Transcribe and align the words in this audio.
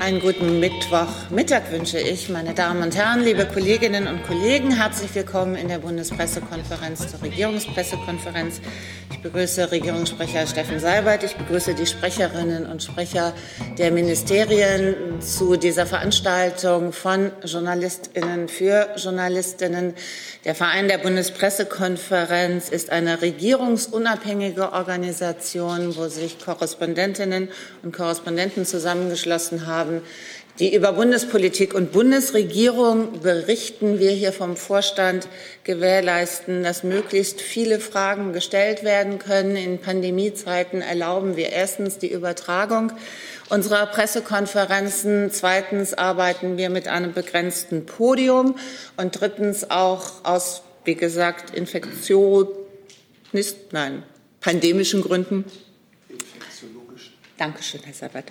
Einen 0.00 0.20
guten 0.20 0.60
Mittwochmittag 0.60 1.70
wünsche 1.72 1.98
ich, 2.00 2.30
meine 2.30 2.54
Damen 2.54 2.82
und 2.82 2.96
Herren, 2.96 3.22
liebe 3.22 3.44
Kolleginnen 3.44 4.06
und 4.06 4.22
Kollegen. 4.22 4.74
Herzlich 4.74 5.14
willkommen 5.14 5.56
in 5.56 5.68
der 5.68 5.76
Bundespressekonferenz 5.76 7.06
zur 7.08 7.20
Regierungspressekonferenz. 7.20 8.62
Ich 9.12 9.20
begrüße 9.20 9.70
Regierungssprecher 9.70 10.46
Steffen 10.46 10.80
Seibert. 10.80 11.22
Ich 11.22 11.36
begrüße 11.36 11.74
die 11.74 11.84
Sprecherinnen 11.84 12.64
und 12.64 12.82
Sprecher 12.82 13.34
der 13.76 13.90
Ministerien 13.90 15.20
zu 15.20 15.56
dieser 15.56 15.84
Veranstaltung 15.84 16.94
von 16.94 17.30
Journalistinnen 17.44 18.48
für 18.48 18.88
Journalistinnen. 18.96 19.92
Der 20.46 20.54
Verein 20.54 20.88
der 20.88 20.96
Bundespressekonferenz 20.96 22.70
ist 22.70 22.88
eine 22.88 23.20
regierungsunabhängige 23.20 24.72
Organisation, 24.72 25.94
wo 25.94 26.08
sich 26.08 26.38
Korrespondentinnen 26.42 27.50
und 27.82 27.94
Korrespondenten 27.94 28.64
zusammengeschlossen 28.64 29.66
haben, 29.66 29.89
die 30.60 30.74
über 30.74 30.92
Bundespolitik 30.92 31.72
und 31.72 31.90
Bundesregierung 31.90 33.20
berichten. 33.20 33.98
Wir 33.98 34.10
hier 34.10 34.32
vom 34.32 34.56
Vorstand 34.56 35.26
gewährleisten, 35.64 36.62
dass 36.62 36.84
möglichst 36.84 37.40
viele 37.40 37.80
Fragen 37.80 38.34
gestellt 38.34 38.84
werden 38.84 39.18
können. 39.18 39.56
In 39.56 39.78
Pandemiezeiten 39.78 40.82
erlauben 40.82 41.36
wir 41.36 41.48
erstens 41.48 41.96
die 41.96 42.12
Übertragung 42.12 42.92
unserer 43.48 43.86
Pressekonferenzen. 43.86 45.30
Zweitens 45.30 45.94
arbeiten 45.94 46.58
wir 46.58 46.68
mit 46.68 46.88
einem 46.88 47.14
begrenzten 47.14 47.86
Podium. 47.86 48.56
Und 48.98 49.18
drittens 49.18 49.70
auch 49.70 50.24
aus, 50.24 50.62
wie 50.84 50.94
gesagt, 50.94 51.56
Infektion, 51.56 52.48
nein, 53.72 54.02
pandemischen 54.42 55.00
Gründen. 55.00 55.46
Dankeschön, 57.40 57.80
Herr 57.84 57.94
Sabat. 57.94 58.24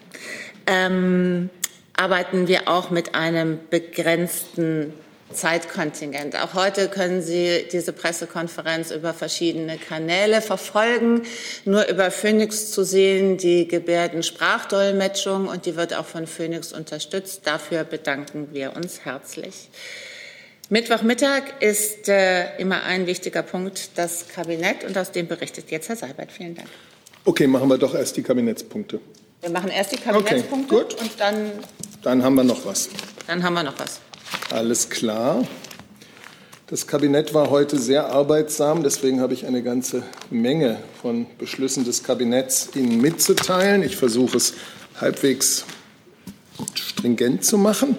Ähm, 0.69 1.49
arbeiten 1.95 2.47
wir 2.47 2.67
auch 2.67 2.91
mit 2.91 3.15
einem 3.15 3.57
begrenzten 3.71 4.93
Zeitkontingent. 5.33 6.35
Auch 6.41 6.53
heute 6.53 6.87
können 6.87 7.21
Sie 7.21 7.65
diese 7.71 7.91
Pressekonferenz 7.91 8.91
über 8.91 9.13
verschiedene 9.13 9.77
Kanäle 9.77 10.41
verfolgen. 10.41 11.23
Nur 11.65 11.87
über 11.87 12.11
Phoenix 12.11 12.71
zu 12.71 12.83
sehen, 12.83 13.37
die 13.37 13.67
Gebärdensprachdolmetschung 13.67 15.47
und 15.47 15.65
die 15.65 15.75
wird 15.75 15.93
auch 15.93 16.05
von 16.05 16.27
Phoenix 16.27 16.71
unterstützt. 16.71 17.41
Dafür 17.45 17.83
bedanken 17.83 18.49
wir 18.53 18.75
uns 18.75 19.05
herzlich. 19.05 19.69
Mittwochmittag 20.69 21.43
ist 21.61 22.09
äh, 22.09 22.57
immer 22.57 22.83
ein 22.83 23.07
wichtiger 23.07 23.41
Punkt, 23.41 23.97
das 23.97 24.27
Kabinett 24.27 24.83
und 24.83 24.95
aus 24.97 25.11
dem 25.11 25.27
berichtet 25.27 25.71
jetzt 25.71 25.89
Herr 25.89 25.95
Seibert. 25.95 26.31
Vielen 26.31 26.55
Dank. 26.55 26.69
Okay, 27.25 27.47
machen 27.47 27.69
wir 27.69 27.77
doch 27.79 27.95
erst 27.95 28.17
die 28.17 28.23
Kabinettspunkte. 28.23 28.99
Wir 29.41 29.49
machen 29.51 29.69
erst 29.69 29.93
die 29.93 29.97
Kabinettspunkte 29.97 30.75
okay, 30.75 30.85
gut. 30.89 31.01
und 31.01 31.11
dann. 31.17 31.51
Dann 32.01 32.23
haben 32.23 32.35
wir 32.35 32.43
noch 32.43 32.65
was. 32.65 32.89
Dann 33.27 33.41
haben 33.41 33.53
wir 33.53 33.63
noch 33.63 33.79
was. 33.79 33.99
Alles 34.51 34.89
klar. 34.89 35.43
Das 36.67 36.85
Kabinett 36.85 37.33
war 37.33 37.49
heute 37.49 37.79
sehr 37.79 38.07
arbeitsam, 38.07 38.83
deswegen 38.83 39.21
habe 39.21 39.33
ich 39.33 39.47
eine 39.47 39.63
ganze 39.63 40.03
Menge 40.29 40.77
von 41.01 41.25
Beschlüssen 41.37 41.83
des 41.83 42.03
Kabinetts 42.03 42.69
Ihnen 42.75 43.01
mitzuteilen. 43.01 43.81
Ich 43.81 43.95
versuche 43.95 44.37
es 44.37 44.53
halbwegs 44.99 45.65
stringent 46.75 47.43
zu 47.43 47.57
machen. 47.57 47.97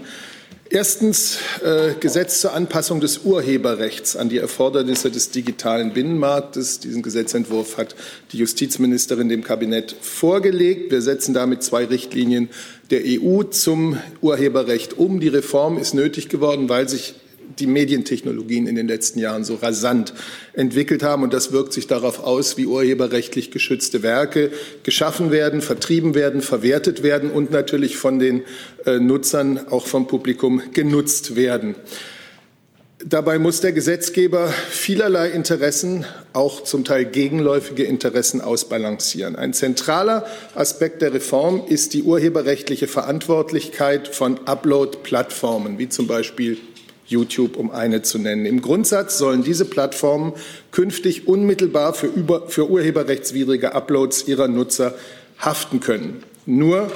Erstens 0.72 1.38
äh, 1.64 1.94
Gesetz 1.98 2.40
zur 2.40 2.52
Anpassung 2.52 3.00
des 3.00 3.24
Urheberrechts 3.24 4.14
an 4.14 4.28
die 4.28 4.38
Erfordernisse 4.38 5.10
des 5.10 5.32
digitalen 5.32 5.92
Binnenmarktes. 5.92 6.78
Diesen 6.78 7.02
Gesetzentwurf 7.02 7.76
hat 7.76 7.96
die 8.30 8.38
Justizministerin 8.38 9.28
dem 9.28 9.42
Kabinett 9.42 9.96
vorgelegt. 10.00 10.92
Wir 10.92 11.02
setzen 11.02 11.34
damit 11.34 11.64
zwei 11.64 11.86
Richtlinien 11.86 12.50
der 12.90 13.00
EU 13.04 13.42
zum 13.42 13.98
Urheberrecht 14.20 14.96
um. 14.96 15.18
Die 15.18 15.26
Reform 15.26 15.76
ist 15.76 15.92
nötig 15.92 16.28
geworden, 16.28 16.68
weil 16.68 16.88
sich 16.88 17.14
die 17.60 17.66
Medientechnologien 17.66 18.66
in 18.66 18.74
den 18.74 18.88
letzten 18.88 19.18
Jahren 19.18 19.44
so 19.44 19.56
rasant 19.56 20.14
entwickelt 20.52 21.02
haben. 21.02 21.22
Und 21.22 21.32
das 21.32 21.52
wirkt 21.52 21.72
sich 21.72 21.86
darauf 21.86 22.24
aus, 22.24 22.56
wie 22.56 22.66
urheberrechtlich 22.66 23.50
geschützte 23.50 24.02
Werke 24.02 24.50
geschaffen 24.82 25.30
werden, 25.30 25.60
vertrieben 25.60 26.14
werden, 26.14 26.42
verwertet 26.42 27.02
werden 27.02 27.30
und 27.30 27.50
natürlich 27.50 27.96
von 27.96 28.18
den 28.18 28.42
äh, 28.86 28.98
Nutzern, 28.98 29.68
auch 29.68 29.86
vom 29.86 30.06
Publikum 30.06 30.62
genutzt 30.72 31.36
werden. 31.36 31.74
Dabei 33.02 33.38
muss 33.38 33.62
der 33.62 33.72
Gesetzgeber 33.72 34.48
vielerlei 34.48 35.30
Interessen, 35.30 36.04
auch 36.34 36.64
zum 36.64 36.84
Teil 36.84 37.06
gegenläufige 37.06 37.84
Interessen 37.84 38.42
ausbalancieren. 38.42 39.36
Ein 39.36 39.54
zentraler 39.54 40.26
Aspekt 40.54 41.00
der 41.00 41.14
Reform 41.14 41.62
ist 41.66 41.94
die 41.94 42.02
urheberrechtliche 42.02 42.88
Verantwortlichkeit 42.88 44.06
von 44.08 44.46
Upload-Plattformen, 44.46 45.78
wie 45.78 45.88
zum 45.88 46.08
Beispiel 46.08 46.58
YouTube, 47.10 47.56
um 47.56 47.70
eine 47.70 48.02
zu 48.02 48.18
nennen. 48.18 48.46
Im 48.46 48.62
Grundsatz 48.62 49.18
sollen 49.18 49.42
diese 49.42 49.64
Plattformen 49.64 50.32
künftig 50.70 51.28
unmittelbar 51.28 51.94
für, 51.94 52.06
über, 52.06 52.48
für 52.48 52.70
urheberrechtswidrige 52.70 53.74
Uploads 53.74 54.26
ihrer 54.28 54.48
Nutzer 54.48 54.94
haften 55.38 55.80
können. 55.80 56.22
Nur 56.46 56.90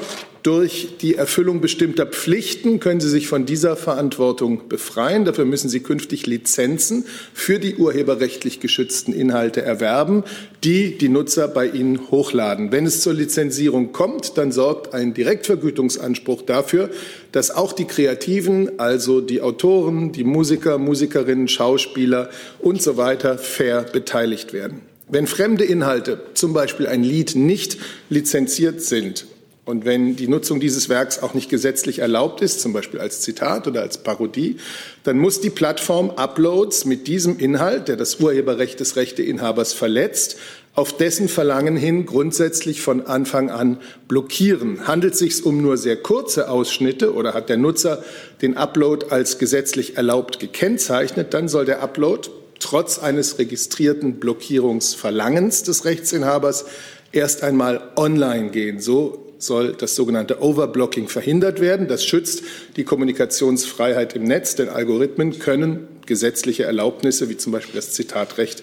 durch 0.45 0.99
die 1.01 1.15
Erfüllung 1.15 1.63
bestimmter 1.63 2.05
Pflichten 2.05 2.79
können 2.79 3.01
Sie 3.01 3.09
sich 3.09 3.29
von 3.29 3.47
dieser 3.47 3.77
Verantwortung 3.77 4.69
befreien. 4.69 5.25
Dafür 5.25 5.47
müssen 5.47 5.71
Sie 5.71 5.81
künftig 5.81 6.27
Lizenzen 6.27 7.07
für 7.33 7.59
die 7.59 7.77
urheberrechtlich 7.77 8.61
geschützten 8.61 9.15
Inhalte 9.15 9.63
erwerben, 9.63 10.23
die 10.63 10.99
die 10.99 11.09
Nutzer 11.09 11.49
bei 11.49 11.67
Ihnen 11.67 12.11
hochladen. 12.11 12.73
Wenn 12.73 12.85
es 12.85 13.01
zur 13.01 13.15
Lizenzierung 13.15 13.93
kommt, 13.93 14.37
dann 14.37 14.53
sorgt 14.53 14.93
ein 14.93 15.15
Direktvergütungsanspruch 15.15 16.43
dafür, 16.43 16.91
dass 17.33 17.51
auch 17.51 17.73
die 17.73 17.87
Kreativen, 17.87 18.79
also 18.79 19.23
die 19.23 19.41
Autoren, 19.41 20.13
die 20.13 20.25
Musiker, 20.25 20.77
Musikerinnen, 20.77 21.49
Schauspieler 21.49 22.29
und 22.59 22.83
so 22.83 22.99
weiter 22.99 23.39
fair 23.39 23.81
beteiligt 23.81 24.53
werden. 24.53 24.83
Wenn 25.09 25.27
fremde 25.27 25.65
Inhalte, 25.65 26.21
zum 26.35 26.53
Beispiel 26.53 26.87
ein 26.87 27.03
Lied, 27.03 27.35
nicht 27.35 27.79
lizenziert 28.11 28.83
sind, 28.83 29.27
und 29.67 29.87
wenn 29.87 30.15
die 30.15 30.29
Nutzung 30.29 30.61
dieses 30.61 30.91
Werks 30.91 31.23
auch 31.23 31.33
nicht 31.33 31.49
gesetzlich 31.49 32.01
erlaubt 32.01 32.43
ist, 32.43 32.61
zum 32.61 32.75
Beispiel 32.75 33.01
als 33.01 33.23
Zitat 33.23 33.67
oder 33.67 33.81
als 33.81 33.97
Parodie, 33.97 34.57
dann 35.05 35.19
muss 35.19 35.41
die 35.41 35.49
Plattform 35.49 36.11
Uploads 36.11 36.85
mit 36.85 37.07
diesem 37.07 37.39
Inhalt, 37.39 37.89
der 37.89 37.97
das 37.97 38.21
Urheberrecht 38.21 38.79
des 38.79 38.97
Rechteinhabers 38.97 39.73
verletzt, 39.73 40.37
auf 40.75 40.95
dessen 40.95 41.29
Verlangen 41.29 41.77
hin 41.77 42.05
grundsätzlich 42.05 42.83
von 42.83 43.07
Anfang 43.07 43.49
an 43.51 43.79
blockieren. 44.07 44.87
Handelt 44.87 45.15
es 45.15 45.21
sich 45.21 45.47
um 45.47 45.63
nur 45.63 45.79
sehr 45.79 45.97
kurze 45.97 46.51
Ausschnitte 46.51 47.15
oder 47.15 47.33
hat 47.33 47.49
der 47.49 47.57
Nutzer 47.57 48.05
den 48.43 48.57
Upload 48.57 49.07
als 49.11 49.39
gesetzlich 49.39 49.97
erlaubt 49.97 50.41
gekennzeichnet, 50.41 51.33
dann 51.33 51.49
soll 51.49 51.65
der 51.65 51.81
Upload 51.83 52.29
trotz 52.59 52.99
eines 52.99 53.39
registrierten 53.39 54.21
Blockierungsverlangens 54.21 55.63
des 55.63 55.85
Rechtsinhabers 55.85 56.67
erst 57.13 57.43
einmal 57.43 57.81
online 57.97 58.51
gehen. 58.51 58.81
So 58.81 59.24
soll 59.39 59.73
das 59.73 59.95
sogenannte 59.95 60.43
Overblocking 60.43 61.09
verhindert 61.09 61.61
werden. 61.61 61.89
Das 61.89 62.05
schützt 62.05 62.43
die 62.77 62.85
Kommunikationsfreiheit 62.85 64.15
im 64.17 64.25
Netz, 64.25 64.55
denn 64.55 64.69
Algorithmen 64.69 65.39
können 65.39 65.89
gesetzliche 66.07 66.65
Erlaubnisse, 66.65 67.29
wie 67.29 67.37
zum 67.37 67.53
Beispiel 67.53 67.75
das 67.75 67.93
Zitatrecht, 67.93 68.63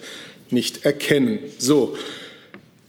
nicht 0.50 0.84
erkennen. 0.84 1.38
So. 1.58 1.96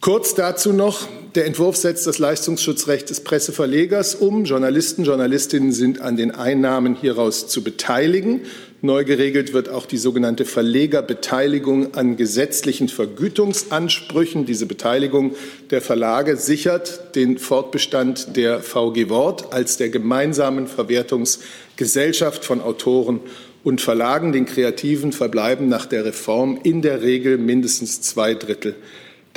Kurz 0.02 0.36
dazu 0.36 0.74
noch, 0.74 1.08
der 1.34 1.46
Entwurf 1.46 1.78
setzt 1.78 2.06
das 2.08 2.20
Leistungsschutzrecht 2.20 3.10
des 3.10 3.22
Presseverlegers 3.22 4.16
um. 4.16 4.44
Journalisten, 4.44 5.06
Journalistinnen 5.06 5.72
sind 5.72 6.02
an 6.02 6.18
den 6.18 6.32
Einnahmen 6.32 6.96
hieraus 6.96 7.48
zu 7.48 7.64
beteiligen. 7.64 8.42
Neu 8.86 9.06
geregelt 9.06 9.54
wird 9.54 9.70
auch 9.70 9.86
die 9.86 9.98
sogenannte 9.98 10.44
Verlegerbeteiligung 10.44 11.94
an 11.94 12.18
gesetzlichen 12.18 12.90
Vergütungsansprüchen. 12.90 14.46
Diese 14.46 14.66
Beteiligung 14.66 15.36
der 15.70 15.80
Verlage 15.80 16.36
sichert 16.36 17.16
den 17.16 17.38
Fortbestand 17.38 18.36
der 18.36 18.60
VG 18.60 19.08
Wort 19.08 19.54
als 19.54 19.78
der 19.78 19.88
gemeinsamen 19.88 20.68
Verwertungsgesellschaft 20.68 22.44
von 22.44 22.60
Autoren 22.60 23.22
und 23.64 23.80
Verlagen. 23.80 24.34
Den 24.34 24.46
Kreativen 24.46 25.14
verbleiben 25.14 25.70
nach 25.70 25.86
der 25.86 26.04
Reform 26.04 26.60
in 26.62 26.82
der 26.82 27.02
Regel 27.04 27.38
mindestens 27.38 28.02
zwei 28.02 28.34
Drittel 28.34 28.76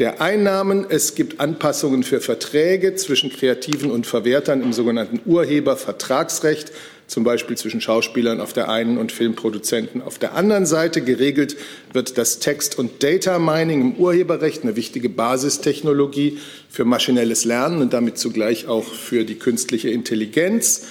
der 0.00 0.20
Einnahmen. 0.20 0.86
Es 0.88 1.14
gibt 1.14 1.38
Anpassungen 1.38 2.02
für 2.02 2.20
Verträge 2.20 2.96
zwischen 2.96 3.30
Kreativen 3.30 3.92
und 3.92 4.08
Verwertern 4.08 4.60
im 4.60 4.72
sogenannten 4.72 5.20
Urhebervertragsrecht 5.24 6.72
zum 7.06 7.24
Beispiel 7.24 7.56
zwischen 7.56 7.80
Schauspielern 7.80 8.40
auf 8.40 8.52
der 8.52 8.68
einen 8.68 8.98
und 8.98 9.12
Filmproduzenten 9.12 10.02
auf 10.02 10.18
der 10.18 10.34
anderen 10.34 10.66
Seite. 10.66 11.02
Geregelt 11.02 11.56
wird 11.92 12.18
das 12.18 12.40
Text- 12.40 12.78
und 12.78 13.02
Data 13.02 13.38
Mining 13.38 13.80
im 13.80 13.94
Urheberrecht, 13.94 14.62
eine 14.62 14.76
wichtige 14.76 15.08
Basistechnologie 15.08 16.38
für 16.68 16.84
maschinelles 16.84 17.44
Lernen 17.44 17.80
und 17.80 17.92
damit 17.92 18.18
zugleich 18.18 18.66
auch 18.66 18.84
für 18.84 19.24
die 19.24 19.36
künstliche 19.36 19.90
Intelligenz. 19.90 20.82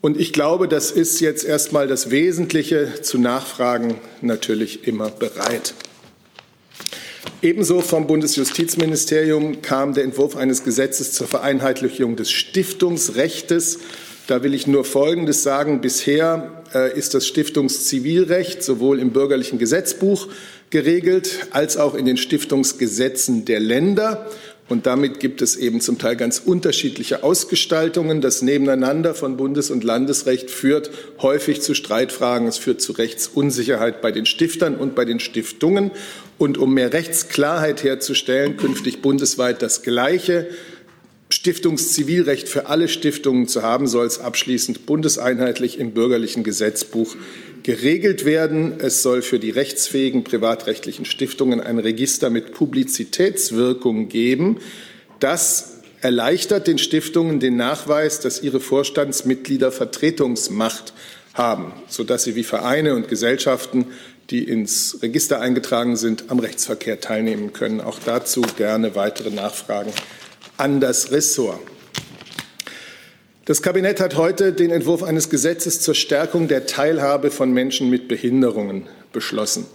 Und 0.00 0.20
ich 0.20 0.32
glaube, 0.32 0.68
das 0.68 0.90
ist 0.90 1.20
jetzt 1.20 1.44
erstmal 1.44 1.86
das 1.86 2.10
Wesentliche. 2.10 3.00
Zu 3.00 3.18
Nachfragen 3.18 3.94
natürlich 4.20 4.86
immer 4.86 5.08
bereit. 5.08 5.72
Ebenso 7.40 7.80
vom 7.80 8.06
Bundesjustizministerium 8.06 9.62
kam 9.62 9.94
der 9.94 10.04
Entwurf 10.04 10.36
eines 10.36 10.64
Gesetzes 10.64 11.12
zur 11.12 11.26
Vereinheitlichung 11.26 12.16
des 12.16 12.30
Stiftungsrechts 12.30 13.78
Da 14.26 14.42
will 14.42 14.54
ich 14.54 14.66
nur 14.66 14.84
Folgendes 14.86 15.42
sagen. 15.42 15.82
Bisher 15.82 16.62
äh, 16.74 16.96
ist 16.98 17.12
das 17.12 17.26
Stiftungszivilrecht 17.26 18.62
sowohl 18.62 18.98
im 18.98 19.10
bürgerlichen 19.10 19.58
Gesetzbuch 19.58 20.28
geregelt 20.70 21.48
als 21.50 21.76
auch 21.76 21.94
in 21.94 22.06
den 22.06 22.16
Stiftungsgesetzen 22.16 23.44
der 23.44 23.60
Länder. 23.60 24.30
Und 24.66 24.86
damit 24.86 25.20
gibt 25.20 25.42
es 25.42 25.56
eben 25.56 25.82
zum 25.82 25.98
Teil 25.98 26.16
ganz 26.16 26.38
unterschiedliche 26.38 27.22
Ausgestaltungen. 27.22 28.22
Das 28.22 28.40
Nebeneinander 28.40 29.14
von 29.14 29.36
Bundes- 29.36 29.70
und 29.70 29.84
Landesrecht 29.84 30.50
führt 30.50 30.90
häufig 31.20 31.60
zu 31.60 31.74
Streitfragen. 31.74 32.48
Es 32.48 32.56
führt 32.56 32.80
zu 32.80 32.92
Rechtsunsicherheit 32.92 34.00
bei 34.00 34.10
den 34.10 34.24
Stiftern 34.24 34.76
und 34.76 34.94
bei 34.94 35.04
den 35.04 35.20
Stiftungen. 35.20 35.90
Und 36.38 36.56
um 36.56 36.72
mehr 36.72 36.94
Rechtsklarheit 36.94 37.84
herzustellen, 37.84 38.56
künftig 38.56 39.02
bundesweit 39.02 39.60
das 39.60 39.82
Gleiche 39.82 40.48
Stiftungszivilrecht 41.34 42.48
für 42.48 42.66
alle 42.66 42.86
Stiftungen 42.86 43.48
zu 43.48 43.62
haben, 43.64 43.88
soll 43.88 44.06
es 44.06 44.20
abschließend 44.20 44.86
bundeseinheitlich 44.86 45.80
im 45.80 45.90
bürgerlichen 45.90 46.44
Gesetzbuch 46.44 47.16
geregelt 47.64 48.24
werden. 48.24 48.74
Es 48.78 49.02
soll 49.02 49.20
für 49.20 49.40
die 49.40 49.50
rechtsfähigen 49.50 50.22
privatrechtlichen 50.22 51.04
Stiftungen 51.04 51.60
ein 51.60 51.80
Register 51.80 52.30
mit 52.30 52.54
Publizitätswirkung 52.54 54.08
geben. 54.08 54.58
Das 55.18 55.80
erleichtert 56.00 56.68
den 56.68 56.78
Stiftungen 56.78 57.40
den 57.40 57.56
Nachweis, 57.56 58.20
dass 58.20 58.40
ihre 58.40 58.60
Vorstandsmitglieder 58.60 59.72
Vertretungsmacht 59.72 60.92
haben, 61.32 61.72
sodass 61.88 62.22
sie 62.22 62.36
wie 62.36 62.44
Vereine 62.44 62.94
und 62.94 63.08
Gesellschaften, 63.08 63.86
die 64.30 64.44
ins 64.44 65.02
Register 65.02 65.40
eingetragen 65.40 65.96
sind, 65.96 66.26
am 66.28 66.38
Rechtsverkehr 66.38 67.00
teilnehmen 67.00 67.52
können. 67.52 67.80
Auch 67.80 67.98
dazu 68.04 68.42
gerne 68.56 68.94
weitere 68.94 69.30
Nachfragen 69.30 69.90
an 70.56 70.80
das 70.80 71.10
Ressort. 71.10 71.60
Das 73.46 73.60
Kabinett 73.60 74.00
hat 74.00 74.16
heute 74.16 74.54
den 74.54 74.70
Entwurf 74.70 75.02
eines 75.02 75.28
Gesetzes 75.28 75.80
zur 75.80 75.94
Stärkung 75.94 76.48
der 76.48 76.66
Teilhabe 76.66 77.30
von 77.30 77.52
Menschen 77.52 77.90
mit 77.90 78.08
Behinderungen 78.08 78.86
beschlossen. 79.12 79.66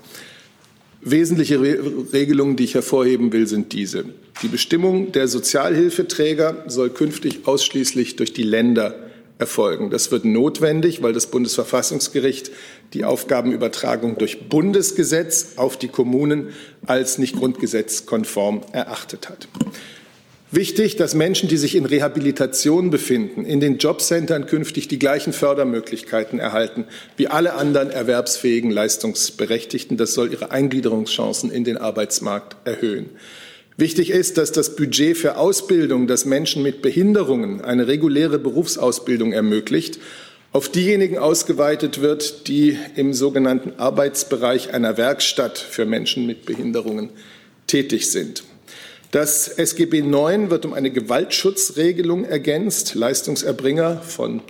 Wesentliche 1.01 1.61
Regelungen, 1.61 2.55
die 2.55 2.63
ich 2.63 2.73
hervorheben 2.73 3.31
will, 3.31 3.47
sind 3.47 3.71
diese. 3.71 4.05
Die 4.41 4.47
Bestimmung 4.47 5.11
der 5.11 5.27
Sozialhilfeträger 5.27 6.65
soll 6.67 6.89
künftig 6.89 7.41
ausschließlich 7.45 8.15
durch 8.15 8.33
die 8.33 8.43
Länder 8.43 8.95
erfolgen. 9.37 9.89
Das 9.89 10.11
wird 10.11 10.25
notwendig, 10.25 11.01
weil 11.01 11.13
das 11.13 11.27
Bundesverfassungsgericht 11.27 12.51
die 12.93 13.05
Aufgabenübertragung 13.05 14.17
durch 14.17 14.49
Bundesgesetz 14.49 15.53
auf 15.55 15.77
die 15.77 15.87
Kommunen 15.87 16.49
als 16.85 17.17
nicht 17.17 17.37
grundgesetzkonform 17.37 18.61
erachtet 18.73 19.29
hat. 19.29 19.47
Wichtig, 20.51 20.95
dass 20.95 21.13
Menschen, 21.13 21.47
die 21.47 21.57
sich 21.57 21.75
in 21.75 21.85
Rehabilitation 21.85 22.89
befinden, 22.89 23.45
in 23.45 23.59
den 23.59 23.77
Jobcentern 23.77 24.47
künftig 24.47 24.87
die 24.87 24.97
gleichen 24.97 25.31
Fördermöglichkeiten 25.31 26.39
erhalten 26.39 26.85
wie 27.17 27.27
alle 27.27 27.53
anderen 27.53 27.91
erwerbsfähigen 27.91 28.71
Leistungsberechtigten. 28.71 29.95
Das 29.95 30.15
soll 30.15 30.31
ihre 30.31 30.49
Eingliederungschancen 30.49 31.51
in 31.51 31.65
den 31.65 31.77
Arbeitsmarkt 31.77 32.55
erhöhen. 32.67 33.11
Wichtig 33.77 34.09
ist, 34.09 34.39
dass 34.39 34.51
das 34.51 34.75
Budget 34.75 35.17
für 35.17 35.37
Ausbildung, 35.37 36.07
das 36.07 36.25
Menschen 36.25 36.63
mit 36.63 36.81
Behinderungen 36.81 37.61
eine 37.61 37.87
reguläre 37.87 38.39
Berufsausbildung 38.39 39.33
ermöglicht, 39.33 39.99
auf 40.51 40.67
diejenigen 40.67 41.19
ausgeweitet 41.19 42.01
wird, 42.01 42.47
die 42.47 42.75
im 42.95 43.13
sogenannten 43.13 43.73
Arbeitsbereich 43.77 44.73
einer 44.73 44.97
Werkstatt 44.97 45.59
für 45.59 45.85
Menschen 45.85 46.25
mit 46.25 46.45
Behinderungen 46.45 47.11
tätig 47.67 48.09
sind. 48.09 48.43
Das 49.11 49.47
SGB 49.47 49.99
IX 49.99 50.51
wird 50.51 50.65
um 50.65 50.73
eine 50.73 50.91
Gewaltschutzregelung 50.91 52.25
ergänzt. 52.25 52.93
Leistungserbringer 52.93 54.01
von 54.01 54.41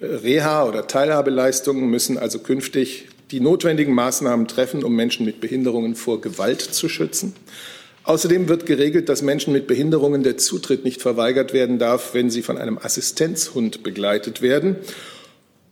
äh, 0.00 0.06
Reha- 0.06 0.68
oder 0.68 0.86
Teilhabeleistungen 0.86 1.90
müssen 1.90 2.16
also 2.16 2.38
künftig 2.38 3.08
die 3.32 3.40
notwendigen 3.40 3.92
Maßnahmen 3.92 4.46
treffen, 4.46 4.84
um 4.84 4.94
Menschen 4.94 5.26
mit 5.26 5.40
Behinderungen 5.40 5.96
vor 5.96 6.20
Gewalt 6.20 6.60
zu 6.60 6.88
schützen. 6.88 7.34
Außerdem 8.04 8.48
wird 8.48 8.66
geregelt, 8.66 9.08
dass 9.08 9.22
Menschen 9.22 9.52
mit 9.52 9.66
Behinderungen 9.66 10.22
der 10.22 10.36
Zutritt 10.36 10.84
nicht 10.84 11.02
verweigert 11.02 11.52
werden 11.52 11.80
darf, 11.80 12.14
wenn 12.14 12.30
sie 12.30 12.42
von 12.42 12.58
einem 12.58 12.78
Assistenzhund 12.78 13.82
begleitet 13.82 14.42
werden. 14.42 14.76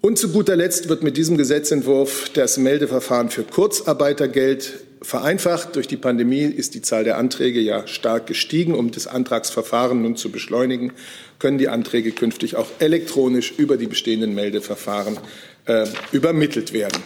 Und 0.01 0.19
zu 0.19 0.31
guter 0.31 0.57
Letzt 0.57 0.89
wird 0.89 1.05
mit 1.05 1.17
diesem 1.17 1.37
Gesetzentwurf 1.37 2.31
das 2.31 2.57
Meldeverfahren 2.57 3.29
für 3.29 3.45
Kurzarbeitergeld 3.45 4.83
vereinfacht. 5.03 5.77
Durch 5.77 5.89
die 5.89 5.97
Pandemie 5.97 6.43
ist 6.43 6.75
die 6.75 6.83
Zahl 6.83 7.05
der 7.05 7.19
Anträge 7.19 7.61
ja 7.61 7.87
stark 7.87 8.27
gestiegen. 8.27 8.75
Um 8.75 8.91
das 8.91 9.07
Antragsverfahren 9.07 10.03
nun 10.03 10.17
zu 10.17 10.31
beschleunigen, 10.31 10.93
können 11.39 11.59
die 11.59 11.69
Anträge 11.69 12.13
künftig 12.13 12.57
auch 12.57 12.69
elektronisch 12.79 13.53
über 13.57 13.77
die 13.77 13.87
bestehenden 13.87 14.35
Meldeverfahren 14.35 15.19
äh, 15.67 15.87
übermittelt 16.13 16.73
werden. 16.73 17.03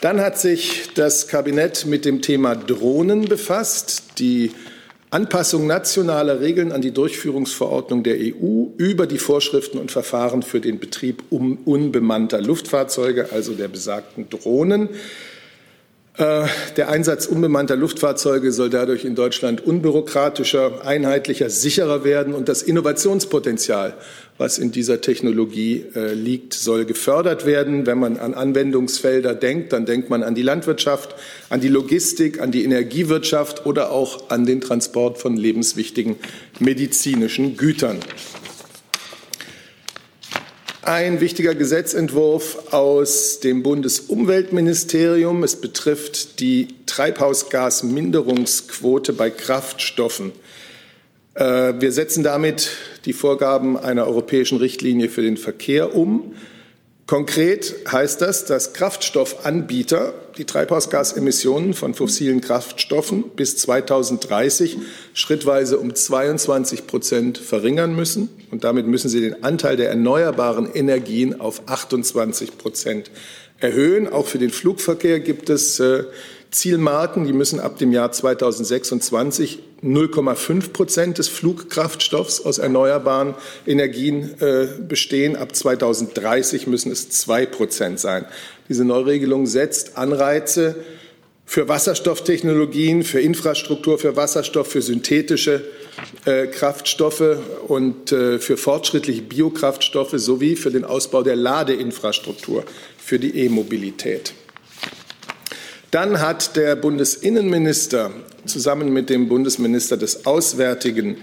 Dann 0.00 0.20
hat 0.20 0.38
sich 0.38 0.90
das 0.94 1.26
Kabinett 1.26 1.84
mit 1.86 2.04
dem 2.04 2.22
Thema 2.22 2.54
Drohnen 2.54 3.24
befasst. 3.24 4.18
Die 4.18 4.52
Anpassung 5.10 5.66
nationaler 5.66 6.40
Regeln 6.40 6.70
an 6.70 6.82
die 6.82 6.92
Durchführungsverordnung 6.92 8.02
der 8.02 8.16
EU 8.18 8.66
über 8.76 9.06
die 9.06 9.18
Vorschriften 9.18 9.78
und 9.78 9.90
Verfahren 9.90 10.42
für 10.42 10.60
den 10.60 10.78
Betrieb 10.78 11.24
unbemannter 11.30 12.40
Luftfahrzeuge, 12.40 13.32
also 13.32 13.54
der 13.54 13.68
besagten 13.68 14.28
Drohnen. 14.28 14.90
Äh, 16.18 16.48
der 16.76 16.88
Einsatz 16.88 17.26
unbemannter 17.26 17.76
Luftfahrzeuge 17.76 18.50
soll 18.50 18.70
dadurch 18.70 19.04
in 19.04 19.14
Deutschland 19.14 19.64
unbürokratischer, 19.64 20.84
einheitlicher, 20.84 21.48
sicherer 21.48 22.02
werden 22.02 22.34
und 22.34 22.48
das 22.48 22.62
Innovationspotenzial, 22.62 23.94
was 24.36 24.58
in 24.58 24.72
dieser 24.72 25.00
Technologie 25.00 25.84
äh, 25.94 26.14
liegt, 26.14 26.54
soll 26.54 26.86
gefördert 26.86 27.46
werden. 27.46 27.86
Wenn 27.86 28.00
man 28.00 28.16
an 28.16 28.34
Anwendungsfelder 28.34 29.36
denkt, 29.36 29.72
dann 29.72 29.86
denkt 29.86 30.10
man 30.10 30.24
an 30.24 30.34
die 30.34 30.42
Landwirtschaft, 30.42 31.14
an 31.50 31.60
die 31.60 31.68
Logistik, 31.68 32.40
an 32.40 32.50
die 32.50 32.64
Energiewirtschaft 32.64 33.64
oder 33.64 33.92
auch 33.92 34.28
an 34.28 34.44
den 34.44 34.60
Transport 34.60 35.18
von 35.18 35.36
lebenswichtigen 35.36 36.16
medizinischen 36.58 37.56
Gütern 37.56 38.00
ein 40.88 41.20
wichtiger 41.20 41.54
Gesetzentwurf 41.54 42.72
aus 42.72 43.38
dem 43.40 43.62
Bundesumweltministerium. 43.62 45.42
Es 45.42 45.56
betrifft 45.56 46.40
die 46.40 46.68
Treibhausgasminderungsquote 46.86 49.12
bei 49.12 49.28
Kraftstoffen. 49.28 50.32
Äh, 51.34 51.74
wir 51.78 51.92
setzen 51.92 52.24
damit 52.24 52.70
die 53.04 53.12
Vorgaben 53.12 53.76
einer 53.76 54.06
europäischen 54.06 54.56
Richtlinie 54.56 55.10
für 55.10 55.20
den 55.20 55.36
Verkehr 55.36 55.94
um. 55.94 56.34
Konkret 57.06 57.74
heißt 57.92 58.22
das, 58.22 58.46
dass 58.46 58.72
Kraftstoffanbieter 58.72 60.14
die 60.38 60.44
Treibhausgasemissionen 60.44 61.74
von 61.74 61.94
fossilen 61.94 62.40
Kraftstoffen 62.40 63.24
bis 63.34 63.56
2030 63.56 64.78
schrittweise 65.12 65.78
um 65.78 65.94
22 65.94 66.86
Prozent 66.86 67.38
verringern 67.38 67.94
müssen. 67.96 68.28
Und 68.50 68.62
damit 68.62 68.86
müssen 68.86 69.08
sie 69.08 69.20
den 69.20 69.42
Anteil 69.42 69.76
der 69.76 69.88
erneuerbaren 69.88 70.72
Energien 70.72 71.40
auf 71.40 71.62
28 71.66 72.56
Prozent 72.56 73.10
erhöhen. 73.58 74.08
Auch 74.08 74.26
für 74.26 74.38
den 74.38 74.50
Flugverkehr 74.50 75.18
gibt 75.18 75.50
es 75.50 75.80
äh, 75.80 76.04
Zielmarken, 76.50 77.26
die 77.26 77.32
müssen 77.32 77.60
ab 77.60 77.78
dem 77.78 77.92
Jahr 77.92 78.10
2026 78.10 79.60
0,5 79.82 80.72
Prozent 80.72 81.18
des 81.18 81.28
Flugkraftstoffs 81.28 82.40
aus 82.40 82.58
erneuerbaren 82.58 83.34
Energien 83.66 84.34
äh, 84.40 84.66
bestehen. 84.80 85.36
Ab 85.36 85.54
2030 85.54 86.66
müssen 86.66 86.90
es 86.90 87.10
zwei 87.10 87.46
Prozent 87.46 88.00
sein. 88.00 88.24
Diese 88.68 88.84
Neuregelung 88.84 89.46
setzt 89.46 89.96
Anreize 89.96 90.76
für 91.44 91.68
Wasserstofftechnologien, 91.68 93.04
für 93.04 93.20
Infrastruktur 93.20 93.98
für 93.98 94.16
Wasserstoff, 94.16 94.68
für 94.68 94.82
synthetische 94.82 95.64
äh, 96.24 96.46
Kraftstoffe 96.46 97.38
und 97.66 98.12
äh, 98.12 98.38
für 98.38 98.56
fortschrittliche 98.56 99.22
Biokraftstoffe 99.22 100.14
sowie 100.14 100.56
für 100.56 100.70
den 100.70 100.84
Ausbau 100.84 101.22
der 101.22 101.36
Ladeinfrastruktur 101.36 102.64
für 102.98 103.18
die 103.18 103.34
E-Mobilität. 103.38 104.34
Dann 105.90 106.20
hat 106.20 106.56
der 106.56 106.76
Bundesinnenminister 106.76 108.10
zusammen 108.44 108.92
mit 108.92 109.08
dem 109.08 109.28
Bundesminister 109.28 109.96
des 109.96 110.26
Auswärtigen 110.26 111.16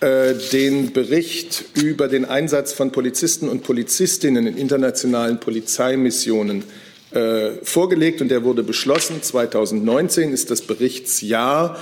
äh, 0.00 0.34
den 0.52 0.92
Bericht 0.92 1.64
über 1.74 2.08
den 2.08 2.24
Einsatz 2.24 2.72
von 2.72 2.90
Polizisten 2.90 3.48
und 3.48 3.62
Polizistinnen 3.62 4.48
in 4.48 4.56
internationalen 4.56 5.38
Polizeimissionen 5.38 6.64
äh, 7.12 7.50
vorgelegt 7.62 8.20
und 8.20 8.30
der 8.30 8.42
wurde 8.42 8.64
beschlossen. 8.64 9.22
2019 9.22 10.32
ist 10.32 10.50
das 10.50 10.62
Berichtsjahr. 10.62 11.78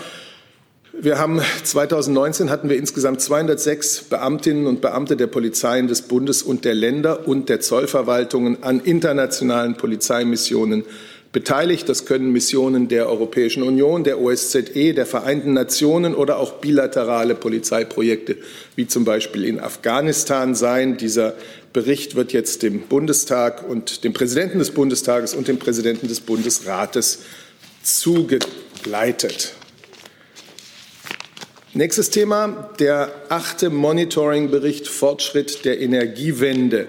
Wir 1.01 1.19
haben 1.19 1.41
2019 1.65 2.51
hatten 2.51 2.69
wir 2.69 2.77
insgesamt 2.77 3.21
206 3.23 4.05
Beamtinnen 4.05 4.67
und 4.67 4.81
Beamte 4.81 5.17
der 5.17 5.29
Polizeien 5.29 5.87
des 5.87 6.03
Bundes 6.03 6.43
und 6.43 6.65
der 6.65 6.75
Länder 6.75 7.27
und 7.27 7.49
der 7.49 7.61
Zollverwaltungen 7.61 8.63
an 8.65 8.81
internationalen 8.81 9.77
Polizeimissionen 9.77 10.85
beteiligt. 11.33 11.89
Das 11.89 12.07
können 12.07 12.33
Missionen 12.33 12.89
der 12.89 13.09
Europäischen 13.09 13.63
Union, 13.63 14.05
der 14.05 14.21
OSZE, 14.21 14.95
der 14.95 15.07
Vereinten 15.07 15.53
Nationen 15.53 16.15
oder 16.15 16.39
auch 16.39 16.55
bilaterale 16.55 17.35
Polizeiprojekte, 17.35 18.37
wie 18.77 18.87
zum 18.87 19.05
Beispiel 19.05 19.45
in 19.45 19.61
Afghanistan 19.61 20.55
sein. 20.55 20.97
Dieser 20.97 21.35
Bericht 21.73 22.15
wird 22.15 22.33
jetzt 22.33 22.63
dem 22.63 22.81
Bundestag 22.81 23.69
und 23.69 24.05
dem 24.05 24.13
Präsidenten 24.13 24.59
des 24.59 24.71
Bundestages 24.71 25.35
und 25.35 25.49
dem 25.49 25.59
Präsidenten 25.59 26.09
des 26.09 26.21
Bundesrates 26.21 27.21
zugeleitet. 27.83 29.55
Nächstes 31.75 32.11
Thema, 32.11 32.71
der 32.81 33.13
achte 33.29 33.69
Monitoring-Bericht 33.69 34.89
Fortschritt 34.89 35.65
der 35.67 35.81
Energiewende. 35.81 36.89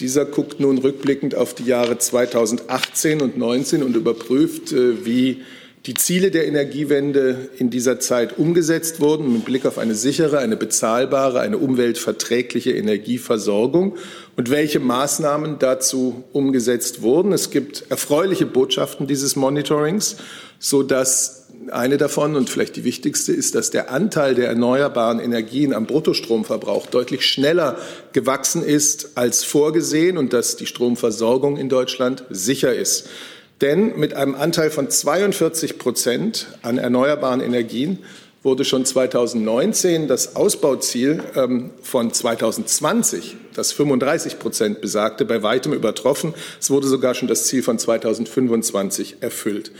Dieser 0.00 0.24
guckt 0.24 0.58
nun 0.58 0.78
rückblickend 0.78 1.34
auf 1.34 1.54
die 1.54 1.64
Jahre 1.64 1.98
2018 1.98 3.20
und 3.20 3.34
2019 3.34 3.82
und 3.82 3.96
überprüft, 3.96 4.72
äh, 4.72 5.04
wie 5.04 5.42
die 5.86 5.94
Ziele 5.94 6.30
der 6.30 6.46
Energiewende 6.46 7.50
in 7.58 7.68
dieser 7.68 8.00
Zeit 8.00 8.38
umgesetzt 8.38 9.00
wurden, 9.00 9.32
mit 9.32 9.44
Blick 9.44 9.66
auf 9.66 9.76
eine 9.76 9.94
sichere, 9.94 10.38
eine 10.38 10.56
bezahlbare, 10.56 11.40
eine 11.40 11.58
umweltverträgliche 11.58 12.72
Energieversorgung 12.72 13.96
und 14.34 14.50
welche 14.50 14.80
Maßnahmen 14.80 15.58
dazu 15.58 16.24
umgesetzt 16.32 17.02
wurden. 17.02 17.32
Es 17.32 17.50
gibt 17.50 17.84
erfreuliche 17.90 18.46
Botschaften 18.46 19.06
dieses 19.06 19.36
Monitorings, 19.36 20.16
so 20.58 20.82
dass 20.82 21.43
eine 21.70 21.96
davon 21.96 22.36
und 22.36 22.50
vielleicht 22.50 22.76
die 22.76 22.84
wichtigste 22.84 23.32
ist, 23.32 23.54
dass 23.54 23.70
der 23.70 23.90
Anteil 23.90 24.34
der 24.34 24.48
erneuerbaren 24.48 25.20
Energien 25.20 25.72
am 25.72 25.86
Bruttostromverbrauch 25.86 26.86
deutlich 26.86 27.24
schneller 27.24 27.78
gewachsen 28.12 28.64
ist 28.64 29.16
als 29.16 29.44
vorgesehen 29.44 30.18
und 30.18 30.32
dass 30.32 30.56
die 30.56 30.66
Stromversorgung 30.66 31.56
in 31.56 31.68
Deutschland 31.68 32.24
sicher 32.30 32.74
ist. 32.74 33.08
Denn 33.60 33.98
mit 33.98 34.14
einem 34.14 34.34
Anteil 34.34 34.70
von 34.70 34.90
42 34.90 35.78
Prozent 35.78 36.48
an 36.62 36.78
erneuerbaren 36.78 37.40
Energien 37.40 38.00
wurde 38.42 38.64
schon 38.64 38.84
2019 38.84 40.06
das 40.06 40.36
Ausbauziel 40.36 41.22
ähm, 41.34 41.70
von 41.82 42.12
2020, 42.12 43.36
das 43.54 43.72
35 43.72 44.38
Prozent 44.38 44.80
besagte, 44.82 45.24
bei 45.24 45.42
weitem 45.42 45.72
übertroffen. 45.72 46.34
Es 46.60 46.70
wurde 46.70 46.86
sogar 46.86 47.14
schon 47.14 47.26
das 47.26 47.46
Ziel 47.46 47.62
von 47.62 47.78
2025 47.78 49.16
erfüllt. 49.20 49.72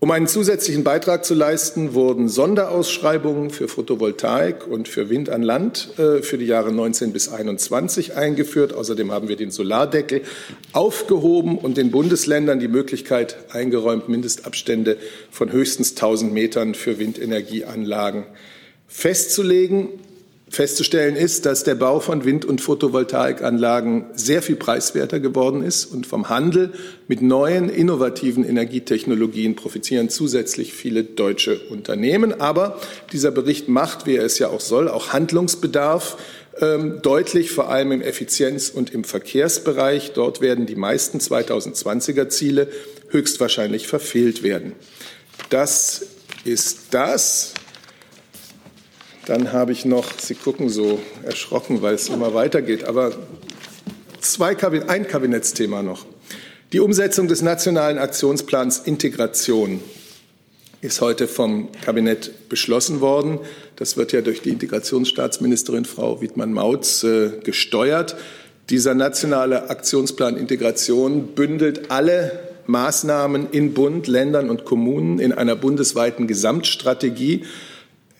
Um 0.00 0.12
einen 0.12 0.28
zusätzlichen 0.28 0.84
Beitrag 0.84 1.24
zu 1.24 1.34
leisten, 1.34 1.92
wurden 1.92 2.28
Sonderausschreibungen 2.28 3.50
für 3.50 3.66
Photovoltaik 3.66 4.64
und 4.64 4.86
für 4.86 5.10
Wind 5.10 5.28
an 5.28 5.42
Land 5.42 5.98
äh, 5.98 6.22
für 6.22 6.38
die 6.38 6.46
Jahre 6.46 6.72
19 6.72 7.12
bis 7.12 7.28
21 7.28 8.14
eingeführt. 8.14 8.72
Außerdem 8.72 9.10
haben 9.10 9.26
wir 9.26 9.34
den 9.34 9.50
Solardeckel 9.50 10.22
aufgehoben 10.72 11.58
und 11.58 11.76
den 11.76 11.90
Bundesländern 11.90 12.60
die 12.60 12.68
Möglichkeit 12.68 13.36
eingeräumt, 13.50 14.08
Mindestabstände 14.08 14.98
von 15.32 15.50
höchstens 15.50 15.90
1000 15.90 16.32
Metern 16.32 16.74
für 16.76 17.00
Windenergieanlagen 17.00 18.24
festzulegen. 18.86 19.88
Festzustellen 20.50 21.14
ist, 21.14 21.46
dass 21.46 21.62
der 21.62 21.74
Bau 21.74 22.00
von 22.00 22.24
Wind- 22.24 22.44
und 22.44 22.60
Photovoltaikanlagen 22.60 24.06
sehr 24.14 24.42
viel 24.42 24.56
preiswerter 24.56 25.20
geworden 25.20 25.62
ist 25.62 25.86
und 25.86 26.06
vom 26.06 26.28
Handel 26.28 26.72
mit 27.06 27.22
neuen, 27.22 27.68
innovativen 27.68 28.44
Energietechnologien 28.44 29.56
profitieren 29.56 30.08
zusätzlich 30.08 30.72
viele 30.72 31.04
deutsche 31.04 31.60
Unternehmen. 31.68 32.40
Aber 32.40 32.80
dieser 33.12 33.30
Bericht 33.30 33.68
macht, 33.68 34.06
wie 34.06 34.16
er 34.16 34.24
es 34.24 34.38
ja 34.38 34.48
auch 34.48 34.60
soll, 34.60 34.88
auch 34.88 35.12
Handlungsbedarf 35.12 36.16
ähm, 36.60 37.00
deutlich, 37.02 37.50
vor 37.50 37.68
allem 37.68 37.92
im 37.92 38.02
Effizienz- 38.02 38.70
und 38.70 38.92
im 38.92 39.04
Verkehrsbereich. 39.04 40.12
Dort 40.12 40.40
werden 40.40 40.66
die 40.66 40.76
meisten 40.76 41.18
2020er 41.18 42.28
Ziele 42.28 42.68
höchstwahrscheinlich 43.10 43.86
verfehlt 43.86 44.42
werden. 44.42 44.72
Das 45.50 46.06
ist 46.44 46.88
das. 46.90 47.54
Dann 49.28 49.52
habe 49.52 49.72
ich 49.72 49.84
noch, 49.84 50.18
Sie 50.18 50.34
gucken 50.34 50.70
so 50.70 50.98
erschrocken, 51.22 51.82
weil 51.82 51.94
es 51.94 52.08
immer 52.08 52.32
weitergeht, 52.32 52.84
aber 52.84 53.12
zwei, 54.20 54.56
ein 54.88 55.06
Kabinettsthema 55.06 55.82
noch. 55.82 56.06
Die 56.72 56.80
Umsetzung 56.80 57.28
des 57.28 57.42
Nationalen 57.42 57.98
Aktionsplans 57.98 58.78
Integration 58.78 59.82
ist 60.80 61.02
heute 61.02 61.28
vom 61.28 61.68
Kabinett 61.84 62.48
beschlossen 62.48 63.02
worden. 63.02 63.38
Das 63.76 63.98
wird 63.98 64.12
ja 64.12 64.22
durch 64.22 64.40
die 64.40 64.48
Integrationsstaatsministerin 64.48 65.84
Frau 65.84 66.22
Wiedmann-Mautz 66.22 67.04
äh, 67.04 67.32
gesteuert. 67.44 68.16
Dieser 68.70 68.94
nationale 68.94 69.68
Aktionsplan 69.68 70.38
Integration 70.38 71.34
bündelt 71.34 71.90
alle 71.90 72.40
Maßnahmen 72.66 73.50
in 73.50 73.74
Bund, 73.74 74.06
Ländern 74.06 74.48
und 74.48 74.64
Kommunen 74.64 75.18
in 75.18 75.32
einer 75.32 75.54
bundesweiten 75.54 76.26
Gesamtstrategie 76.26 77.44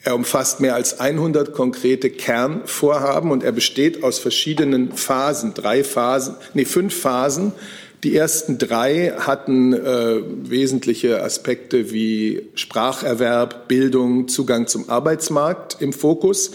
er 0.05 0.15
umfasst 0.15 0.61
mehr 0.61 0.75
als 0.75 1.01
100 1.01 1.53
konkrete 1.53 2.11
Kernvorhaben 2.11 3.31
und 3.31 3.43
er 3.43 3.53
besteht 3.53 4.03
aus 4.05 4.19
verschiedenen 4.19 4.93
Phasen, 4.93 5.55
drei 5.55 5.83
Phasen, 5.85 6.37
nee, 6.55 6.65
fünf 6.65 6.99
Phasen. 6.99 7.53
Die 8.05 8.15
ersten 8.15 8.59
drei 8.59 9.13
hatten 9.19 9.73
äh, 9.73 10.21
wesentliche 10.23 11.21
Aspekte 11.23 11.91
wie 11.91 12.43
Spracherwerb, 12.55 13.67
Bildung, 13.67 14.29
Zugang 14.29 14.69
zum 14.69 14.89
Arbeitsmarkt 14.89 15.79
im 15.81 15.93
Fokus. 15.93 16.53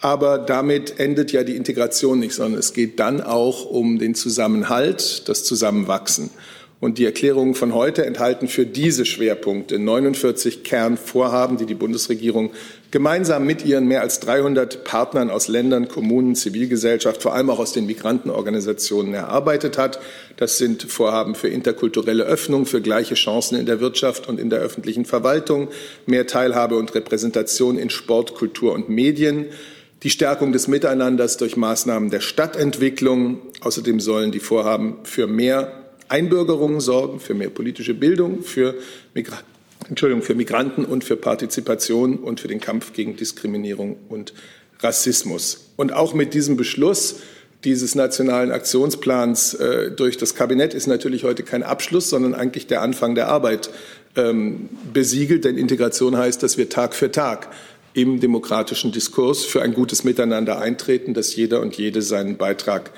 Aber 0.00 0.38
damit 0.38 1.00
endet 1.00 1.32
ja 1.32 1.42
die 1.42 1.56
Integration 1.56 2.20
nicht, 2.20 2.34
sondern 2.34 2.60
es 2.60 2.74
geht 2.74 3.00
dann 3.00 3.22
auch 3.22 3.64
um 3.64 3.98
den 3.98 4.14
Zusammenhalt, 4.14 5.28
das 5.28 5.44
Zusammenwachsen. 5.44 6.30
Und 6.78 6.98
die 6.98 7.06
Erklärungen 7.06 7.54
von 7.54 7.74
heute 7.74 8.04
enthalten 8.04 8.46
für 8.46 8.66
diese 8.66 9.06
Schwerpunkte 9.06 9.78
49 9.78 10.62
Kernvorhaben, 10.62 11.56
die 11.56 11.64
die 11.64 11.74
Bundesregierung 11.74 12.50
gemeinsam 12.94 13.44
mit 13.44 13.64
ihren 13.64 13.88
mehr 13.88 14.02
als 14.02 14.20
300 14.20 14.84
Partnern 14.84 15.28
aus 15.28 15.48
Ländern, 15.48 15.88
Kommunen, 15.88 16.36
Zivilgesellschaft, 16.36 17.22
vor 17.22 17.34
allem 17.34 17.50
auch 17.50 17.58
aus 17.58 17.72
den 17.72 17.86
Migrantenorganisationen 17.86 19.14
erarbeitet 19.14 19.78
hat. 19.78 19.98
Das 20.36 20.58
sind 20.58 20.84
Vorhaben 20.84 21.34
für 21.34 21.48
interkulturelle 21.48 22.22
Öffnung, 22.22 22.66
für 22.66 22.80
gleiche 22.80 23.16
Chancen 23.16 23.58
in 23.58 23.66
der 23.66 23.80
Wirtschaft 23.80 24.28
und 24.28 24.38
in 24.38 24.48
der 24.48 24.60
öffentlichen 24.60 25.06
Verwaltung, 25.06 25.70
mehr 26.06 26.28
Teilhabe 26.28 26.76
und 26.76 26.94
Repräsentation 26.94 27.78
in 27.78 27.90
Sport, 27.90 28.36
Kultur 28.36 28.72
und 28.72 28.88
Medien, 28.88 29.46
die 30.04 30.10
Stärkung 30.10 30.52
des 30.52 30.68
Miteinanders 30.68 31.36
durch 31.36 31.56
Maßnahmen 31.56 32.10
der 32.10 32.20
Stadtentwicklung. 32.20 33.38
Außerdem 33.60 33.98
sollen 33.98 34.30
die 34.30 34.38
Vorhaben 34.38 34.98
für 35.02 35.26
mehr 35.26 35.82
Einbürgerungen 36.08 36.78
sorgen, 36.78 37.18
für 37.18 37.34
mehr 37.34 37.50
politische 37.50 37.94
Bildung, 37.94 38.42
für, 38.42 38.76
Migra 39.14 39.40
Entschuldigung, 39.88 40.22
für 40.22 40.34
Migranten 40.34 40.84
und 40.84 41.04
für 41.04 41.16
Partizipation 41.16 42.18
und 42.18 42.40
für 42.40 42.48
den 42.48 42.60
Kampf 42.60 42.92
gegen 42.92 43.16
Diskriminierung 43.16 43.96
und 44.08 44.32
Rassismus. 44.80 45.70
Und 45.76 45.92
auch 45.92 46.14
mit 46.14 46.34
diesem 46.34 46.56
Beschluss 46.56 47.16
dieses 47.64 47.94
nationalen 47.94 48.52
Aktionsplans 48.52 49.54
äh, 49.54 49.90
durch 49.90 50.18
das 50.18 50.34
Kabinett 50.34 50.74
ist 50.74 50.86
natürlich 50.86 51.24
heute 51.24 51.42
kein 51.42 51.62
Abschluss, 51.62 52.10
sondern 52.10 52.34
eigentlich 52.34 52.66
der 52.66 52.82
Anfang 52.82 53.14
der 53.14 53.28
Arbeit 53.28 53.70
ähm, 54.16 54.68
besiegelt. 54.92 55.44
Denn 55.44 55.56
Integration 55.56 56.16
heißt, 56.16 56.42
dass 56.42 56.58
wir 56.58 56.68
Tag 56.68 56.94
für 56.94 57.10
Tag 57.10 57.48
im 57.94 58.20
demokratischen 58.20 58.92
Diskurs 58.92 59.44
für 59.44 59.62
ein 59.62 59.72
gutes 59.72 60.04
Miteinander 60.04 60.60
eintreten, 60.60 61.14
dass 61.14 61.34
jeder 61.34 61.60
und 61.60 61.76
jede 61.76 62.02
seinen 62.02 62.36
Beitrag 62.36 62.90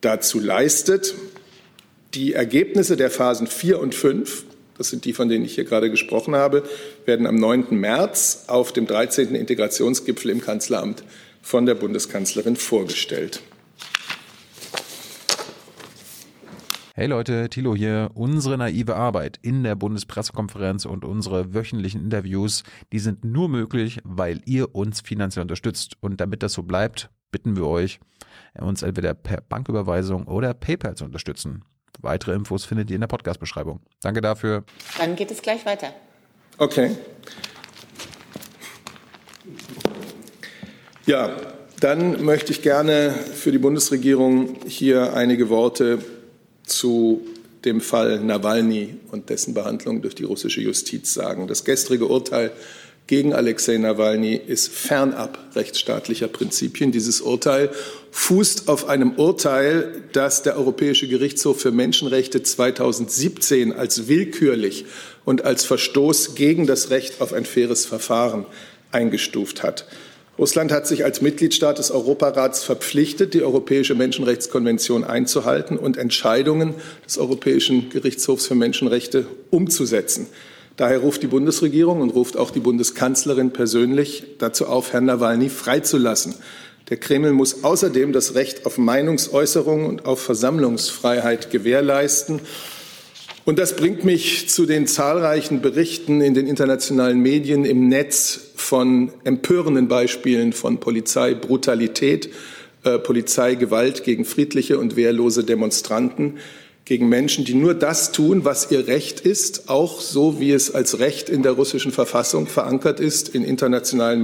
dazu 0.00 0.38
leistet. 0.38 1.14
Die 2.14 2.34
Ergebnisse 2.34 2.96
der 2.96 3.10
Phasen 3.10 3.46
4 3.46 3.80
und 3.80 3.94
5, 3.94 4.44
das 4.76 4.90
sind 4.90 5.04
die, 5.04 5.12
von 5.12 5.28
denen 5.28 5.44
ich 5.44 5.54
hier 5.54 5.64
gerade 5.64 5.90
gesprochen 5.90 6.34
habe, 6.34 6.64
werden 7.06 7.26
am 7.26 7.36
9. 7.36 7.66
März 7.70 8.44
auf 8.48 8.72
dem 8.72 8.86
13. 8.86 9.34
Integrationsgipfel 9.34 10.30
im 10.30 10.40
Kanzleramt 10.40 11.04
von 11.42 11.66
der 11.66 11.74
Bundeskanzlerin 11.74 12.56
vorgestellt. 12.56 13.40
Hey 16.96 17.08
Leute, 17.08 17.48
Thilo 17.48 17.74
hier. 17.74 18.12
Unsere 18.14 18.56
naive 18.56 18.94
Arbeit 18.94 19.40
in 19.42 19.64
der 19.64 19.74
Bundespressekonferenz 19.74 20.84
und 20.84 21.04
unsere 21.04 21.52
wöchentlichen 21.52 22.00
Interviews, 22.00 22.62
die 22.92 23.00
sind 23.00 23.24
nur 23.24 23.48
möglich, 23.48 23.98
weil 24.04 24.40
ihr 24.44 24.76
uns 24.76 25.00
finanziell 25.00 25.42
unterstützt. 25.42 25.96
Und 26.00 26.20
damit 26.20 26.44
das 26.44 26.52
so 26.52 26.62
bleibt, 26.62 27.10
bitten 27.32 27.56
wir 27.56 27.66
euch, 27.66 27.98
uns 28.60 28.82
entweder 28.82 29.12
per 29.12 29.40
Banküberweisung 29.40 30.28
oder 30.28 30.54
PayPal 30.54 30.94
zu 30.94 31.04
unterstützen. 31.04 31.64
Weitere 32.00 32.34
Infos 32.34 32.64
findet 32.64 32.90
ihr 32.90 32.96
in 32.96 33.00
der 33.00 33.08
Podcast-Beschreibung. 33.08 33.80
Danke 34.00 34.20
dafür. 34.20 34.64
Dann 34.98 35.16
geht 35.16 35.30
es 35.30 35.42
gleich 35.42 35.64
weiter. 35.66 35.92
Okay. 36.58 36.92
Ja, 41.06 41.36
dann 41.80 42.24
möchte 42.24 42.52
ich 42.52 42.62
gerne 42.62 43.10
für 43.10 43.52
die 43.52 43.58
Bundesregierung 43.58 44.56
hier 44.66 45.14
einige 45.14 45.50
Worte 45.50 45.98
zu 46.62 47.26
dem 47.64 47.80
Fall 47.80 48.20
Nawalny 48.20 48.96
und 49.10 49.30
dessen 49.30 49.54
Behandlung 49.54 50.02
durch 50.02 50.14
die 50.14 50.24
russische 50.24 50.60
Justiz 50.60 51.14
sagen. 51.14 51.46
Das 51.46 51.64
gestrige 51.64 52.06
Urteil 52.06 52.52
gegen 53.06 53.34
Alexei 53.34 53.76
Nawalny 53.76 54.34
ist 54.34 54.68
fernab 54.68 55.38
rechtsstaatlicher 55.54 56.28
Prinzipien. 56.28 56.92
Dieses 56.92 57.20
Urteil 57.20 57.70
fußt 58.16 58.68
auf 58.68 58.88
einem 58.88 59.14
Urteil, 59.16 60.02
das 60.12 60.44
der 60.44 60.56
Europäische 60.56 61.08
Gerichtshof 61.08 61.60
für 61.60 61.72
Menschenrechte 61.72 62.44
2017 62.44 63.72
als 63.72 64.06
willkürlich 64.06 64.86
und 65.24 65.44
als 65.44 65.64
Verstoß 65.64 66.36
gegen 66.36 66.68
das 66.68 66.90
Recht 66.90 67.20
auf 67.20 67.32
ein 67.32 67.44
faires 67.44 67.86
Verfahren 67.86 68.46
eingestuft 68.92 69.64
hat. 69.64 69.86
Russland 70.38 70.70
hat 70.70 70.86
sich 70.86 71.04
als 71.04 71.22
Mitgliedstaat 71.22 71.78
des 71.78 71.90
Europarats 71.90 72.62
verpflichtet, 72.62 73.34
die 73.34 73.42
Europäische 73.42 73.96
Menschenrechtskonvention 73.96 75.02
einzuhalten 75.02 75.76
und 75.76 75.96
Entscheidungen 75.96 76.74
des 77.04 77.18
Europäischen 77.18 77.90
Gerichtshofs 77.90 78.46
für 78.46 78.54
Menschenrechte 78.54 79.26
umzusetzen. 79.50 80.28
Daher 80.76 80.98
ruft 80.98 81.22
die 81.22 81.28
Bundesregierung 81.28 82.00
und 82.00 82.10
ruft 82.10 82.36
auch 82.36 82.52
die 82.52 82.60
Bundeskanzlerin 82.60 83.52
persönlich 83.52 84.24
dazu 84.38 84.66
auf, 84.66 84.92
Herrn 84.92 85.04
Nawalny 85.04 85.48
freizulassen. 85.48 86.34
Der 86.90 86.98
Kreml 86.98 87.32
muss 87.32 87.64
außerdem 87.64 88.12
das 88.12 88.34
Recht 88.34 88.66
auf 88.66 88.76
Meinungsäußerung 88.76 89.86
und 89.86 90.04
auf 90.04 90.20
Versammlungsfreiheit 90.20 91.50
gewährleisten. 91.50 92.40
Und 93.46 93.58
das 93.58 93.76
bringt 93.76 94.04
mich 94.04 94.50
zu 94.50 94.66
den 94.66 94.86
zahlreichen 94.86 95.62
Berichten 95.62 96.20
in 96.20 96.34
den 96.34 96.46
internationalen 96.46 97.20
Medien 97.20 97.64
im 97.64 97.88
Netz 97.88 98.40
von 98.56 99.12
empörenden 99.24 99.88
Beispielen 99.88 100.52
von 100.52 100.78
Polizeibrutalität, 100.78 102.30
äh, 102.84 102.98
Polizeigewalt 102.98 104.04
gegen 104.04 104.26
friedliche 104.26 104.78
und 104.78 104.96
wehrlose 104.96 105.44
Demonstranten 105.44 106.38
gegen 106.84 107.08
Menschen, 107.08 107.46
die 107.46 107.54
nur 107.54 107.72
das 107.74 108.12
tun, 108.12 108.44
was 108.44 108.70
ihr 108.70 108.86
Recht 108.86 109.20
ist, 109.20 109.70
auch 109.70 110.00
so 110.00 110.38
wie 110.38 110.52
es 110.52 110.74
als 110.74 110.98
Recht 110.98 111.30
in 111.30 111.42
der 111.42 111.52
russischen 111.52 111.92
Verfassung 111.92 112.46
verankert 112.46 113.00
ist, 113.00 113.30
in 113.30 113.42
internationalen 113.42 114.20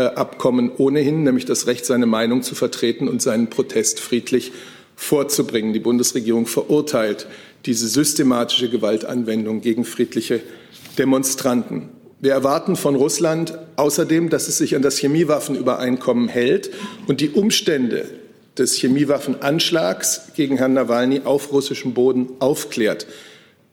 Menschenrechtsabkommen 0.00 0.70
ohnehin, 0.76 1.22
nämlich 1.22 1.44
das 1.44 1.66
Recht, 1.66 1.84
seine 1.84 2.06
Meinung 2.06 2.42
zu 2.42 2.54
vertreten 2.54 3.08
und 3.08 3.20
seinen 3.22 3.50
Protest 3.50 4.00
friedlich 4.00 4.52
vorzubringen. 4.96 5.72
Die 5.72 5.80
Bundesregierung 5.80 6.46
verurteilt 6.46 7.26
diese 7.66 7.88
systematische 7.88 8.70
Gewaltanwendung 8.70 9.60
gegen 9.60 9.84
friedliche 9.84 10.40
Demonstranten. 10.98 11.90
Wir 12.20 12.32
erwarten 12.32 12.76
von 12.76 12.96
Russland 12.96 13.58
außerdem, 13.76 14.28
dass 14.28 14.48
es 14.48 14.58
sich 14.58 14.76
an 14.76 14.82
das 14.82 14.98
Chemiewaffenübereinkommen 14.98 16.28
hält 16.28 16.70
und 17.06 17.20
die 17.20 17.30
Umstände, 17.30 18.06
des 18.58 18.74
Chemiewaffenanschlags 18.74 20.32
gegen 20.34 20.58
Herrn 20.58 20.74
Nawalny 20.74 21.22
auf 21.24 21.52
russischem 21.52 21.94
Boden 21.94 22.30
aufklärt. 22.40 23.06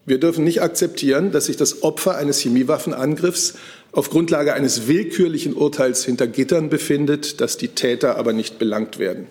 Wir 0.06 0.18
dürfen 0.18 0.44
nicht 0.44 0.62
akzeptieren, 0.62 1.32
dass 1.32 1.46
sich 1.46 1.58
das 1.58 1.82
Opfer 1.82 2.16
eines 2.16 2.40
Chemiewaffenangriffs 2.40 3.56
auf 3.92 4.10
Grundlage 4.10 4.54
eines 4.54 4.86
willkürlichen 4.86 5.54
Urteils 5.54 6.04
hinter 6.04 6.26
Gittern 6.26 6.68
befindet, 6.68 7.40
dass 7.40 7.56
die 7.56 7.68
Täter 7.68 8.16
aber 8.16 8.32
nicht 8.32 8.58
belangt 8.58 8.98
werden. 8.98 9.26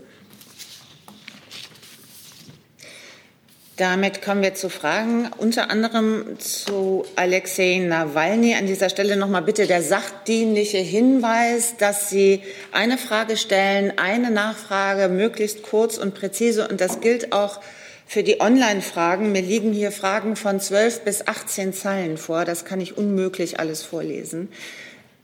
Damit 3.77 4.23
kommen 4.23 4.41
wir 4.41 4.55
zu 4.55 4.69
Fragen, 4.69 5.29
unter 5.37 5.69
anderem 5.69 6.39
zu 6.39 7.05
Alexei 7.15 7.77
Nawalny. 7.77 8.55
An 8.55 8.65
dieser 8.65 8.89
Stelle 8.89 9.17
nochmal 9.17 9.43
bitte 9.43 9.67
der 9.67 9.83
sachdienliche 9.83 10.79
Hinweis, 10.79 11.77
dass 11.77 12.09
Sie 12.09 12.41
eine 12.71 12.97
Frage 12.97 13.37
stellen, 13.37 13.93
eine 13.97 14.31
Nachfrage, 14.31 15.09
möglichst 15.09 15.61
kurz 15.61 15.99
und 15.99 16.15
präzise. 16.15 16.67
Und 16.67 16.81
das 16.81 17.01
gilt 17.01 17.33
auch 17.33 17.61
für 18.07 18.23
die 18.23 18.39
Online-Fragen. 18.39 19.31
Mir 19.31 19.41
liegen 19.41 19.73
hier 19.73 19.91
Fragen 19.91 20.35
von 20.35 20.59
12 20.59 21.01
bis 21.01 21.27
18 21.27 21.73
Zeilen 21.73 22.17
vor. 22.17 22.45
Das 22.45 22.65
kann 22.65 22.81
ich 22.81 22.97
unmöglich 22.97 23.59
alles 23.59 23.83
vorlesen. 23.83 24.47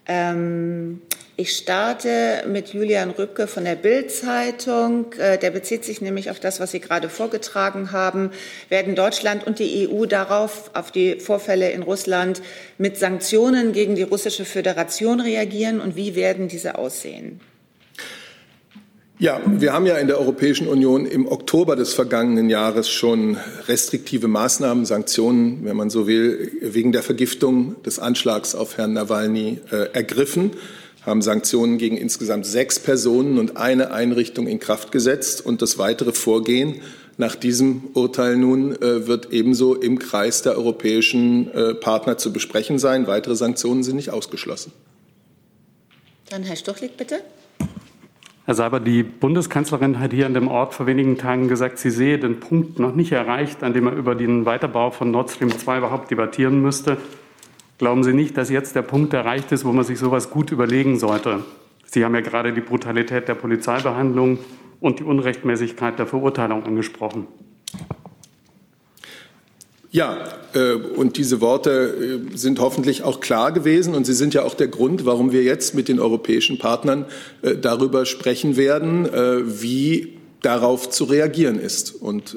Ähm, 0.06 1.02
ich 1.36 1.56
starte 1.56 2.44
mit 2.48 2.74
Julian 2.74 3.10
Rübke 3.10 3.48
von 3.48 3.64
der 3.64 3.76
Bild-Zeitung. 3.76 5.14
Äh, 5.14 5.38
der 5.38 5.50
bezieht 5.50 5.86
sich 5.86 6.02
nämlich 6.02 6.30
auf 6.30 6.40
das, 6.40 6.60
was 6.60 6.72
Sie 6.72 6.82
gerade 6.82 7.10
vorgetragen 7.10 7.92
haben. 7.92 8.32
Werden 8.70 8.96
Deutschland 8.96 9.48
und 9.48 9.60
die 9.60 9.90
EU 9.90 10.06
darauf, 10.06 10.70
auf 10.74 10.92
die 10.92 11.20
Vorfälle 11.20 11.72
in 11.72 11.82
Russland, 11.84 12.42
mit 12.78 12.98
Sanktionen 12.98 13.72
gegen 13.72 13.96
die 13.96 14.04
russische 14.04 14.46
Föderation 14.46 15.22
reagieren 15.22 15.80
und 15.80 15.96
wie 15.96 16.16
werden 16.16 16.50
diese 16.50 16.78
aussehen? 16.78 17.40
Ja, 19.24 19.40
wir 19.46 19.72
haben 19.72 19.86
ja 19.86 19.96
in 20.00 20.08
der 20.08 20.20
Europäischen 20.20 20.68
Union 20.68 21.06
im 21.06 21.30
Oktober 21.32 21.78
des 21.78 21.94
vergangenen 21.94 22.50
Jahres 22.50 22.90
schon 22.90 23.38
restriktive 23.70 24.28
Maßnahmen, 24.28 24.84
Sanktionen, 24.86 25.64
wenn 25.64 25.78
man 25.78 25.90
so 25.90 26.08
will, 26.08 26.52
wegen 26.60 26.92
der 26.92 27.04
Vergiftung 27.04 27.82
des 27.84 28.00
Anschlags 28.00 28.54
auf 28.54 28.76
Herrn 28.76 28.92
Nawalny 28.92 29.62
äh, 29.72 29.94
ergriffen, 29.94 30.52
haben 31.04 31.22
Sanktionen 31.22 31.78
gegen 31.78 31.96
insgesamt 31.96 32.46
sechs 32.46 32.80
Personen 32.80 33.40
und 33.40 33.56
eine 33.56 33.92
Einrichtung 33.92 34.46
in 34.46 34.60
Kraft 34.60 34.92
gesetzt. 34.92 35.46
Und 35.46 35.62
das 35.62 35.78
weitere 35.78 36.12
Vorgehen 36.12 36.82
nach 37.16 37.36
diesem 37.36 37.92
Urteil 37.94 38.36
nun 38.36 38.76
äh, 38.76 39.08
wird 39.08 39.32
ebenso 39.32 39.74
im 39.74 40.00
Kreis 40.00 40.42
der 40.42 40.58
europäischen 40.58 41.50
äh, 41.54 41.74
Partner 41.76 42.18
zu 42.18 42.34
besprechen 42.34 42.78
sein. 42.78 43.08
Weitere 43.08 43.38
Sanktionen 43.38 43.84
sind 43.84 43.96
nicht 43.96 44.10
ausgeschlossen. 44.10 44.74
Dann 46.30 46.44
Herr 46.44 46.58
Stuchlik, 46.58 46.98
bitte. 46.98 47.22
Herr 48.46 48.56
Seiber, 48.56 48.82
die 48.82 49.04
Bundeskanzlerin 49.04 50.02
hat 50.02 50.12
hier 50.12 50.26
an 50.26 50.34
dem 50.34 50.50
Ort 50.50 50.74
vor 50.74 50.86
wenigen 50.86 51.18
Tagen 51.18 51.48
gesagt, 51.48 51.80
sie 51.80 51.90
sehe 51.90 52.20
den 52.20 52.42
Punkt 52.42 52.78
noch 52.78 52.94
nicht 52.94 53.14
erreicht, 53.14 53.64
an 53.64 53.72
dem 53.72 53.88
er 53.88 53.94
über 53.94 54.16
den 54.16 54.46
Weiterbau 54.46 54.92
von 54.92 55.12
Nord 55.12 55.32
Stream 55.32 55.50
2 55.50 55.78
überhaupt 55.78 56.12
debattieren 56.12 56.62
müsste. 56.62 56.98
Glauben 57.78 58.04
Sie 58.04 58.12
nicht, 58.12 58.36
dass 58.36 58.50
jetzt 58.50 58.76
der 58.76 58.82
Punkt 58.82 59.14
erreicht 59.14 59.54
ist, 59.54 59.64
wo 59.64 59.72
man 59.72 59.86
sich 59.86 59.98
sowas 59.98 60.30
gut 60.30 60.52
überlegen 60.52 61.00
sollte? 61.00 61.46
Sie 61.86 62.04
haben 62.04 62.16
ja 62.16 62.20
gerade 62.20 62.52
die 62.52 62.60
Brutalität 62.60 63.30
der 63.30 63.36
Polizeibehandlung 63.36 64.40
und 64.82 65.00
die 65.00 65.04
Unrechtmäßigkeit 65.06 65.98
der 65.98 66.08
Verurteilung 66.08 66.66
angesprochen. 66.66 67.28
Ja, 69.94 70.18
äh, 70.56 70.74
und 70.74 71.18
diese 71.18 71.40
Worte 71.40 72.20
äh, 72.34 72.36
sind 72.36 72.60
hoffentlich 72.60 73.04
auch 73.04 73.20
klar 73.20 73.52
gewesen 73.52 73.94
und 73.94 74.06
sie 74.06 74.16
sind 74.16 74.34
ja 74.34 74.42
auch 74.42 74.56
der 74.56 74.68
Grund, 74.68 75.06
warum 75.06 75.32
wir 75.32 75.44
jetzt 75.44 75.76
mit 75.76 75.88
den 75.88 76.00
europäischen 76.00 76.58
Partnern 76.58 77.06
äh, 77.44 77.56
darüber 77.56 78.08
sprechen 78.08 78.58
werden, 78.58 79.08
wie 79.46 80.18
darauf 80.42 80.90
zu 80.90 81.04
reagieren 81.06 81.60
ist. 81.60 81.92
Und 81.92 82.36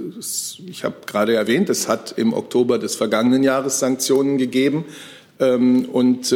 ich 0.69 0.85
habe 0.85 0.97
gerade 1.07 1.35
erwähnt, 1.35 1.71
es 1.71 1.89
hat 1.89 2.15
im 2.19 2.35
Oktober 2.35 2.79
des 2.79 2.95
vergangenen 2.95 3.43
Jahres 3.43 3.79
Sanktionen 3.79 4.37
gegeben 4.37 4.85
ähm, 5.41 5.87
und 5.87 6.35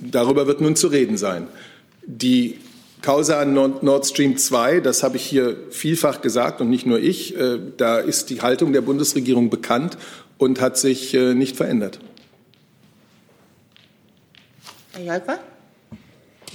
darüber 0.00 0.46
wird 0.46 0.60
nun 0.60 0.76
zu 0.76 0.88
reden 0.88 1.16
sein. 1.16 1.48
Die 2.06 2.58
Causa 3.02 3.44
Nord 3.46 4.06
Stream 4.06 4.36
2, 4.36 4.80
das 4.80 5.02
habe 5.02 5.16
ich 5.16 5.24
hier 5.24 5.56
vielfach 5.70 6.20
gesagt 6.20 6.60
und 6.60 6.68
nicht 6.68 6.84
nur 6.84 6.98
ich, 6.98 7.34
da 7.78 7.98
ist 7.98 8.28
die 8.28 8.42
Haltung 8.42 8.74
der 8.74 8.82
Bundesregierung 8.82 9.48
bekannt 9.48 9.96
und 10.40 10.60
hat 10.60 10.78
sich 10.78 11.14
äh, 11.14 11.34
nicht 11.34 11.56
verändert. 11.56 12.00
Herr 14.92 15.02
Jalper? 15.02 15.38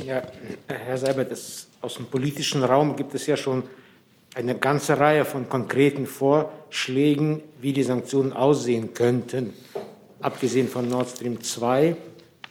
Ja, 0.04 0.24
Herr 0.68 0.98
Seibert, 0.98 1.32
das, 1.32 1.68
aus 1.82 1.96
dem 1.96 2.08
politischen 2.08 2.64
Raum 2.64 2.96
gibt 2.96 3.14
es 3.14 3.28
ja 3.28 3.38
schon 3.38 3.64
eine 4.34 4.56
ganze 4.56 5.00
Reihe 5.00 5.24
von 5.24 5.48
konkreten 5.48 6.08
Vorschlägen, 6.08 7.42
wie 7.62 7.72
die 7.72 7.84
Sanktionen 7.84 8.34
aussehen 8.34 8.94
könnten. 8.94 9.54
Abgesehen 10.20 10.68
von 10.68 10.90
Nord 10.90 11.10
Stream 11.10 11.42
2, 11.42 11.96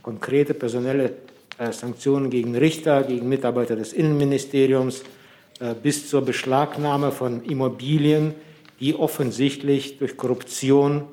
konkrete 0.03 0.55
personelle 0.55 1.15
äh, 1.59 1.73
Sanktionen 1.73 2.31
gegen 2.31 2.55
Richter, 2.55 3.03
gegen 3.03 3.29
Mitarbeiter 3.29 3.75
des 3.75 3.93
Innenministeriums, 3.93 5.03
äh, 5.59 5.75
bis 5.75 6.09
zur 6.09 6.23
Beschlagnahme 6.23 7.11
von 7.11 7.45
Immobilien, 7.45 8.35
die 8.79 8.95
offensichtlich 8.95 9.99
durch 9.99 10.17
Korruption 10.17 11.09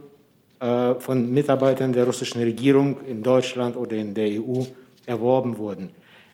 von 0.62 1.34
Mitarbeitern 1.34 1.92
der 1.92 2.06
russischen 2.06 2.40
Regierung 2.40 2.98
in 3.08 3.24
Deutschland 3.24 3.76
oder 3.76 3.96
in 3.96 4.14
der 4.14 4.28
EU 4.28 4.62
erworben 5.08 5.58
wurden. 5.58 5.90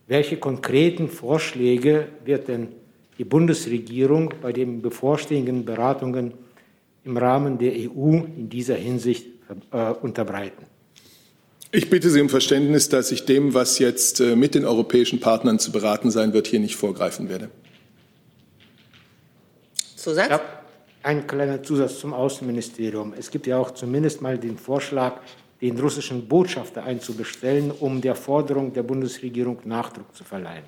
Welche 0.08 0.38
konkreten 0.38 1.08
Vorschläge 1.08 2.08
wird 2.26 2.48
denn 2.48 2.70
die 3.18 3.24
Bundesregierung 3.24 4.34
bei 4.42 4.52
den 4.52 4.82
bevorstehenden 4.82 5.66
Beratungen 5.66 6.34
im 7.04 7.18
Rahmen 7.18 7.58
der 7.58 7.74
EU 7.74 8.16
in 8.36 8.50
dieser 8.50 8.76
Hinsicht 8.76 9.28
äh, 9.72 9.92
unterbreiten? 10.02 10.66
Ich 11.72 11.90
bitte 11.90 12.10
Sie 12.10 12.22
um 12.22 12.30
Verständnis, 12.30 12.88
dass 12.90 13.12
ich 13.12 13.26
dem, 13.26 13.54
was 13.54 13.80
jetzt 13.80 14.22
äh, 14.22 14.36
mit 14.36 14.56
den 14.56 14.66
europäischen 14.66 15.20
Partnern 15.20 15.60
zu 15.60 15.72
beraten 15.72 16.12
sein 16.12 16.34
wird, 16.34 16.48
hier 16.48 16.60
nicht 16.60 16.76
vorgreifen 16.76 17.28
werde. 17.28 17.50
Zusatz? 19.96 20.30
Ja. 20.30 20.57
Ein 21.08 21.26
kleiner 21.26 21.64
Zusatz 21.64 22.00
zum 22.00 22.14
Außenministerium. 22.14 23.14
Es 23.18 23.32
gibt 23.32 23.48
ja 23.48 23.58
auch 23.58 23.72
zumindest 23.72 24.22
mal 24.22 24.38
den 24.38 24.58
Vorschlag, 24.58 25.22
den 25.62 25.80
russischen 25.80 26.28
Botschafter 26.28 26.84
einzubestellen, 26.84 27.72
um 27.72 28.02
der 28.02 28.14
Forderung 28.14 28.74
der 28.74 28.84
Bundesregierung 28.84 29.60
Nachdruck 29.64 30.14
zu 30.14 30.26
verleihen. 30.26 30.66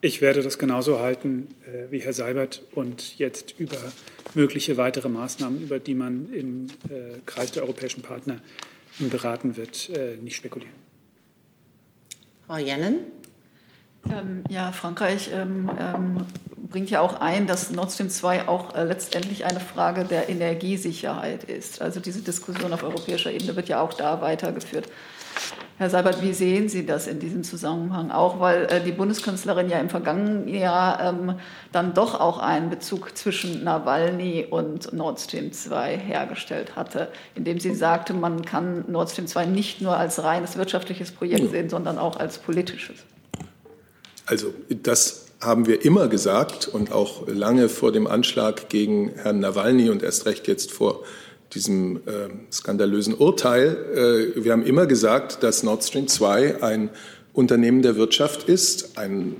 Ich 0.00 0.20
werde 0.20 0.42
das 0.42 0.58
genauso 0.58 0.98
halten 0.98 1.54
äh, 1.64 1.92
wie 1.92 2.00
Herr 2.00 2.12
Seibert 2.12 2.64
und 2.74 3.20
jetzt 3.20 3.54
über 3.60 3.76
mögliche 4.34 4.76
weitere 4.76 5.08
Maßnahmen, 5.08 5.62
über 5.62 5.78
die 5.78 5.94
man 5.94 6.32
im 6.32 6.66
äh, 6.88 7.20
Kreis 7.26 7.52
der 7.52 7.62
europäischen 7.62 8.02
Partner 8.02 8.40
beraten 8.98 9.56
wird, 9.56 9.90
äh, 9.90 10.16
nicht 10.16 10.34
spekulieren. 10.34 10.74
Frau 12.48 12.56
Jennen. 12.56 12.96
Ähm, 14.10 14.42
ja, 14.48 14.72
Frankreich 14.72 15.30
ähm, 15.32 15.70
ähm, 15.78 16.26
bringt 16.70 16.90
ja 16.90 17.00
auch 17.00 17.20
ein, 17.20 17.46
dass 17.46 17.70
Nord 17.70 17.92
Stream 17.92 18.10
2 18.10 18.48
auch 18.48 18.74
äh, 18.74 18.84
letztendlich 18.84 19.44
eine 19.44 19.60
Frage 19.60 20.04
der 20.04 20.28
Energiesicherheit 20.28 21.44
ist. 21.44 21.82
Also 21.82 22.00
diese 22.00 22.22
Diskussion 22.22 22.72
auf 22.72 22.82
europäischer 22.82 23.32
Ebene 23.32 23.56
wird 23.56 23.68
ja 23.68 23.80
auch 23.80 23.92
da 23.92 24.20
weitergeführt. 24.20 24.88
Herr 25.78 25.88
Seibert, 25.88 26.22
wie 26.22 26.34
sehen 26.34 26.68
Sie 26.68 26.84
das 26.84 27.06
in 27.06 27.20
diesem 27.20 27.42
Zusammenhang? 27.42 28.10
Auch 28.10 28.38
weil 28.38 28.64
äh, 28.66 28.82
die 28.82 28.92
Bundeskanzlerin 28.92 29.70
ja 29.70 29.78
im 29.78 29.88
vergangenen 29.88 30.46
Jahr 30.46 31.00
ähm, 31.02 31.36
dann 31.72 31.94
doch 31.94 32.20
auch 32.20 32.38
einen 32.38 32.68
Bezug 32.68 33.16
zwischen 33.16 33.64
Nawalny 33.64 34.46
und 34.50 34.92
Nord 34.92 35.20
Stream 35.20 35.52
2 35.52 35.96
hergestellt 35.96 36.76
hatte, 36.76 37.08
indem 37.34 37.58
sie 37.58 37.74
sagte, 37.74 38.12
man 38.12 38.44
kann 38.44 38.84
Nord 38.88 39.10
Stream 39.10 39.26
2 39.26 39.46
nicht 39.46 39.80
nur 39.80 39.96
als 39.96 40.22
reines 40.22 40.58
wirtschaftliches 40.58 41.12
Projekt 41.12 41.50
sehen, 41.50 41.70
sondern 41.70 41.98
auch 41.98 42.16
als 42.18 42.36
politisches. 42.38 42.98
Also 44.26 44.52
das 44.68 45.29
haben 45.40 45.66
wir 45.66 45.84
immer 45.84 46.08
gesagt 46.08 46.68
und 46.68 46.92
auch 46.92 47.26
lange 47.26 47.68
vor 47.68 47.92
dem 47.92 48.06
Anschlag 48.06 48.68
gegen 48.68 49.10
Herrn 49.16 49.40
Nawalny 49.40 49.88
und 49.88 50.02
erst 50.02 50.26
recht 50.26 50.46
jetzt 50.48 50.70
vor 50.70 51.02
diesem 51.54 51.96
äh, 51.96 52.28
skandalösen 52.52 53.14
Urteil. 53.14 54.34
Äh, 54.36 54.44
wir 54.44 54.52
haben 54.52 54.64
immer 54.64 54.86
gesagt, 54.86 55.42
dass 55.42 55.62
Nord 55.62 55.82
Stream 55.82 56.08
2 56.08 56.62
ein 56.62 56.90
Unternehmen 57.32 57.82
der 57.82 57.96
Wirtschaft 57.96 58.48
ist, 58.48 58.98
ein, 58.98 59.36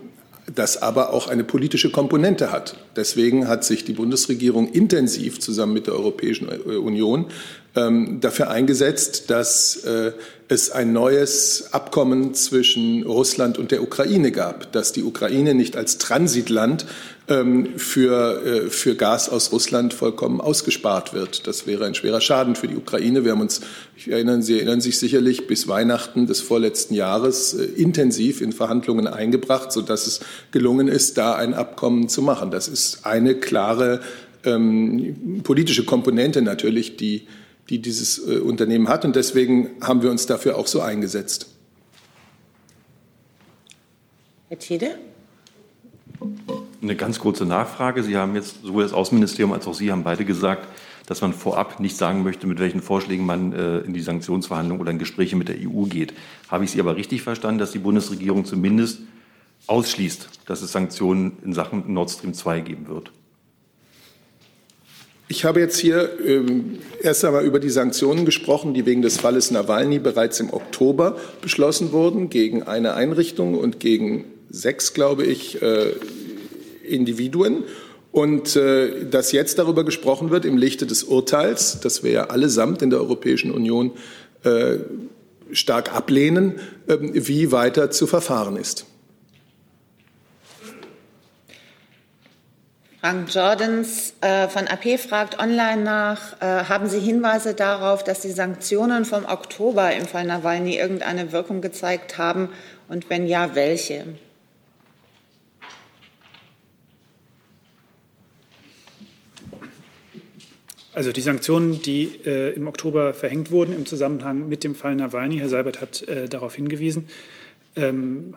das 0.52 0.80
aber 0.80 1.12
auch 1.12 1.28
eine 1.28 1.44
politische 1.44 1.90
Komponente 1.90 2.50
hat. 2.50 2.76
Deswegen 2.96 3.46
hat 3.46 3.64
sich 3.64 3.84
die 3.84 3.92
Bundesregierung 3.92 4.72
intensiv 4.72 5.38
zusammen 5.38 5.74
mit 5.74 5.86
der 5.86 5.94
Europäischen 5.94 6.48
Union 6.48 7.26
ähm, 7.76 8.20
dafür 8.20 8.50
eingesetzt, 8.50 9.30
dass 9.30 9.76
äh, 9.84 10.12
es 10.48 10.72
ein 10.72 10.92
neues 10.92 11.72
Abkommen 11.72 12.34
zwischen 12.34 13.04
Russland 13.04 13.56
und 13.58 13.70
der 13.70 13.82
Ukraine 13.82 14.32
gab, 14.32 14.72
dass 14.72 14.92
die 14.92 15.04
Ukraine 15.04 15.54
nicht 15.54 15.76
als 15.76 15.98
Transitland 15.98 16.86
ähm, 17.28 17.78
für, 17.78 18.44
äh, 18.44 18.70
für 18.70 18.96
Gas 18.96 19.28
aus 19.28 19.52
Russland 19.52 19.94
vollkommen 19.94 20.40
ausgespart 20.40 21.14
wird. 21.14 21.46
Das 21.46 21.68
wäre 21.68 21.86
ein 21.86 21.94
schwerer 21.94 22.20
Schaden 22.20 22.56
für 22.56 22.66
die 22.66 22.74
Ukraine. 22.74 23.24
Wir 23.24 23.30
haben 23.30 23.40
uns, 23.40 23.60
ich 23.96 24.10
erinnere, 24.10 24.42
Sie 24.42 24.56
erinnern 24.56 24.80
sich 24.80 24.98
sicherlich, 24.98 25.46
bis 25.46 25.68
Weihnachten 25.68 26.26
des 26.26 26.40
vorletzten 26.40 26.94
Jahres 26.94 27.54
äh, 27.54 27.62
intensiv 27.62 28.40
in 28.40 28.52
Verhandlungen 28.52 29.06
eingebracht, 29.06 29.70
sodass 29.70 30.08
es 30.08 30.20
gelungen 30.50 30.88
ist, 30.88 31.16
da 31.16 31.36
ein 31.36 31.54
Abkommen 31.54 32.08
zu 32.08 32.22
machen. 32.22 32.50
Das 32.50 32.66
ist 32.66 33.06
eine 33.06 33.36
klare 33.36 34.00
ähm, 34.44 35.42
politische 35.44 35.84
Komponente 35.84 36.42
natürlich, 36.42 36.96
die 36.96 37.26
die 37.70 37.80
dieses 37.80 38.18
äh, 38.18 38.38
Unternehmen 38.38 38.88
hat. 38.88 39.04
Und 39.04 39.16
deswegen 39.16 39.70
haben 39.80 40.02
wir 40.02 40.10
uns 40.10 40.26
dafür 40.26 40.58
auch 40.58 40.66
so 40.66 40.80
eingesetzt. 40.80 41.46
Herr 44.48 44.58
Tiede? 44.58 44.98
Eine 46.82 46.96
ganz 46.96 47.20
kurze 47.20 47.46
Nachfrage. 47.46 48.02
Sie 48.02 48.16
haben 48.16 48.34
jetzt 48.34 48.62
sowohl 48.62 48.82
das 48.82 48.92
Außenministerium 48.92 49.52
als 49.52 49.66
auch 49.66 49.74
Sie 49.74 49.92
haben 49.92 50.02
beide 50.02 50.24
gesagt, 50.24 50.66
dass 51.06 51.20
man 51.20 51.32
vorab 51.32 51.80
nicht 51.80 51.96
sagen 51.96 52.24
möchte, 52.24 52.46
mit 52.46 52.58
welchen 52.58 52.82
Vorschlägen 52.82 53.24
man 53.24 53.52
äh, 53.52 53.78
in 53.78 53.94
die 53.94 54.00
Sanktionsverhandlungen 54.00 54.80
oder 54.80 54.90
in 54.90 54.98
Gespräche 54.98 55.36
mit 55.36 55.48
der 55.48 55.56
EU 55.60 55.84
geht. 55.84 56.12
Habe 56.48 56.64
ich 56.64 56.72
Sie 56.72 56.80
aber 56.80 56.96
richtig 56.96 57.22
verstanden, 57.22 57.58
dass 57.58 57.70
die 57.70 57.78
Bundesregierung 57.78 58.44
zumindest 58.44 59.00
ausschließt, 59.66 60.28
dass 60.46 60.62
es 60.62 60.72
Sanktionen 60.72 61.38
in 61.44 61.52
Sachen 61.52 61.92
Nord 61.92 62.10
Stream 62.10 62.34
2 62.34 62.60
geben 62.60 62.88
wird? 62.88 63.12
Ich 65.30 65.44
habe 65.44 65.60
jetzt 65.60 65.78
hier 65.78 66.10
ähm, 66.26 66.80
erst 67.00 67.24
einmal 67.24 67.44
über 67.44 67.60
die 67.60 67.70
Sanktionen 67.70 68.24
gesprochen, 68.24 68.74
die 68.74 68.84
wegen 68.84 69.00
des 69.00 69.16
Falles 69.16 69.52
Nawalny 69.52 70.00
bereits 70.00 70.40
im 70.40 70.52
Oktober 70.52 71.18
beschlossen 71.40 71.92
wurden, 71.92 72.30
gegen 72.30 72.64
eine 72.64 72.94
Einrichtung 72.94 73.56
und 73.56 73.78
gegen 73.78 74.24
sechs, 74.50 74.92
glaube 74.92 75.22
ich, 75.22 75.62
äh, 75.62 75.92
Individuen. 76.82 77.62
Und 78.10 78.56
äh, 78.56 79.04
dass 79.08 79.30
jetzt 79.30 79.60
darüber 79.60 79.84
gesprochen 79.84 80.32
wird 80.32 80.44
im 80.44 80.56
Lichte 80.56 80.84
des 80.84 81.04
Urteils, 81.04 81.78
das 81.80 82.02
wir 82.02 82.10
ja 82.10 82.24
allesamt 82.24 82.82
in 82.82 82.90
der 82.90 82.98
Europäischen 82.98 83.52
Union 83.52 83.92
äh, 84.42 84.78
stark 85.52 85.94
ablehnen, 85.94 86.56
äh, 86.88 86.96
wie 87.00 87.52
weiter 87.52 87.92
zu 87.92 88.08
verfahren 88.08 88.56
ist. 88.56 88.84
Frank 93.00 93.34
Jordans 93.34 94.12
äh, 94.20 94.46
von 94.48 94.68
AP 94.68 94.98
fragt 95.00 95.38
online 95.38 95.82
nach, 95.82 96.38
äh, 96.42 96.64
haben 96.64 96.86
Sie 96.86 97.00
Hinweise 97.00 97.54
darauf, 97.54 98.04
dass 98.04 98.20
die 98.20 98.30
Sanktionen 98.30 99.06
vom 99.06 99.24
Oktober 99.24 99.90
im 99.94 100.04
Fall 100.04 100.26
Nawalny 100.26 100.76
irgendeine 100.76 101.32
Wirkung 101.32 101.62
gezeigt 101.62 102.18
haben? 102.18 102.50
Und 102.88 103.08
wenn 103.08 103.26
ja, 103.26 103.54
welche? 103.54 104.04
Also 110.92 111.10
die 111.10 111.22
Sanktionen, 111.22 111.80
die 111.80 112.20
äh, 112.26 112.52
im 112.52 112.68
Oktober 112.68 113.14
verhängt 113.14 113.50
wurden 113.50 113.74
im 113.74 113.86
Zusammenhang 113.86 114.46
mit 114.46 114.62
dem 114.62 114.74
Fall 114.74 114.94
Nawalny, 114.94 115.38
Herr 115.38 115.48
Seibert 115.48 115.80
hat 115.80 116.02
äh, 116.02 116.28
darauf 116.28 116.54
hingewiesen, 116.54 117.08
ähm, 117.76 118.36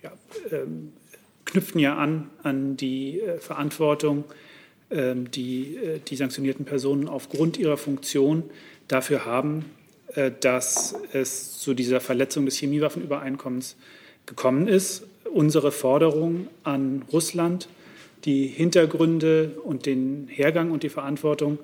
ja, 0.00 0.12
ähm, 0.52 0.92
knüpften 1.46 1.80
ja 1.80 1.96
an 1.96 2.28
an 2.42 2.76
die 2.76 3.20
äh, 3.20 3.38
Verantwortung, 3.38 4.24
ähm, 4.90 5.30
die 5.30 5.76
äh, 5.76 6.00
die 6.06 6.16
sanktionierten 6.16 6.66
Personen 6.66 7.08
aufgrund 7.08 7.56
ihrer 7.56 7.78
Funktion 7.78 8.42
dafür 8.88 9.24
haben, 9.24 9.64
äh, 10.14 10.30
dass 10.40 10.94
es 11.12 11.58
zu 11.58 11.72
dieser 11.72 12.00
Verletzung 12.00 12.44
des 12.44 12.56
Chemiewaffenübereinkommens 12.58 13.76
gekommen 14.26 14.68
ist. 14.68 15.04
Unsere 15.32 15.72
Forderung 15.72 16.48
an 16.62 17.02
Russland, 17.12 17.68
die 18.24 18.46
Hintergründe 18.46 19.52
und 19.64 19.86
den 19.86 20.28
Hergang 20.28 20.70
und 20.70 20.82
die 20.82 20.88
Verantwortung 20.88 21.58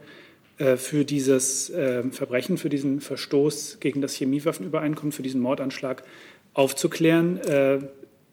für 0.76 1.04
dieses 1.04 1.72
Verbrechen, 2.10 2.58
für 2.58 2.68
diesen 2.68 3.00
Verstoß 3.00 3.78
gegen 3.80 4.00
das 4.02 4.14
Chemiewaffenübereinkommen, 4.14 5.10
für 5.10 5.22
diesen 5.22 5.40
Mordanschlag 5.40 6.04
aufzuklären, 6.52 7.40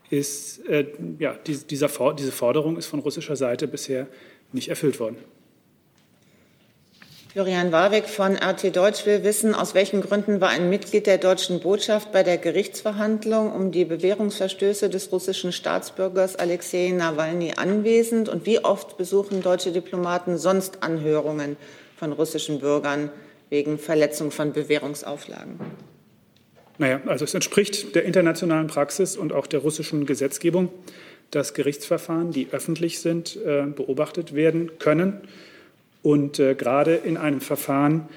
ist, 0.09 0.65
äh, 0.67 0.85
ja, 1.19 1.35
die, 1.45 1.57
dieser, 1.57 1.89
diese 2.13 2.31
Forderung 2.31 2.77
ist 2.77 2.87
von 2.87 2.99
russischer 2.99 3.35
Seite 3.35 3.67
bisher 3.67 4.07
nicht 4.51 4.69
erfüllt 4.69 4.99
worden. 4.99 5.17
Florian 7.31 7.71
Warwick 7.71 8.09
von 8.09 8.35
RT 8.35 8.75
Deutsch 8.75 9.05
will 9.05 9.23
wissen, 9.23 9.53
aus 9.53 9.75
welchen 9.75 10.01
Gründen 10.01 10.41
war 10.41 10.49
ein 10.49 10.67
Mitglied 10.71 11.05
der 11.05 11.19
deutschen 11.19 11.59
Botschaft 11.59 12.11
bei 12.11 12.23
der 12.23 12.39
Gerichtsverhandlung 12.39 13.53
um 13.53 13.71
die 13.71 13.85
Bewährungsverstöße 13.85 14.89
des 14.89 15.11
russischen 15.11 15.51
Staatsbürgers 15.51 16.37
Alexei 16.37 16.91
Nawalny 16.91 17.53
anwesend 17.55 18.29
und 18.29 18.47
wie 18.47 18.57
oft 18.65 18.97
besuchen 18.97 19.43
deutsche 19.43 19.71
Diplomaten 19.71 20.39
sonst 20.39 20.81
Anhörungen 20.81 21.55
von 21.97 22.13
russischen 22.13 22.59
Bürgern 22.59 23.11
wegen 23.49 23.77
Verletzung 23.77 24.31
von 24.31 24.51
Bewährungsauflagen? 24.51 25.59
Naja, 26.79 27.01
also 27.07 27.25
es 27.25 27.33
entspricht 27.33 27.93
der 27.93 28.05
internationalen 28.05 28.67
Praxis 28.67 29.17
und 29.17 29.33
auch 29.33 29.47
der 29.47 29.59
russischen 29.59 30.05
Gesetzgebung, 30.05 30.69
dass 31.29 31.53
Gerichtsverfahren, 31.53 32.31
die 32.31 32.47
öffentlich 32.51 33.01
sind, 33.01 33.35
äh, 33.35 33.65
beobachtet 33.65 34.33
werden 34.33 34.79
können. 34.79 35.19
Und 36.01 36.39
äh, 36.39 36.55
gerade 36.55 36.95
in 36.95 37.17
einem 37.17 37.41
Verfahren, 37.41 38.07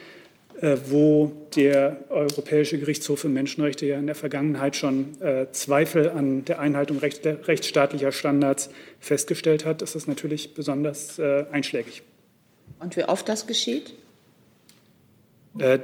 äh, 0.61 0.77
wo 0.87 1.33
der 1.57 2.05
Europäische 2.09 2.79
Gerichtshof 2.79 3.19
für 3.19 3.29
Menschenrechte 3.29 3.85
ja 3.85 3.99
in 3.99 4.07
der 4.07 4.15
Vergangenheit 4.15 4.77
schon 4.77 5.17
Zweifel 5.51 6.09
an 6.09 6.45
der 6.45 6.61
Einhaltung 6.61 6.99
rechtsstaatlicher 6.99 8.13
Standards 8.13 8.71
festgestellt 9.01 9.67
hat, 9.67 9.83
ist 9.83 9.97
das 9.97 10.07
natürlich 10.07 10.55
besonders 10.55 11.21
einschlägig. 11.21 12.03
Und 12.81 12.97
wie 12.97 13.05
oft 13.05 13.29
das 13.29 13.47
geschieht? 13.47 13.93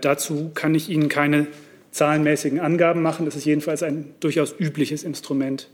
dazu 0.01 0.51
kann 0.55 0.75
ich 0.75 0.89
Ihnen 0.89 1.11
keine 1.11 1.49
zahlenmäßigen 1.91 2.61
Angaben 2.61 3.03
machen. 3.03 3.27
Das 3.27 3.37
ist 3.37 3.45
jedenfalls 3.45 3.83
ein 3.83 4.15
durchaus 4.21 4.55
übliches 4.59 5.03
Instrument, 5.03 5.69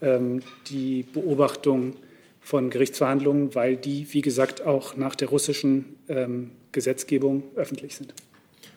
ähm, 0.00 0.40
die 0.68 1.04
Beobachtung 1.12 1.94
von 2.40 2.70
Gerichtsverhandlungen, 2.70 3.54
weil 3.54 3.76
die, 3.76 4.06
wie 4.12 4.22
gesagt, 4.22 4.64
auch 4.66 4.96
nach 4.96 5.14
der 5.14 5.28
russischen 5.28 5.96
ähm, 6.08 6.50
Gesetzgebung 6.72 7.42
öffentlich 7.56 7.96
sind. 7.96 8.14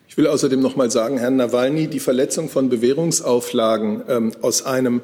Ich 0.07 0.17
will 0.17 0.27
außerdem 0.27 0.59
noch 0.59 0.75
mal 0.75 0.91
sagen, 0.91 1.17
Herrn 1.17 1.37
Nawalny, 1.37 1.87
die 1.87 1.99
Verletzung 1.99 2.49
von 2.49 2.69
Bewährungsauflagen 2.69 4.03
ähm, 4.07 4.31
aus 4.41 4.63
einem 4.63 5.01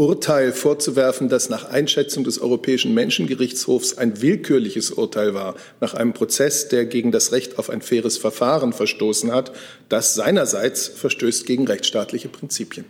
Urteil 0.00 0.52
vorzuwerfen, 0.52 1.28
das 1.28 1.50
nach 1.50 1.68
Einschätzung 1.68 2.24
des 2.24 2.40
Europäischen 2.40 2.94
Menschengerichtshofs 2.94 3.98
ein 3.98 4.22
willkürliches 4.22 4.92
Urteil 4.92 5.34
war, 5.34 5.56
nach 5.82 5.92
einem 5.92 6.14
Prozess, 6.14 6.68
der 6.68 6.86
gegen 6.86 7.12
das 7.12 7.32
Recht 7.32 7.58
auf 7.58 7.68
ein 7.68 7.82
faires 7.82 8.16
Verfahren 8.16 8.72
verstoßen 8.72 9.30
hat, 9.30 9.52
das 9.90 10.14
seinerseits 10.14 10.88
verstößt 10.88 11.44
gegen 11.44 11.66
rechtsstaatliche 11.66 12.30
Prinzipien. 12.30 12.86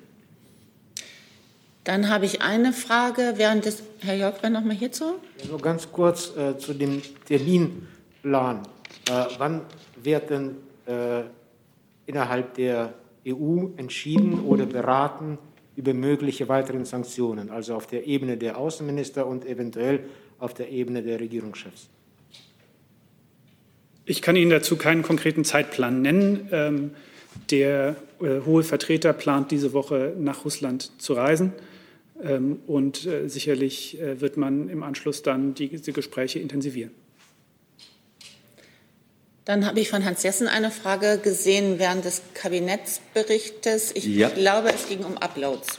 Dann 1.82 2.08
habe 2.10 2.26
ich 2.26 2.42
eine 2.42 2.72
Frage, 2.72 3.32
während 3.34 3.64
des 3.64 3.82
Herr 3.98 4.14
Jörg, 4.14 4.40
noch 4.44 4.62
mal 4.62 4.76
hierzu. 4.76 5.14
Nur 5.48 5.60
ganz 5.60 5.90
kurz 5.90 6.30
äh, 6.36 6.58
zu 6.58 6.74
dem 6.74 7.02
Terminplan. 7.26 8.62
Äh, 9.08 9.24
wann 9.36 9.62
wird 10.00 10.30
denn 10.30 10.54
äh, 10.86 11.22
innerhalb 12.06 12.54
der 12.54 12.94
EU 13.26 13.66
entschieden 13.76 14.44
oder 14.44 14.64
beraten, 14.64 15.38
über 15.80 15.94
mögliche 15.94 16.46
weitere 16.48 16.84
Sanktionen, 16.84 17.50
also 17.50 17.74
auf 17.74 17.86
der 17.86 18.06
Ebene 18.06 18.36
der 18.36 18.58
Außenminister 18.58 19.26
und 19.26 19.46
eventuell 19.46 20.00
auf 20.38 20.52
der 20.52 20.70
Ebene 20.70 21.02
der 21.02 21.18
Regierungschefs? 21.20 21.88
Ich 24.04 24.20
kann 24.20 24.36
Ihnen 24.36 24.50
dazu 24.50 24.76
keinen 24.76 25.02
konkreten 25.02 25.42
Zeitplan 25.42 26.02
nennen. 26.02 26.48
Ähm, 26.52 26.90
der 27.50 27.96
äh, 28.20 28.40
hohe 28.44 28.62
Vertreter 28.62 29.14
plant 29.14 29.50
diese 29.50 29.72
Woche 29.72 30.14
nach 30.18 30.44
Russland 30.44 31.00
zu 31.00 31.14
reisen. 31.14 31.54
Ähm, 32.22 32.58
und 32.66 33.06
äh, 33.06 33.28
sicherlich 33.28 33.98
äh, 33.98 34.20
wird 34.20 34.36
man 34.36 34.68
im 34.68 34.82
Anschluss 34.82 35.22
dann 35.22 35.54
diese 35.54 35.92
Gespräche 35.92 36.40
intensivieren. 36.40 36.92
Dann 39.44 39.66
habe 39.66 39.80
ich 39.80 39.88
von 39.88 40.04
Hans 40.04 40.22
Jessen 40.22 40.48
eine 40.48 40.70
Frage 40.70 41.18
gesehen 41.18 41.78
während 41.78 42.04
des 42.04 42.22
Kabinettsberichtes. 42.34 43.92
Ich 43.94 44.04
ja. 44.04 44.28
glaube, 44.28 44.72
es 44.72 44.88
ging 44.88 45.04
um 45.04 45.16
Uploads. 45.16 45.78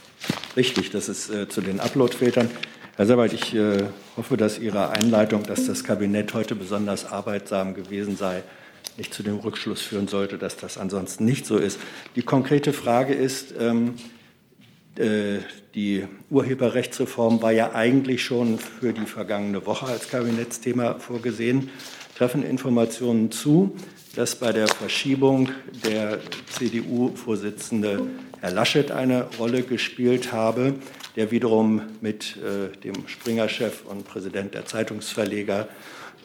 Richtig, 0.56 0.90
das 0.90 1.08
ist 1.08 1.30
äh, 1.30 1.48
zu 1.48 1.60
den 1.60 1.80
Uploadfiltern. 1.80 2.50
Herr 2.96 3.06
Seibert, 3.06 3.32
ich 3.32 3.54
äh, 3.54 3.84
hoffe, 4.16 4.36
dass 4.36 4.58
Ihre 4.58 4.90
Einleitung, 4.90 5.44
dass 5.44 5.66
das 5.66 5.84
Kabinett 5.84 6.34
heute 6.34 6.54
besonders 6.54 7.06
arbeitsam 7.06 7.74
gewesen 7.74 8.16
sei, 8.16 8.42
nicht 8.98 9.14
zu 9.14 9.22
dem 9.22 9.38
Rückschluss 9.38 9.80
führen 9.80 10.08
sollte, 10.08 10.38
dass 10.38 10.56
das 10.56 10.76
ansonsten 10.76 11.24
nicht 11.24 11.46
so 11.46 11.56
ist. 11.56 11.78
Die 12.16 12.22
konkrete 12.22 12.72
Frage 12.72 13.14
ist, 13.14 13.54
ähm, 13.58 13.94
äh, 14.96 15.38
die 15.74 16.04
Urheberrechtsreform 16.28 17.40
war 17.40 17.52
ja 17.52 17.72
eigentlich 17.72 18.22
schon 18.22 18.58
für 18.58 18.92
die 18.92 19.06
vergangene 19.06 19.64
Woche 19.64 19.86
als 19.86 20.08
Kabinettsthema 20.08 20.98
vorgesehen. 20.98 21.70
Treffen 22.22 22.44
Informationen 22.44 23.32
zu, 23.32 23.74
dass 24.14 24.36
bei 24.36 24.52
der 24.52 24.68
Verschiebung 24.68 25.48
der 25.84 26.20
CDU-Vorsitzende 26.56 28.06
Herr 28.40 28.52
Laschet 28.52 28.92
eine 28.92 29.26
Rolle 29.40 29.64
gespielt 29.64 30.30
habe, 30.30 30.74
der 31.16 31.32
wiederum 31.32 31.82
mit 32.00 32.36
äh, 32.36 32.76
dem 32.78 33.08
Springer-Chef 33.08 33.84
und 33.86 34.06
Präsident 34.06 34.54
der 34.54 34.66
Zeitungsverleger, 34.66 35.66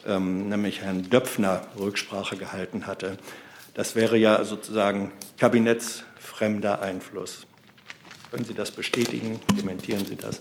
ähm, 0.06 0.48
nämlich 0.48 0.82
Herrn 0.82 1.10
Döpfner, 1.10 1.66
Rücksprache 1.76 2.36
gehalten 2.36 2.86
hatte. 2.86 3.18
Das 3.74 3.96
wäre 3.96 4.16
ja 4.16 4.44
sozusagen 4.44 5.10
kabinettsfremder 5.36 6.80
Einfluss. 6.80 7.44
Können 8.30 8.44
Sie 8.44 8.54
das 8.54 8.70
bestätigen? 8.70 9.40
Dementieren 9.60 10.06
Sie 10.06 10.14
das? 10.14 10.40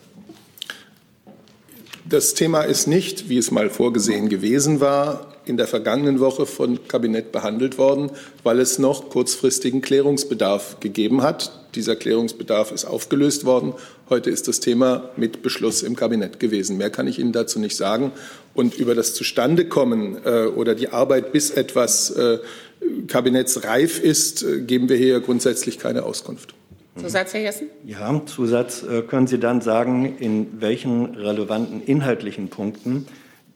Das 2.10 2.34
Thema 2.34 2.62
ist 2.62 2.88
nicht, 2.88 3.28
wie 3.28 3.38
es 3.38 3.52
mal 3.52 3.70
vorgesehen 3.70 4.30
gewesen 4.30 4.80
war, 4.80 5.36
in 5.43 5.58
der 5.58 5.67
vergangenen 5.67 6.22
Woche 6.22 6.46
von 6.46 6.88
Kabinett 6.88 7.34
behandelt 7.34 7.78
worden, 7.78 8.12
weil 8.43 8.62
es 8.62 8.80
noch 8.80 9.10
kurzfristigen 9.10 9.82
Klärungsbedarf 9.82 10.80
gegeben 10.80 11.22
hat. 11.22 11.52
Dieser 11.76 11.98
Klärungsbedarf 11.98 12.72
ist 12.72 12.86
aufgelöst 12.86 13.43
worden. 13.43 13.74
Heute 14.10 14.30
ist 14.30 14.48
das 14.48 14.62
Thema 14.62 15.10
mit 15.17 15.41
Beschluss 15.41 15.84
im 15.84 15.98
Kabinett 15.98 16.39
gewesen. 16.39 16.78
Mehr 16.78 16.91
kann 16.91 17.08
ich 17.08 17.20
Ihnen 17.20 17.34
dazu 17.34 17.60
nicht 17.60 17.76
sagen. 17.76 18.13
Und 18.54 18.76
über 18.76 18.96
das 18.96 19.13
Zustandekommen 19.13 20.17
äh, 20.24 20.46
oder 20.46 20.76
die 20.76 20.88
Arbeit, 20.88 21.34
bis 21.34 21.52
etwas 21.52 22.12
äh, 22.12 22.39
kabinettsreif 23.08 24.00
ist, 24.00 24.43
äh, 24.43 24.62
geben 24.62 24.88
wir 24.88 24.96
hier 24.96 25.20
grundsätzlich 25.20 25.78
keine 25.78 26.04
Auskunft. 26.04 26.54
Zusatz, 26.97 27.33
Herr 27.33 27.41
Jessen? 27.41 27.69
Ja, 27.86 28.21
Zusatz. 28.25 28.83
Äh, 28.83 29.01
können 29.03 29.27
Sie 29.27 29.39
dann 29.39 29.62
sagen, 29.62 30.17
in 30.17 30.62
welchen 30.62 31.15
relevanten 31.15 31.81
inhaltlichen 31.83 32.49
Punkten 32.49 33.07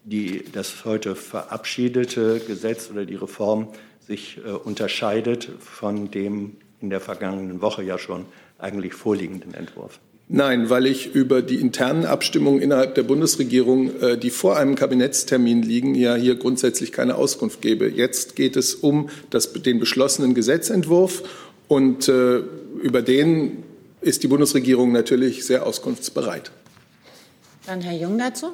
die, 0.04 0.44
das 0.52 0.86
heute 0.86 1.16
verabschiedete 1.16 2.40
Gesetz 2.40 2.90
oder 2.92 3.06
die 3.06 3.16
Reform 3.16 3.68
sich 4.00 4.40
äh, 4.46 4.52
unterscheidet 4.52 5.50
von 5.60 6.12
dem 6.12 6.58
in 6.80 6.90
der 6.90 7.00
vergangenen 7.00 7.62
Woche 7.62 7.84
ja 7.84 7.98
schon 7.98 8.26
eigentlich 8.58 8.94
vorliegenden 8.94 9.54
Entwurf? 9.54 10.00
Nein, 10.34 10.70
weil 10.70 10.86
ich 10.86 11.14
über 11.14 11.42
die 11.42 11.56
internen 11.56 12.06
Abstimmungen 12.06 12.62
innerhalb 12.62 12.96
der 12.96 13.04
Bundesregierung, 13.04 14.00
äh, 14.00 14.18
die 14.18 14.30
vor 14.30 14.58
einem 14.58 14.76
Kabinettstermin 14.76 15.62
liegen, 15.62 15.94
ja 15.94 16.16
hier 16.16 16.36
grundsätzlich 16.36 16.94
keine 16.94 17.16
Auskunft 17.16 17.62
gebe. 17.62 17.90
Jetzt 17.90 18.38
geht 18.38 18.56
es 18.56 18.74
um 18.74 19.10
das, 19.30 19.52
den 19.52 19.80
beschlossenen 19.80 20.34
Gesetzentwurf 20.34 21.24
und 21.68 22.08
äh, 22.08 22.44
über 22.82 23.02
den 23.02 23.64
ist 24.02 24.24
die 24.24 24.28
Bundesregierung 24.28 24.92
natürlich 24.92 25.46
sehr 25.46 25.66
auskunftsbereit. 25.66 26.52
Dann 27.66 27.82
Herr 27.82 27.96
Jung 27.96 28.18
dazu. 28.18 28.52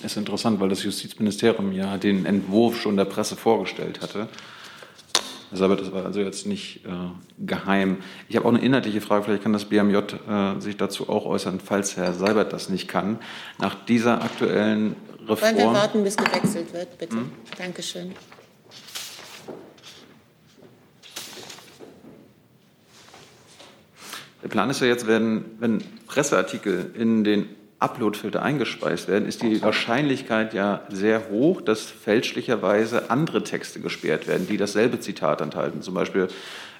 Das 0.00 0.12
ist 0.12 0.16
interessant, 0.16 0.58
weil 0.58 0.68
das 0.68 0.82
Justizministerium 0.82 1.72
ja 1.72 1.98
den 1.98 2.24
Entwurf 2.24 2.80
schon 2.80 2.96
der 2.96 3.04
Presse 3.04 3.36
vorgestellt 3.36 4.00
hatte. 4.00 4.28
Deshalb 5.52 5.78
das 5.78 5.92
war 5.92 6.06
also 6.06 6.20
jetzt 6.20 6.46
nicht 6.46 6.80
äh, 6.86 6.88
geheim. 7.38 7.98
Ich 8.28 8.36
habe 8.36 8.46
auch 8.46 8.52
eine 8.52 8.62
inhaltliche 8.62 9.02
Frage, 9.02 9.24
vielleicht 9.24 9.42
kann 9.42 9.52
das 9.52 9.66
BMJ 9.66 9.96
äh, 9.96 10.60
sich 10.60 10.78
dazu 10.78 11.10
auch 11.10 11.26
äußern, 11.26 11.60
falls 11.60 11.96
Herr 11.98 12.14
Seibert 12.14 12.54
das 12.54 12.70
nicht 12.70 12.88
kann. 12.88 13.18
Nach 13.58 13.74
dieser 13.84 14.22
aktuellen 14.22 14.96
Reform. 15.28 15.40
Wollen 15.40 15.56
wir 15.58 15.72
warten, 15.72 16.04
bis 16.04 16.16
gewechselt 16.16 16.72
wird, 16.72 16.98
bitte? 16.98 17.16
Hm? 17.16 17.32
Dankeschön. 17.58 18.12
Der 24.42 24.48
Plan 24.48 24.70
ist 24.70 24.80
ja 24.80 24.86
jetzt, 24.86 25.06
wenn, 25.06 25.44
wenn 25.58 25.82
Presseartikel 26.06 26.90
in 26.98 27.22
den 27.22 27.46
Uploadfilter 27.78 28.42
eingespeist 28.42 29.08
werden, 29.08 29.26
ist 29.26 29.42
die 29.42 29.60
Wahrscheinlichkeit 29.60 30.54
ja 30.54 30.82
sehr 30.88 31.30
hoch, 31.30 31.60
dass 31.60 31.82
fälschlicherweise 31.82 33.10
andere 33.10 33.42
Texte 33.42 33.80
gesperrt 33.80 34.28
werden, 34.28 34.46
die 34.48 34.56
dasselbe 34.56 35.00
Zitat 35.00 35.40
enthalten. 35.40 35.82
Zum 35.82 35.94
Beispiel, 35.94 36.28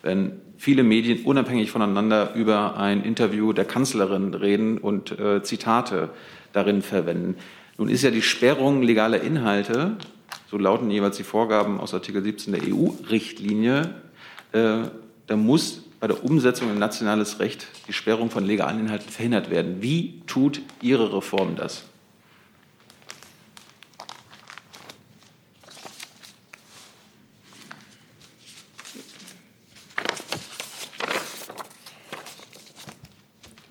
wenn 0.02 0.40
viele 0.56 0.84
Medien 0.84 1.24
unabhängig 1.24 1.70
voneinander 1.70 2.34
über 2.34 2.76
ein 2.76 3.02
Interview 3.02 3.52
der 3.52 3.64
Kanzlerin 3.64 4.34
reden 4.34 4.78
und 4.78 5.18
äh, 5.18 5.42
Zitate 5.42 6.10
darin 6.52 6.82
verwenden. 6.82 7.36
Nun 7.78 7.88
ist 7.88 8.02
ja 8.02 8.10
die 8.10 8.22
Sperrung 8.22 8.82
legaler 8.82 9.20
Inhalte, 9.22 9.96
so 10.50 10.58
lauten 10.58 10.90
jeweils 10.90 11.16
die 11.16 11.24
Vorgaben 11.24 11.80
aus 11.80 11.94
Artikel 11.94 12.22
17 12.22 12.52
der 12.52 12.62
EU-Richtlinie, 12.62 13.94
äh, 14.52 14.82
da 15.26 15.36
muss 15.36 15.82
bei 16.02 16.08
der 16.08 16.24
Umsetzung 16.24 16.68
in 16.68 16.80
nationales 16.80 17.38
Recht 17.38 17.68
die 17.86 17.92
Sperrung 17.92 18.28
von 18.28 18.44
legalen 18.44 18.80
Inhalten 18.80 19.08
verhindert 19.08 19.50
werden. 19.50 19.82
Wie 19.82 20.20
tut 20.26 20.60
Ihre 20.80 21.16
Reform 21.16 21.54
das? 21.54 21.84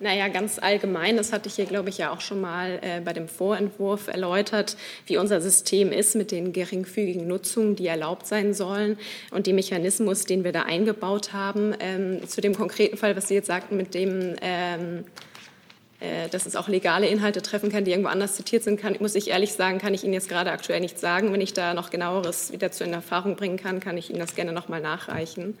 Naja, 0.02 0.26
ganz 0.26 0.58
allgemein, 0.58 1.16
das 1.16 1.32
hatte 1.32 1.48
ich 1.48 1.54
hier, 1.54 1.66
glaube 1.66 1.88
ich, 1.88 1.98
ja 1.98 2.10
auch 2.10 2.20
schon 2.20 2.40
mal 2.40 2.80
äh, 2.82 3.00
bei 3.00 3.12
dem 3.12 3.28
Vorentwurf 3.28 4.08
erläutert, 4.08 4.76
wie 5.06 5.16
unser 5.16 5.40
System 5.40 5.92
ist 5.92 6.16
mit 6.16 6.32
den 6.32 6.52
geringfügigen 6.52 7.28
Nutzungen, 7.28 7.76
die 7.76 7.86
erlaubt 7.86 8.26
sein 8.26 8.52
sollen 8.52 8.98
und 9.30 9.46
dem 9.46 9.54
Mechanismus, 9.54 10.24
den 10.24 10.42
wir 10.42 10.50
da 10.50 10.62
eingebaut 10.62 11.32
haben. 11.32 11.72
Ähm, 11.78 12.26
zu 12.26 12.40
dem 12.40 12.56
konkreten 12.56 12.96
Fall, 12.96 13.14
was 13.14 13.28
Sie 13.28 13.34
jetzt 13.34 13.46
sagten, 13.46 13.76
mit 13.76 13.94
dem 13.94 14.34
ähm, 14.42 15.04
äh, 16.00 16.28
dass 16.30 16.46
es 16.46 16.56
auch 16.56 16.66
legale 16.66 17.06
Inhalte 17.06 17.40
treffen 17.40 17.70
kann, 17.70 17.84
die 17.84 17.92
irgendwo 17.92 18.10
anders 18.10 18.34
zitiert 18.34 18.64
sind, 18.64 18.80
kann, 18.80 18.96
muss 18.98 19.14
ich 19.14 19.30
ehrlich 19.30 19.52
sagen, 19.52 19.78
kann 19.78 19.94
ich 19.94 20.02
Ihnen 20.02 20.14
jetzt 20.14 20.28
gerade 20.28 20.50
aktuell 20.50 20.80
nicht 20.80 20.98
sagen. 20.98 21.32
Wenn 21.32 21.40
ich 21.40 21.52
da 21.52 21.74
noch 21.74 21.90
genaueres 21.90 22.50
wieder 22.50 22.72
zu 22.72 22.82
in 22.82 22.92
Erfahrung 22.92 23.36
bringen 23.36 23.56
kann, 23.56 23.78
kann 23.78 23.96
ich 23.96 24.10
Ihnen 24.10 24.18
das 24.18 24.34
gerne 24.34 24.52
noch 24.52 24.68
mal 24.68 24.80
nachreichen. 24.80 25.56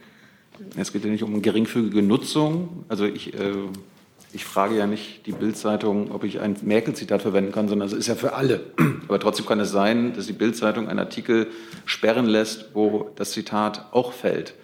Es 0.76 0.92
geht 0.92 1.04
ja 1.04 1.10
nicht 1.10 1.22
um 1.22 1.40
geringfügige 1.42 2.02
Nutzung. 2.02 2.84
Also 2.88 3.04
ich 3.04 3.34
äh, 3.34 3.52
ich 4.32 4.44
frage 4.44 4.76
ja 4.76 4.86
nicht 4.86 5.26
die 5.26 5.32
Bildzeitung, 5.32 6.10
ob 6.10 6.24
ich 6.24 6.40
ein 6.40 6.56
Merkel-Zitat 6.62 7.22
verwenden 7.22 7.52
kann, 7.52 7.68
sondern 7.68 7.86
es 7.86 7.94
ist 7.94 8.06
ja 8.06 8.14
für 8.14 8.32
alle. 8.32 8.60
Aber 9.08 9.20
trotzdem 9.20 9.46
kann 9.46 9.60
es 9.60 9.70
sein, 9.70 10.14
dass 10.14 10.26
die 10.26 10.32
Bildzeitung 10.32 10.88
einen 10.88 10.98
Artikel 10.98 11.48
sperren 11.84 12.26
lässt, 12.26 12.74
wo 12.74 13.10
das 13.16 13.32
Zitat 13.32 13.86
auch 13.92 14.12
fällt. 14.12 14.54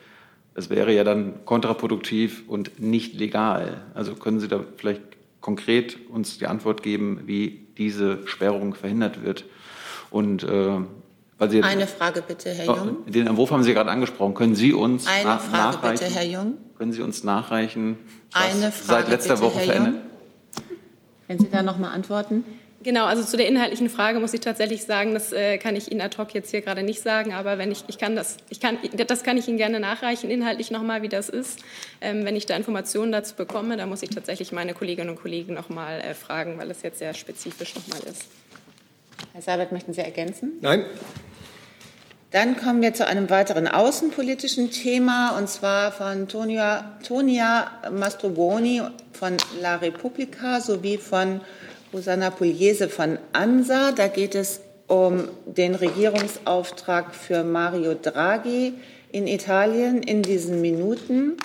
Das 0.54 0.70
wäre 0.70 0.92
ja 0.92 1.04
dann 1.04 1.44
kontraproduktiv 1.44 2.44
und 2.48 2.80
nicht 2.80 3.14
legal. 3.14 3.82
Also 3.94 4.14
können 4.14 4.40
Sie 4.40 4.48
da 4.48 4.64
vielleicht 4.76 5.02
konkret 5.40 5.98
uns 6.08 6.38
die 6.38 6.46
Antwort 6.46 6.82
geben, 6.82 7.22
wie 7.26 7.66
diese 7.76 8.26
Sperrung 8.26 8.74
verhindert 8.74 9.22
wird? 9.22 9.44
Und 10.10 10.42
äh, 10.42 10.78
weil 11.38 11.50
Sie 11.50 11.62
eine 11.62 11.86
Frage 11.86 12.22
bitte, 12.26 12.50
Herr 12.50 12.64
Jung. 12.64 13.06
Den 13.06 13.28
Entwurf 13.28 13.52
haben 13.52 13.62
Sie 13.62 13.72
gerade 13.72 13.90
angesprochen. 13.90 14.34
Können 14.34 14.56
Sie 14.56 14.72
uns 14.72 15.06
eine 15.06 15.38
Frage 15.38 15.78
bitte, 15.88 16.06
Herr 16.06 16.24
Jung. 16.24 16.54
Können 16.78 16.92
Sie 16.92 17.02
uns 17.02 17.24
nachreichen, 17.24 17.98
eine 18.32 18.70
Frage 18.70 19.02
seit 19.02 19.08
letzter 19.08 19.34
bitte, 19.34 19.46
Woche 19.46 19.60
verändert? 19.60 19.94
Wenn 21.26 21.38
Sie 21.40 21.50
da 21.50 21.62
noch 21.62 21.76
mal 21.76 21.90
antworten. 21.90 22.44
Genau, 22.84 23.06
also 23.06 23.24
zu 23.24 23.36
der 23.36 23.48
inhaltlichen 23.48 23.90
Frage 23.90 24.20
muss 24.20 24.32
ich 24.32 24.40
tatsächlich 24.40 24.84
sagen, 24.84 25.12
das 25.12 25.32
äh, 25.32 25.58
kann 25.58 25.74
ich 25.74 25.90
Ihnen 25.90 26.00
ad 26.00 26.16
hoc 26.16 26.32
jetzt 26.32 26.52
hier 26.52 26.60
gerade 26.60 26.84
nicht 26.84 27.02
sagen, 27.02 27.32
aber 27.32 27.58
wenn 27.58 27.72
ich, 27.72 27.82
ich 27.88 27.98
kann 27.98 28.14
das, 28.14 28.36
ich 28.48 28.60
kann, 28.60 28.78
das 29.08 29.24
kann 29.24 29.36
ich 29.36 29.48
Ihnen 29.48 29.58
gerne 29.58 29.80
nachreichen, 29.80 30.30
inhaltlich 30.30 30.70
nochmal, 30.70 31.02
wie 31.02 31.08
das 31.08 31.28
ist. 31.28 31.58
Ähm, 32.00 32.24
wenn 32.24 32.36
ich 32.36 32.46
da 32.46 32.54
Informationen 32.54 33.10
dazu 33.10 33.34
bekomme, 33.34 33.76
dann 33.76 33.88
muss 33.88 34.04
ich 34.04 34.10
tatsächlich 34.10 34.52
meine 34.52 34.74
Kolleginnen 34.74 35.10
und 35.10 35.20
Kollegen 35.20 35.54
nochmal 35.54 36.00
äh, 36.00 36.14
fragen, 36.14 36.56
weil 36.58 36.70
es 36.70 36.82
jetzt 36.82 37.00
sehr 37.00 37.12
spezifisch 37.14 37.74
nochmal 37.74 38.00
ist. 38.08 38.26
Herr 39.32 39.42
Seibert, 39.42 39.72
möchten 39.72 39.92
Sie 39.92 40.00
ergänzen? 40.00 40.52
Nein. 40.60 40.84
Dann 42.30 42.58
kommen 42.58 42.82
wir 42.82 42.92
zu 42.92 43.06
einem 43.06 43.30
weiteren 43.30 43.66
außenpolitischen 43.66 44.70
Thema, 44.70 45.38
und 45.38 45.48
zwar 45.48 45.92
von 45.92 46.28
Tonia, 46.28 46.98
Tonia 47.02 47.70
Mastroboni 47.90 48.82
von 49.14 49.38
La 49.62 49.76
Repubblica 49.76 50.60
sowie 50.60 50.98
von 50.98 51.40
Rosanna 51.90 52.28
Pugliese 52.28 52.90
von 52.90 53.18
ANSA. 53.32 53.92
Da 53.92 54.08
geht 54.08 54.34
es 54.34 54.60
um 54.88 55.28
den 55.46 55.74
Regierungsauftrag 55.74 57.14
für 57.14 57.44
Mario 57.44 57.94
Draghi 57.94 58.74
in 59.10 59.26
Italien 59.26 60.02
in 60.02 60.20
diesen 60.20 60.60
Minuten. 60.60 61.38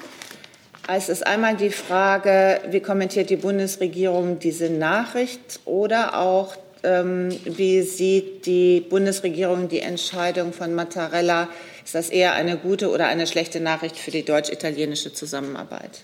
Es 0.93 1.07
ist 1.07 1.25
einmal 1.25 1.55
die 1.55 1.69
Frage, 1.69 2.59
wie 2.71 2.81
kommentiert 2.81 3.29
die 3.29 3.37
Bundesregierung 3.37 4.39
diese 4.39 4.69
Nachricht 4.69 5.61
oder 5.63 6.19
auch, 6.19 6.57
wie 6.83 7.81
sieht 7.81 8.45
die 8.45 8.81
Bundesregierung 8.81 9.69
die 9.69 9.79
Entscheidung 9.79 10.51
von 10.51 10.75
Mattarella? 10.75 11.49
Ist 11.85 11.95
das 11.95 12.09
eher 12.09 12.33
eine 12.33 12.57
gute 12.57 12.89
oder 12.89 13.07
eine 13.07 13.25
schlechte 13.25 13.61
Nachricht 13.61 13.97
für 13.97 14.11
die 14.11 14.23
deutsch-italienische 14.23 15.13
Zusammenarbeit? 15.13 16.01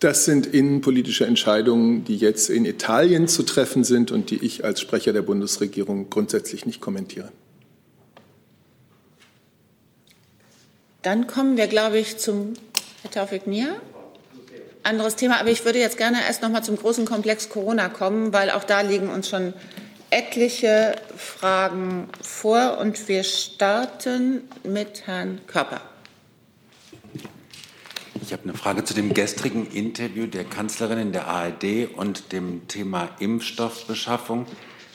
Das 0.00 0.24
sind 0.24 0.46
innenpolitische 0.46 1.26
Entscheidungen, 1.26 2.04
die 2.04 2.16
jetzt 2.16 2.48
in 2.48 2.64
Italien 2.64 3.28
zu 3.28 3.42
treffen 3.42 3.84
sind 3.84 4.10
und 4.10 4.30
die 4.30 4.42
ich 4.44 4.64
als 4.64 4.80
Sprecher 4.80 5.12
der 5.12 5.22
Bundesregierung 5.22 6.08
grundsätzlich 6.08 6.64
nicht 6.64 6.80
kommentiere. 6.80 7.30
Dann 11.02 11.26
kommen 11.26 11.56
wir, 11.56 11.66
glaube 11.66 11.98
ich, 11.98 12.16
zum 12.16 12.54
Herr 13.02 13.10
Taufik 13.10 13.46
Nia. 13.46 13.76
Anderes 14.82 15.16
Thema, 15.16 15.38
aber 15.40 15.50
ich 15.50 15.64
würde 15.64 15.78
jetzt 15.78 15.98
gerne 15.98 16.18
erst 16.26 16.42
noch 16.42 16.48
mal 16.48 16.62
zum 16.62 16.76
großen 16.76 17.04
Komplex 17.04 17.48
Corona 17.50 17.88
kommen, 17.88 18.32
weil 18.32 18.50
auch 18.50 18.64
da 18.64 18.80
liegen 18.80 19.10
uns 19.10 19.28
schon 19.28 19.52
etliche 20.10 20.96
Fragen 21.16 22.08
vor 22.22 22.78
und 22.78 23.06
wir 23.08 23.22
starten 23.22 24.48
mit 24.64 25.06
Herrn 25.06 25.40
Körper. 25.46 25.82
Ich 28.22 28.32
habe 28.32 28.44
eine 28.44 28.54
Frage 28.54 28.84
zu 28.84 28.94
dem 28.94 29.14
gestrigen 29.14 29.66
Interview 29.66 30.26
der 30.26 30.44
Kanzlerin 30.44 30.98
in 30.98 31.12
der 31.12 31.26
ARD 31.26 31.88
und 31.96 32.32
dem 32.32 32.66
Thema 32.68 33.08
Impfstoffbeschaffung. 33.18 34.46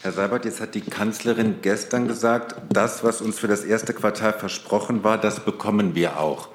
Herr 0.01 0.11
Seibert, 0.11 0.45
jetzt 0.45 0.61
hat 0.61 0.75
die 0.75 0.81
Kanzlerin 0.81 1.55
gestern 1.61 2.07
gesagt, 2.07 2.55
das, 2.71 3.03
was 3.03 3.21
uns 3.21 3.39
für 3.39 3.47
das 3.47 3.63
erste 3.63 3.93
Quartal 3.93 4.33
versprochen 4.33 5.03
war, 5.03 5.17
das 5.17 5.39
bekommen 5.39 5.95
wir 5.95 6.19
auch. 6.19 6.49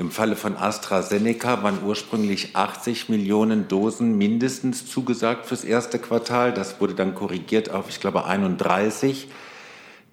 Im 0.00 0.10
Falle 0.10 0.34
von 0.34 0.56
AstraZeneca 0.56 1.62
waren 1.62 1.84
ursprünglich 1.84 2.56
80 2.56 3.10
Millionen 3.10 3.68
Dosen 3.68 4.16
mindestens 4.16 4.90
zugesagt 4.90 5.44
fürs 5.44 5.62
erste 5.62 5.98
Quartal. 5.98 6.54
Das 6.54 6.80
wurde 6.80 6.94
dann 6.94 7.14
korrigiert 7.14 7.70
auf, 7.70 7.90
ich 7.90 8.00
glaube, 8.00 8.24
31. 8.24 9.28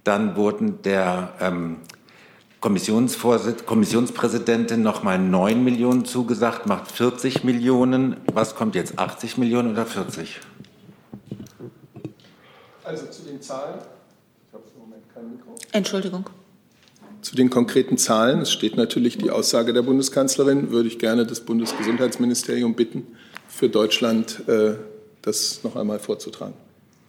Dann 0.04 0.36
wurden 0.36 0.82
der 0.82 1.32
ähm, 1.40 1.78
Kommissionspräsidentin 2.60 4.82
noch 4.82 5.04
mal 5.04 5.18
9 5.18 5.64
Millionen 5.64 6.04
zugesagt, 6.04 6.66
macht 6.66 6.92
40 6.92 7.46
Millionen. 7.46 8.18
Was 8.34 8.56
kommt 8.56 8.76
jetzt, 8.76 9.00
80 9.00 9.38
Millionen 9.38 9.72
oder 9.72 9.86
40? 9.86 10.42
Also 12.84 13.06
zu 13.06 13.22
den 13.22 13.42
Zahlen. 13.42 13.80
Ich 14.50 14.54
habe 14.54 14.66
im 14.76 14.82
Moment 14.82 15.04
kein 15.14 15.32
Mikro. 15.32 15.56
Entschuldigung. 15.72 16.30
Zu 17.28 17.36
den 17.36 17.50
konkreten 17.50 17.98
Zahlen, 17.98 18.40
es 18.40 18.54
steht 18.54 18.78
natürlich 18.78 19.18
die 19.18 19.32
Aussage 19.32 19.74
der 19.74 19.82
Bundeskanzlerin, 19.82 20.72
würde 20.72 20.88
ich 20.88 20.98
gerne 20.98 21.26
das 21.26 21.42
Bundesgesundheitsministerium 21.42 22.74
bitten, 22.74 23.06
für 23.50 23.68
Deutschland 23.68 24.48
äh, 24.48 24.76
das 25.24 25.62
noch 25.66 25.76
einmal 25.76 26.00
vorzutragen. 26.00 26.54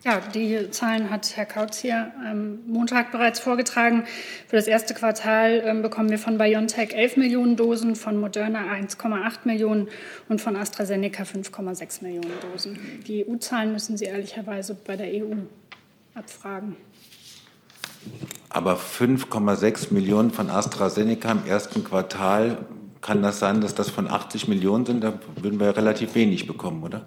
Ja, 0.02 0.20
die 0.34 0.72
Zahlen 0.72 1.10
hat 1.10 1.36
Herr 1.36 1.46
Kautz 1.46 1.78
hier 1.78 2.10
am 2.28 2.58
Montag 2.66 3.12
bereits 3.12 3.38
vorgetragen. 3.38 4.06
Für 4.48 4.56
das 4.56 4.66
erste 4.66 4.92
Quartal 4.92 5.62
ähm, 5.64 5.82
bekommen 5.82 6.10
wir 6.10 6.18
von 6.18 6.36
BioNTech 6.36 6.94
11 6.94 7.16
Millionen 7.16 7.54
Dosen, 7.54 7.94
von 7.94 8.18
Moderna 8.18 8.72
1,8 8.74 9.44
Millionen 9.44 9.86
und 10.28 10.40
von 10.40 10.56
AstraZeneca 10.56 11.22
5,6 11.22 12.02
Millionen 12.02 12.32
Dosen. 12.50 12.76
Die 13.06 13.24
EU-Zahlen 13.24 13.70
müssen 13.70 13.96
Sie 13.96 14.06
ehrlicherweise 14.06 14.74
bei 14.84 14.96
der 14.96 15.06
EU 15.06 15.34
abfragen. 16.16 16.74
Aber 18.48 18.76
5,6 18.76 19.92
Millionen 19.92 20.30
von 20.30 20.50
AstraZeneca 20.50 21.32
im 21.32 21.46
ersten 21.46 21.84
Quartal, 21.84 22.66
kann 23.00 23.22
das 23.22 23.38
sein, 23.38 23.60
dass 23.60 23.74
das 23.74 23.90
von 23.90 24.08
80 24.08 24.48
Millionen 24.48 24.86
sind? 24.86 25.04
Da 25.04 25.18
würden 25.40 25.60
wir 25.60 25.76
relativ 25.76 26.14
wenig 26.14 26.46
bekommen, 26.46 26.82
oder? 26.82 27.06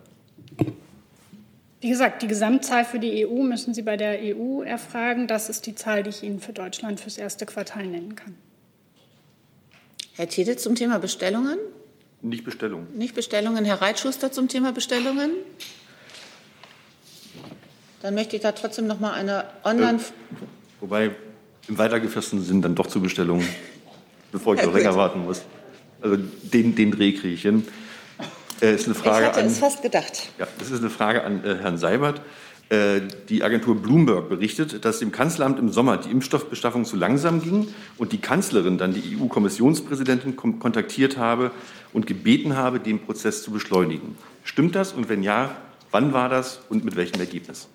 Wie 1.82 1.90
gesagt, 1.90 2.22
die 2.22 2.28
Gesamtzahl 2.28 2.86
für 2.86 3.00
die 3.00 3.26
EU 3.26 3.42
müssen 3.42 3.74
Sie 3.74 3.82
bei 3.82 3.98
der 3.98 4.20
EU 4.22 4.62
erfragen. 4.62 5.28
Das 5.28 5.50
ist 5.50 5.66
die 5.66 5.74
Zahl, 5.74 6.04
die 6.04 6.12
ich 6.12 6.22
Ihnen 6.22 6.40
für 6.40 6.54
Deutschland 6.54 7.00
fürs 7.00 7.18
erste 7.18 7.48
Quartal 7.48 7.88
nennen 7.88 8.16
kann. 8.16 8.36
Herr 10.14 10.30
Tiede 10.30 10.58
zum 10.58 10.76
Thema 10.76 11.00
Bestellungen? 11.00 11.58
Nicht 12.22 12.46
Bestellungen. 12.46 12.88
Nicht 12.96 13.16
Bestellungen. 13.16 13.66
Herr 13.66 13.82
Reitschuster 13.82 14.32
zum 14.32 14.48
Thema 14.48 14.72
Bestellungen? 14.74 15.32
Dann 18.04 18.14
möchte 18.14 18.36
ich 18.36 18.44
da 18.44 18.52
trotzdem 18.52 18.86
noch 18.86 19.00
mal 19.00 19.14
eine 19.14 19.46
Online. 19.64 19.98
Äh, 19.98 20.61
wobei 20.82 21.12
im 21.68 21.78
weitergefassten 21.78 22.44
Sinn 22.44 22.62
dann 22.62 22.76
doch 22.76 22.88
zu 22.88 23.02
Bestellungen, 23.02 23.48
bevor 24.32 24.56
ich 24.56 24.64
noch 24.64 24.74
länger 24.74 24.96
warten 24.98 25.24
muss. 25.24 25.44
Also 26.02 26.18
den, 26.18 26.76
den 26.76 26.92
Dreh 26.92 27.14
kriege 27.14 27.34
ich 27.34 27.44
hin. 27.44 27.66
Äh, 28.62 28.76
ist 28.76 28.86
eine 28.86 28.96
Frage 28.96 29.26
ich 29.26 29.30
hatte 29.30 29.40
an, 29.42 29.48
es 29.48 29.60
fast 29.60 29.82
gedacht. 29.82 30.30
Ja, 30.38 30.48
das 30.60 30.72
ist 30.72 30.80
eine 30.80 30.90
Frage 30.90 31.24
an 31.24 31.44
äh, 31.44 31.56
Herrn 31.62 31.78
Seibert. 31.78 32.22
Äh, 32.70 33.02
die 33.28 33.44
Agentur 33.44 33.76
Bloomberg 33.76 34.30
berichtet, 34.30 34.86
dass 34.86 35.00
dem 35.00 35.12
Kanzleramt 35.12 35.60
im 35.60 35.70
Sommer 35.70 35.98
die 35.98 36.10
Impfstoffbeschaffung 36.10 36.86
zu 36.86 36.96
langsam 36.96 37.42
ging 37.42 37.68
und 37.98 38.12
die 38.12 38.20
Kanzlerin 38.20 38.78
dann 38.78 38.94
die 38.94 39.18
EU-Kommissionspräsidentin 39.18 40.36
kontaktiert 40.36 41.18
habe 41.18 41.52
und 41.92 42.08
gebeten 42.08 42.56
habe, 42.56 42.80
den 42.80 43.00
Prozess 43.00 43.44
zu 43.44 43.52
beschleunigen. 43.52 44.18
Stimmt 44.44 44.76
das? 44.76 44.94
Und 44.94 45.10
wenn 45.10 45.22
ja, 45.22 45.56
wann 45.92 46.14
war 46.14 46.30
das 46.30 46.62
und 46.70 46.86
mit 46.86 46.96
welchem 46.96 47.20
Ergebnis? 47.20 47.68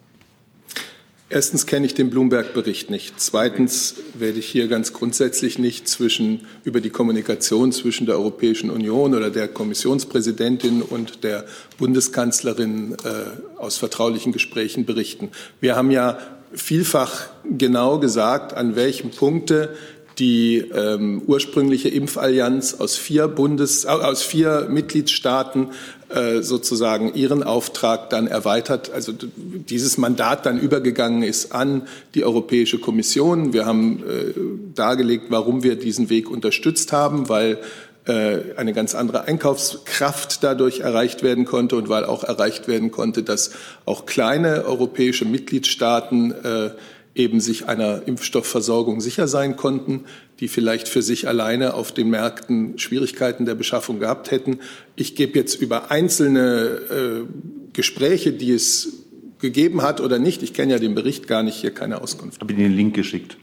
Erstens 1.28 1.66
kenne 1.66 1.86
ich 1.86 1.94
den 1.94 2.08
Bloomberg-Bericht 2.08 2.88
nicht. 2.88 3.18
Zweitens 3.18 3.96
werde 4.14 4.38
ich 4.38 4.46
hier 4.46 4.68
ganz 4.68 4.92
grundsätzlich 4.92 5.58
nicht 5.58 5.88
zwischen, 5.88 6.46
über 6.62 6.80
die 6.80 6.90
Kommunikation 6.90 7.72
zwischen 7.72 8.06
der 8.06 8.14
Europäischen 8.14 8.70
Union 8.70 9.12
oder 9.12 9.30
der 9.30 9.48
Kommissionspräsidentin 9.48 10.82
und 10.82 11.24
der 11.24 11.44
Bundeskanzlerin 11.78 12.92
äh, 12.92 13.58
aus 13.58 13.76
vertraulichen 13.76 14.30
Gesprächen 14.30 14.84
berichten. 14.84 15.32
Wir 15.60 15.74
haben 15.74 15.90
ja 15.90 16.16
vielfach 16.52 17.26
genau 17.44 17.98
gesagt, 17.98 18.54
an 18.54 18.76
welchen 18.76 19.10
Punkte 19.10 19.74
die 20.18 20.58
ähm, 20.58 21.22
ursprüngliche 21.26 21.88
Impfallianz 21.88 22.74
aus 22.74 22.96
vier 22.96 23.28
Bundes, 23.28 23.84
aus 23.84 24.22
vier 24.22 24.66
Mitgliedstaaten 24.70 25.68
äh, 26.08 26.40
sozusagen 26.40 27.14
ihren 27.14 27.42
Auftrag 27.42 28.08
dann 28.10 28.26
erweitert, 28.26 28.90
also 28.92 29.12
dieses 29.36 29.98
Mandat 29.98 30.46
dann 30.46 30.58
übergegangen 30.58 31.22
ist 31.22 31.52
an 31.52 31.82
die 32.14 32.24
Europäische 32.24 32.78
Kommission. 32.78 33.52
Wir 33.52 33.66
haben 33.66 33.98
äh, 33.98 34.32
dargelegt, 34.74 35.26
warum 35.28 35.62
wir 35.62 35.76
diesen 35.76 36.08
Weg 36.08 36.30
unterstützt 36.30 36.92
haben, 36.92 37.28
weil 37.28 37.58
äh, 38.06 38.54
eine 38.56 38.72
ganz 38.72 38.94
andere 38.94 39.24
Einkaufskraft 39.24 40.44
dadurch 40.44 40.80
erreicht 40.80 41.24
werden 41.24 41.44
konnte 41.44 41.76
und 41.76 41.88
weil 41.88 42.04
auch 42.04 42.22
erreicht 42.22 42.68
werden 42.68 42.92
konnte, 42.92 43.22
dass 43.22 43.50
auch 43.84 44.06
kleine 44.06 44.64
europäische 44.64 45.24
Mitgliedstaaten 45.24 46.30
äh, 46.30 46.70
eben 47.16 47.40
sich 47.40 47.66
einer 47.66 48.02
Impfstoffversorgung 48.06 49.00
sicher 49.00 49.26
sein 49.26 49.56
konnten, 49.56 50.04
die 50.40 50.48
vielleicht 50.48 50.88
für 50.88 51.02
sich 51.02 51.28
alleine 51.28 51.74
auf 51.74 51.92
den 51.92 52.10
Märkten 52.10 52.78
Schwierigkeiten 52.78 53.46
der 53.46 53.54
Beschaffung 53.54 53.98
gehabt 53.98 54.30
hätten. 54.30 54.58
Ich 54.94 55.14
gebe 55.16 55.38
jetzt 55.38 55.60
über 55.60 55.90
einzelne 55.90 56.80
äh, 56.90 57.72
Gespräche, 57.72 58.32
die 58.32 58.52
es 58.52 59.04
gegeben 59.38 59.82
hat 59.82 60.00
oder 60.00 60.18
nicht, 60.18 60.42
ich 60.42 60.54
kenne 60.54 60.72
ja 60.72 60.78
den 60.78 60.94
Bericht 60.94 61.26
gar 61.26 61.42
nicht, 61.42 61.56
hier 61.56 61.72
keine 61.72 62.00
Auskunft. 62.00 62.36
Ich 62.36 62.40
habe 62.40 62.52
Ihnen 62.52 62.62
den 62.62 62.76
Link 62.76 62.94
geschickt. 62.94 63.36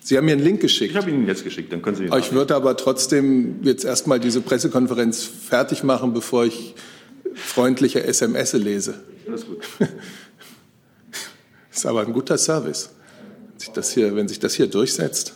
Sie 0.00 0.16
haben 0.16 0.26
mir 0.26 0.32
einen 0.32 0.44
Link 0.44 0.60
geschickt. 0.60 0.92
Ich 0.92 0.96
habe 0.96 1.10
Ihnen 1.10 1.26
jetzt 1.26 1.42
geschickt, 1.42 1.72
dann 1.72 1.82
können 1.82 1.96
Sie 1.96 2.04
ihn 2.04 2.12
Ich 2.18 2.32
würde 2.32 2.54
aber 2.54 2.76
trotzdem 2.76 3.56
jetzt 3.62 3.84
erstmal 3.84 4.20
diese 4.20 4.40
Pressekonferenz 4.40 5.24
fertig 5.24 5.82
machen, 5.82 6.12
bevor 6.12 6.44
ich 6.44 6.74
freundliche 7.34 8.04
SMS 8.04 8.52
lese. 8.52 8.94
Alles 9.26 9.46
gut. 9.46 9.58
Ist 11.76 11.84
aber 11.84 12.00
ein 12.00 12.14
guter 12.14 12.38
Service, 12.38 12.88
wenn 13.50 13.60
sich 13.60 13.70
das 13.70 13.90
hier, 13.90 14.16
wenn 14.16 14.28
sich 14.28 14.38
das 14.40 14.54
hier 14.54 14.66
durchsetzt. 14.66 15.34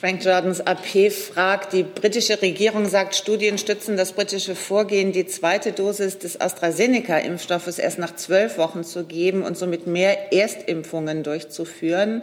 Frank 0.00 0.24
Jordans 0.24 0.60
AP 0.60 1.12
fragt, 1.12 1.72
die 1.72 1.84
britische 1.84 2.42
Regierung 2.42 2.88
sagt, 2.88 3.14
Studien 3.14 3.58
stützen 3.58 3.96
das 3.96 4.12
britische 4.12 4.56
Vorgehen, 4.56 5.12
die 5.12 5.26
zweite 5.26 5.70
Dosis 5.70 6.18
des 6.18 6.40
AstraZeneca-Impfstoffes 6.40 7.78
erst 7.78 8.00
nach 8.00 8.16
zwölf 8.16 8.58
Wochen 8.58 8.82
zu 8.82 9.04
geben 9.04 9.44
und 9.44 9.56
somit 9.56 9.86
mehr 9.86 10.32
Erstimpfungen 10.32 11.22
durchzuführen. 11.22 12.22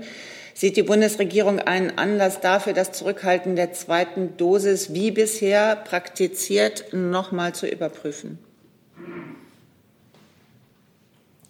Sieht 0.54 0.76
die 0.76 0.84
Bundesregierung 0.84 1.60
einen 1.60 1.98
Anlass 1.98 2.42
dafür, 2.42 2.74
das 2.74 2.92
Zurückhalten 2.92 3.56
der 3.56 3.72
zweiten 3.72 4.36
Dosis 4.36 4.94
wie 4.94 5.12
bisher 5.12 5.78
praktiziert 5.78 6.92
noch 6.92 7.32
mal 7.32 7.56
zu 7.56 7.68
überprüfen? 7.68 8.38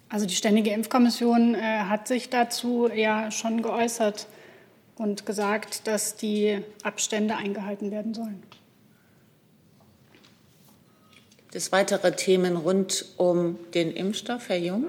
Also 0.09 0.25
die 0.25 0.35
Ständige 0.35 0.71
Impfkommission 0.71 1.55
äh, 1.55 1.59
hat 1.59 2.07
sich 2.07 2.29
dazu 2.29 2.89
ja 2.93 3.31
schon 3.31 3.61
geäußert 3.61 4.27
und 4.97 5.25
gesagt, 5.25 5.87
dass 5.87 6.15
die 6.15 6.61
Abstände 6.83 7.35
eingehalten 7.35 7.91
werden 7.91 8.13
sollen. 8.13 8.43
Gibt 11.37 11.55
es 11.55 11.71
weitere 11.71 12.15
Themen 12.15 12.55
rund 12.55 13.05
um 13.17 13.57
den 13.73 13.91
Impfstoff, 13.91 14.49
Herr 14.49 14.57
Jung? 14.57 14.87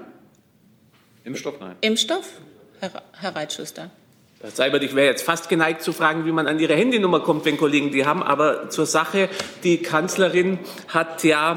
Impfstoff, 1.23 1.59
nein. 1.59 1.75
Impfstoff, 1.81 2.39
Herr, 2.79 3.03
Herr 3.19 3.35
Reitschuster. 3.35 3.89
Herr 4.39 4.51
Seibert, 4.51 4.83
ich 4.83 4.93
wäre 4.93 5.07
jetzt 5.07 5.23
fast 5.23 5.49
geneigt 5.49 5.81
zu 5.81 5.93
fragen, 5.93 6.27
wie 6.27 6.31
man 6.31 6.45
an 6.45 6.59
Ihre 6.59 6.75
Handynummer 6.75 7.21
kommt, 7.21 7.43
wenn 7.45 7.57
Kollegen 7.57 7.89
die 7.89 8.05
haben. 8.05 8.21
Aber 8.21 8.69
zur 8.69 8.85
Sache, 8.85 9.29
die 9.63 9.79
Kanzlerin 9.79 10.59
hat 10.87 11.23
ja 11.23 11.55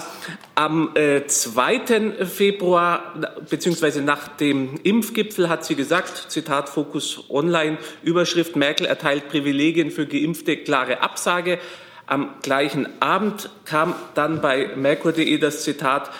am 0.55 0.97
äh, 0.97 1.27
2. 1.27 2.25
Februar, 2.25 3.37
beziehungsweise 3.51 4.01
nach 4.01 4.29
dem 4.29 4.81
Impfgipfel, 4.83 5.51
hat 5.51 5.67
sie 5.67 5.75
gesagt, 5.75 6.31
Zitat 6.31 6.71
Fokus 6.71 7.27
Online, 7.29 7.77
Überschrift 8.03 8.57
Merkel 8.57 8.87
erteilt 8.87 9.29
Privilegien 9.29 9.91
für 9.91 10.07
Geimpfte, 10.07 10.57
klare 10.57 11.03
Absage. 11.03 11.59
Am 12.07 12.31
gleichen 12.41 12.89
Abend 13.03 13.51
kam 13.67 13.95
dann 14.15 14.41
bei 14.41 14.71
merkur.de 14.75 15.37
das 15.37 15.65
Zitat, 15.65 16.11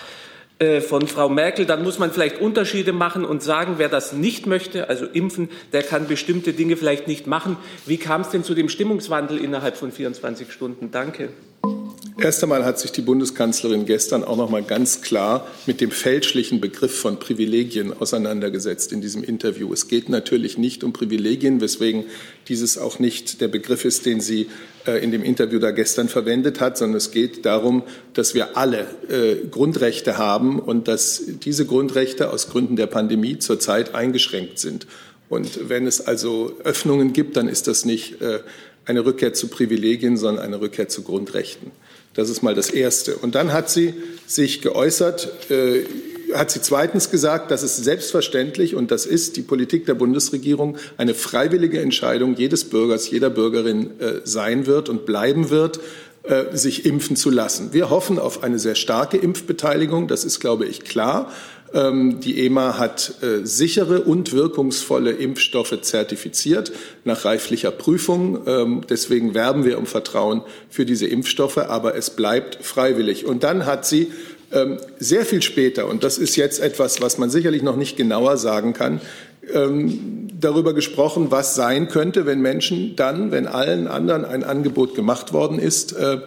von 0.81 1.07
Frau 1.07 1.27
Merkel, 1.27 1.65
dann 1.65 1.83
muss 1.83 1.97
man 1.97 2.11
vielleicht 2.11 2.39
Unterschiede 2.39 2.93
machen 2.93 3.25
und 3.25 3.41
sagen, 3.41 3.75
wer 3.77 3.89
das 3.89 4.13
nicht 4.13 4.45
möchte, 4.45 4.89
also 4.89 5.05
impfen, 5.05 5.49
der 5.73 5.81
kann 5.81 6.07
bestimmte 6.07 6.53
Dinge 6.53 6.77
vielleicht 6.77 7.07
nicht 7.07 7.25
machen. 7.25 7.57
Wie 7.85 7.97
kam 7.97 8.21
es 8.21 8.29
denn 8.29 8.43
zu 8.43 8.53
dem 8.53 8.69
Stimmungswandel 8.69 9.37
innerhalb 9.39 9.75
von 9.75 9.91
24 9.91 10.51
Stunden? 10.51 10.91
Danke. 10.91 11.29
Erst 12.23 12.43
einmal 12.43 12.63
hat 12.65 12.77
sich 12.77 12.91
die 12.91 13.01
Bundeskanzlerin 13.01 13.87
gestern 13.87 14.23
auch 14.23 14.37
noch 14.37 14.49
mal 14.49 14.61
ganz 14.61 15.01
klar 15.01 15.47
mit 15.65 15.81
dem 15.81 15.89
fälschlichen 15.89 16.61
Begriff 16.61 16.95
von 16.95 17.17
Privilegien 17.17 17.99
auseinandergesetzt 17.99 18.91
in 18.91 19.01
diesem 19.01 19.23
Interview. 19.23 19.73
Es 19.73 19.87
geht 19.87 20.07
natürlich 20.07 20.55
nicht 20.55 20.83
um 20.83 20.93
Privilegien, 20.93 21.61
weswegen 21.61 22.05
dieses 22.47 22.77
auch 22.77 22.99
nicht 22.99 23.41
der 23.41 23.47
Begriff 23.47 23.85
ist, 23.85 24.05
den 24.05 24.21
sie 24.21 24.49
äh, 24.85 25.03
in 25.03 25.09
dem 25.09 25.23
Interview 25.23 25.57
da 25.57 25.71
gestern 25.71 26.09
verwendet 26.09 26.59
hat, 26.59 26.77
sondern 26.77 26.97
es 26.97 27.09
geht 27.09 27.43
darum, 27.43 27.81
dass 28.13 28.35
wir 28.35 28.55
alle 28.55 28.85
äh, 29.09 29.47
Grundrechte 29.49 30.19
haben 30.19 30.59
und 30.59 30.87
dass 30.87 31.23
diese 31.43 31.65
Grundrechte 31.65 32.31
aus 32.31 32.49
Gründen 32.49 32.75
der 32.75 32.87
Pandemie 32.87 33.39
zurzeit 33.39 33.95
eingeschränkt 33.95 34.59
sind. 34.59 34.85
Und 35.27 35.69
wenn 35.69 35.87
es 35.87 36.05
also 36.05 36.55
Öffnungen 36.63 37.13
gibt, 37.13 37.35
dann 37.35 37.47
ist 37.47 37.65
das 37.65 37.83
nicht 37.83 38.21
äh, 38.21 38.41
eine 38.85 39.05
Rückkehr 39.05 39.33
zu 39.33 39.47
Privilegien, 39.47 40.17
sondern 40.17 40.45
eine 40.45 40.61
Rückkehr 40.61 40.87
zu 40.87 41.01
Grundrechten. 41.01 41.71
Das 42.13 42.29
ist 42.29 42.43
mal 42.43 42.55
das 42.55 42.69
Erste. 42.69 43.15
Und 43.15 43.35
dann 43.35 43.53
hat 43.53 43.69
sie 43.69 43.93
sich 44.27 44.61
geäußert, 44.61 45.49
äh, 45.49 45.85
hat 46.33 46.51
sie 46.51 46.61
zweitens 46.61 47.09
gesagt, 47.09 47.51
dass 47.51 47.63
es 47.63 47.77
selbstverständlich, 47.77 48.75
und 48.75 48.91
das 48.91 49.05
ist 49.05 49.37
die 49.37 49.41
Politik 49.41 49.85
der 49.85 49.93
Bundesregierung, 49.93 50.77
eine 50.97 51.13
freiwillige 51.13 51.79
Entscheidung 51.79 52.35
jedes 52.35 52.65
Bürgers, 52.65 53.09
jeder 53.09 53.29
Bürgerin 53.29 53.99
äh, 53.99 54.21
sein 54.23 54.65
wird 54.65 54.89
und 54.89 55.05
bleiben 55.05 55.49
wird, 55.49 55.79
äh, 56.23 56.55
sich 56.55 56.85
impfen 56.85 57.15
zu 57.15 57.29
lassen. 57.29 57.73
Wir 57.73 57.89
hoffen 57.89 58.19
auf 58.19 58.43
eine 58.43 58.59
sehr 58.59 58.75
starke 58.75 59.17
Impfbeteiligung, 59.17 60.07
das 60.07 60.23
ist, 60.23 60.39
glaube 60.39 60.65
ich, 60.65 60.81
klar. 60.81 61.31
Ähm, 61.73 62.19
die 62.19 62.45
EMA 62.45 62.77
hat 62.77 63.15
äh, 63.21 63.45
sichere 63.45 64.01
und 64.01 64.33
wirkungsvolle 64.33 65.11
Impfstoffe 65.11 65.79
zertifiziert 65.81 66.71
nach 67.05 67.23
reiflicher 67.25 67.71
Prüfung. 67.71 68.41
Ähm, 68.45 68.81
deswegen 68.89 69.33
werben 69.33 69.63
wir 69.63 69.77
um 69.77 69.85
Vertrauen 69.85 70.41
für 70.69 70.85
diese 70.85 71.07
Impfstoffe, 71.07 71.57
aber 71.57 71.95
es 71.95 72.09
bleibt 72.09 72.57
freiwillig. 72.61 73.25
Und 73.25 73.43
dann 73.43 73.65
hat 73.65 73.85
sie 73.85 74.11
ähm, 74.51 74.77
sehr 74.99 75.25
viel 75.25 75.41
später, 75.41 75.87
und 75.87 76.03
das 76.03 76.17
ist 76.17 76.35
jetzt 76.35 76.59
etwas, 76.59 77.01
was 77.01 77.17
man 77.17 77.29
sicherlich 77.29 77.63
noch 77.63 77.77
nicht 77.77 77.95
genauer 77.95 78.37
sagen 78.37 78.73
kann, 78.73 79.01
darüber 80.39 80.73
gesprochen, 80.73 81.31
was 81.31 81.55
sein 81.55 81.87
könnte, 81.87 82.25
wenn 82.25 82.41
Menschen 82.41 82.95
dann, 82.95 83.31
wenn 83.31 83.47
allen 83.47 83.87
anderen 83.87 84.23
ein 84.23 84.43
Angebot 84.43 84.95
gemacht 84.95 85.33
worden 85.33 85.59
ist, 85.59 85.93
äh, 85.93 86.19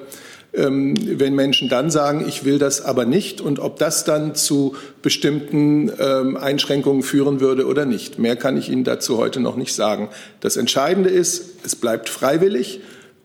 ähm, 0.55 0.95
wenn 1.19 1.35
Menschen 1.35 1.69
dann 1.69 1.91
sagen, 1.91 2.25
ich 2.29 2.45
will 2.45 2.59
das 2.59 2.81
aber 2.81 3.05
nicht 3.05 3.41
und 3.41 3.59
ob 3.59 3.79
das 3.79 4.05
dann 4.05 4.35
zu 4.35 4.77
bestimmten 5.03 5.91
ähm, 5.99 6.37
Einschränkungen 6.37 7.03
führen 7.03 7.41
würde 7.41 7.67
oder 7.67 7.85
nicht. 7.85 8.19
Mehr 8.19 8.37
kann 8.37 8.57
ich 8.57 8.69
Ihnen 8.69 8.85
dazu 8.85 9.19
heute 9.19 9.41
noch 9.41 9.57
nicht 9.57 9.75
sagen. 9.75 10.09
Das 10.41 10.57
Entscheidende 10.57 11.11
ist, 11.11 11.65
es 11.65 11.77
bleibt 11.77 12.09
freiwillig. 12.09 12.81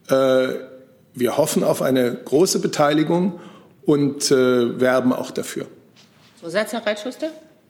Äh, 0.10 0.48
wir 1.14 1.38
hoffen 1.38 1.64
auf 1.64 1.82
eine 1.82 2.14
große 2.14 2.60
Beteiligung 2.60 3.40
und 3.86 4.32
äh, 4.32 4.80
werben 4.80 5.14
auch 5.14 5.32
dafür. 5.32 5.66
Zusatz, 6.42 6.74
Herr 6.74 6.86
Reitschuster? 6.86 7.30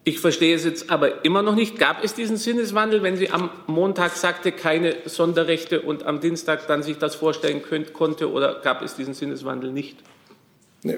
Ich 0.10 0.20
verstehe 0.20 0.56
es 0.56 0.66
jetzt 0.66 0.90
aber 0.90 1.24
immer 1.24 1.44
noch 1.44 1.54
nicht. 1.54 1.78
Gab 1.78 2.04
es 2.04 2.16
diesen 2.16 2.36
Sinneswandel, 2.36 3.04
wenn 3.04 3.16
sie 3.16 3.30
am 3.30 3.52
Montag 3.68 4.16
sagte, 4.16 4.52
keine 4.52 4.96
Sonderrechte 5.06 5.82
und 5.82 6.04
am 6.04 6.20
Dienstag 6.20 6.66
dann 6.66 6.82
sich 6.82 6.98
das 6.98 7.14
vorstellen 7.14 7.62
könnt, 7.62 7.94
konnte 7.94 8.32
oder 8.32 8.60
gab 8.64 8.82
es 8.82 8.96
diesen 8.96 9.14
Sinneswandel 9.14 9.72
nicht? 9.72 9.98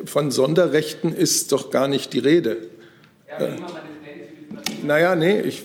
Von 0.06 0.32
Sonderrechten 0.32 1.14
ist 1.14 1.52
doch 1.52 1.72
gar 1.72 1.90
nicht 1.90 2.14
die 2.14 2.20
Rede. 2.20 2.70
Ja, 3.28 3.48
äh, 3.48 3.50
naja, 4.82 5.16
nee, 5.18 5.42
ich 5.42 5.64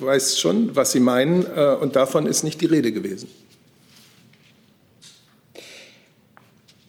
weiß 0.00 0.40
schon, 0.40 0.74
was 0.74 0.90
Sie 0.90 0.98
meinen, 0.98 1.46
äh, 1.54 1.76
und 1.80 1.94
davon 1.94 2.26
ist 2.26 2.42
nicht 2.42 2.60
die 2.60 2.66
Rede 2.66 2.90
gewesen. 2.90 3.28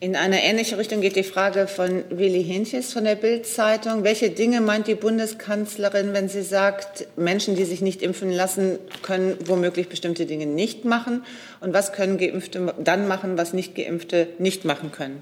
In 0.02 0.16
eine 0.16 0.42
ähnliche 0.46 0.78
Richtung 0.78 1.02
geht 1.02 1.18
die 1.18 1.24
Frage 1.24 1.68
von 1.68 2.06
Willi 2.10 2.42
Hinches 2.42 2.94
von 2.94 3.04
der 3.04 3.16
Bild-Zeitung. 3.16 4.06
Welche 4.06 4.30
Dinge 4.30 4.62
meint 4.62 4.88
die 4.88 4.96
Bundeskanzlerin, 4.96 6.14
wenn 6.14 6.30
sie 6.30 6.42
sagt, 6.42 7.06
Menschen, 7.18 7.58
die 7.58 7.66
sich 7.66 7.82
nicht 7.82 8.02
impfen 8.02 8.32
lassen, 8.32 8.80
können 9.02 9.36
womöglich 9.46 9.90
bestimmte 9.90 10.26
Dinge 10.26 10.46
nicht 10.46 10.86
machen? 10.86 11.24
Und 11.60 11.74
was 11.74 11.92
können 11.92 12.18
Geimpfte 12.18 12.74
dann 12.82 13.10
machen, 13.10 13.38
was 13.38 13.52
Nicht-Geimpfte 13.52 14.28
nicht 14.38 14.64
machen 14.64 14.94
können? 14.94 15.22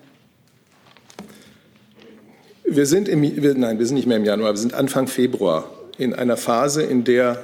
Wir 2.63 2.85
sind 2.85 3.09
im, 3.09 3.21
nein, 3.21 3.79
wir 3.79 3.85
sind 3.87 3.95
nicht 3.95 4.07
mehr 4.07 4.17
im 4.17 4.25
Januar, 4.25 4.53
wir 4.53 4.59
sind 4.59 4.75
Anfang 4.75 5.07
Februar 5.07 5.71
in 5.97 6.13
einer 6.13 6.37
Phase, 6.37 6.83
in 6.83 7.03
der, 7.03 7.43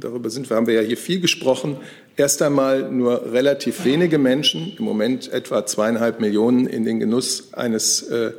darüber 0.00 0.30
sind, 0.30 0.50
haben 0.50 0.66
wir 0.66 0.74
ja 0.74 0.80
hier 0.80 0.96
viel 0.96 1.20
gesprochen, 1.20 1.76
erst 2.16 2.42
einmal 2.42 2.90
nur 2.90 3.32
relativ 3.32 3.84
wenige 3.84 4.18
Menschen, 4.18 4.72
im 4.78 4.84
Moment 4.84 5.32
etwa 5.32 5.66
zweieinhalb 5.66 6.20
Millionen, 6.20 6.66
in 6.66 6.84
den 6.84 7.00
Genuss 7.00 7.52
eines, 7.54 8.02
äh, 8.02 8.32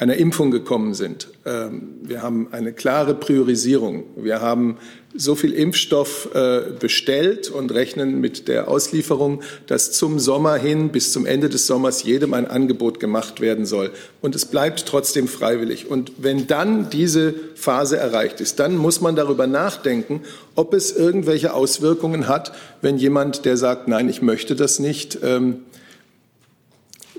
einer 0.00 0.16
Impfung 0.16 0.50
gekommen 0.50 0.94
sind. 0.94 1.28
Ähm, 1.44 1.98
wir 2.02 2.22
haben 2.22 2.48
eine 2.52 2.72
klare 2.72 3.14
Priorisierung. 3.14 4.04
Wir 4.16 4.40
haben 4.40 4.78
so 5.14 5.34
viel 5.34 5.52
Impfstoff 5.52 6.30
äh, 6.34 6.62
bestellt 6.78 7.50
und 7.50 7.74
rechnen 7.74 8.18
mit 8.18 8.48
der 8.48 8.68
Auslieferung, 8.68 9.42
dass 9.66 9.92
zum 9.92 10.18
Sommer 10.18 10.54
hin 10.56 10.88
bis 10.88 11.12
zum 11.12 11.26
Ende 11.26 11.50
des 11.50 11.66
Sommers 11.66 12.02
jedem 12.02 12.32
ein 12.32 12.46
Angebot 12.46 12.98
gemacht 12.98 13.42
werden 13.42 13.66
soll. 13.66 13.90
Und 14.22 14.34
es 14.34 14.46
bleibt 14.46 14.86
trotzdem 14.86 15.28
freiwillig. 15.28 15.90
Und 15.90 16.12
wenn 16.16 16.46
dann 16.46 16.88
diese 16.88 17.34
Phase 17.54 17.98
erreicht 17.98 18.40
ist, 18.40 18.58
dann 18.58 18.78
muss 18.78 19.02
man 19.02 19.16
darüber 19.16 19.46
nachdenken, 19.46 20.22
ob 20.54 20.72
es 20.72 20.96
irgendwelche 20.96 21.52
Auswirkungen 21.52 22.26
hat, 22.26 22.52
wenn 22.80 22.96
jemand, 22.96 23.44
der 23.44 23.58
sagt, 23.58 23.86
nein, 23.86 24.08
ich 24.08 24.22
möchte 24.22 24.56
das 24.56 24.78
nicht, 24.78 25.18
ähm, 25.22 25.64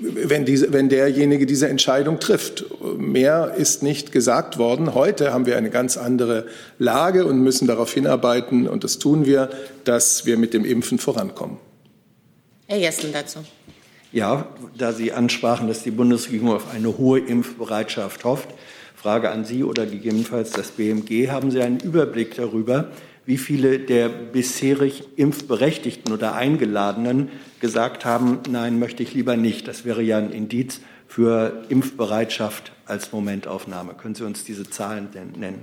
wenn, 0.02 0.44
diese, 0.44 0.72
wenn 0.72 0.88
derjenige 0.88 1.46
diese 1.46 1.68
Entscheidung 1.68 2.18
trifft. 2.18 2.64
Mehr 2.98 3.54
ist 3.56 3.82
nicht 3.82 4.12
gesagt 4.12 4.58
worden. 4.58 4.94
Heute 4.94 5.32
haben 5.32 5.46
wir 5.46 5.56
eine 5.56 5.70
ganz 5.70 5.96
andere 5.96 6.46
Lage 6.78 7.24
und 7.24 7.40
müssen 7.40 7.66
darauf 7.66 7.92
hinarbeiten, 7.92 8.68
und 8.68 8.84
das 8.84 8.98
tun 8.98 9.26
wir, 9.26 9.50
dass 9.84 10.26
wir 10.26 10.36
mit 10.36 10.54
dem 10.54 10.64
Impfen 10.64 10.98
vorankommen. 10.98 11.58
Herr 12.66 12.78
Jessen 12.78 13.12
dazu. 13.12 13.40
Ja, 14.12 14.46
da 14.76 14.92
Sie 14.92 15.12
ansprachen, 15.12 15.68
dass 15.68 15.82
die 15.82 15.90
Bundesregierung 15.90 16.52
auf 16.52 16.70
eine 16.72 16.98
hohe 16.98 17.20
Impfbereitschaft 17.20 18.24
hofft, 18.24 18.48
Frage 18.94 19.30
an 19.30 19.44
Sie 19.44 19.64
oder 19.64 19.86
gegebenenfalls 19.86 20.50
das 20.50 20.70
BMG. 20.70 21.28
Haben 21.28 21.50
Sie 21.50 21.60
einen 21.60 21.80
Überblick 21.80 22.36
darüber, 22.36 22.88
wie 23.24 23.38
viele 23.38 23.78
der 23.78 24.08
bisherig 24.08 25.04
Impfberechtigten 25.16 26.12
oder 26.12 26.34
Eingeladenen 26.34 27.28
gesagt 27.60 28.04
haben, 28.04 28.40
nein, 28.50 28.78
möchte 28.78 29.02
ich 29.02 29.14
lieber 29.14 29.36
nicht. 29.36 29.68
Das 29.68 29.84
wäre 29.84 30.02
ja 30.02 30.18
ein 30.18 30.32
Indiz 30.32 30.80
für 31.06 31.62
Impfbereitschaft 31.68 32.72
als 32.86 33.12
Momentaufnahme. 33.12 33.94
Können 33.94 34.14
Sie 34.14 34.24
uns 34.24 34.44
diese 34.44 34.68
Zahlen 34.68 35.08
nennen? 35.38 35.60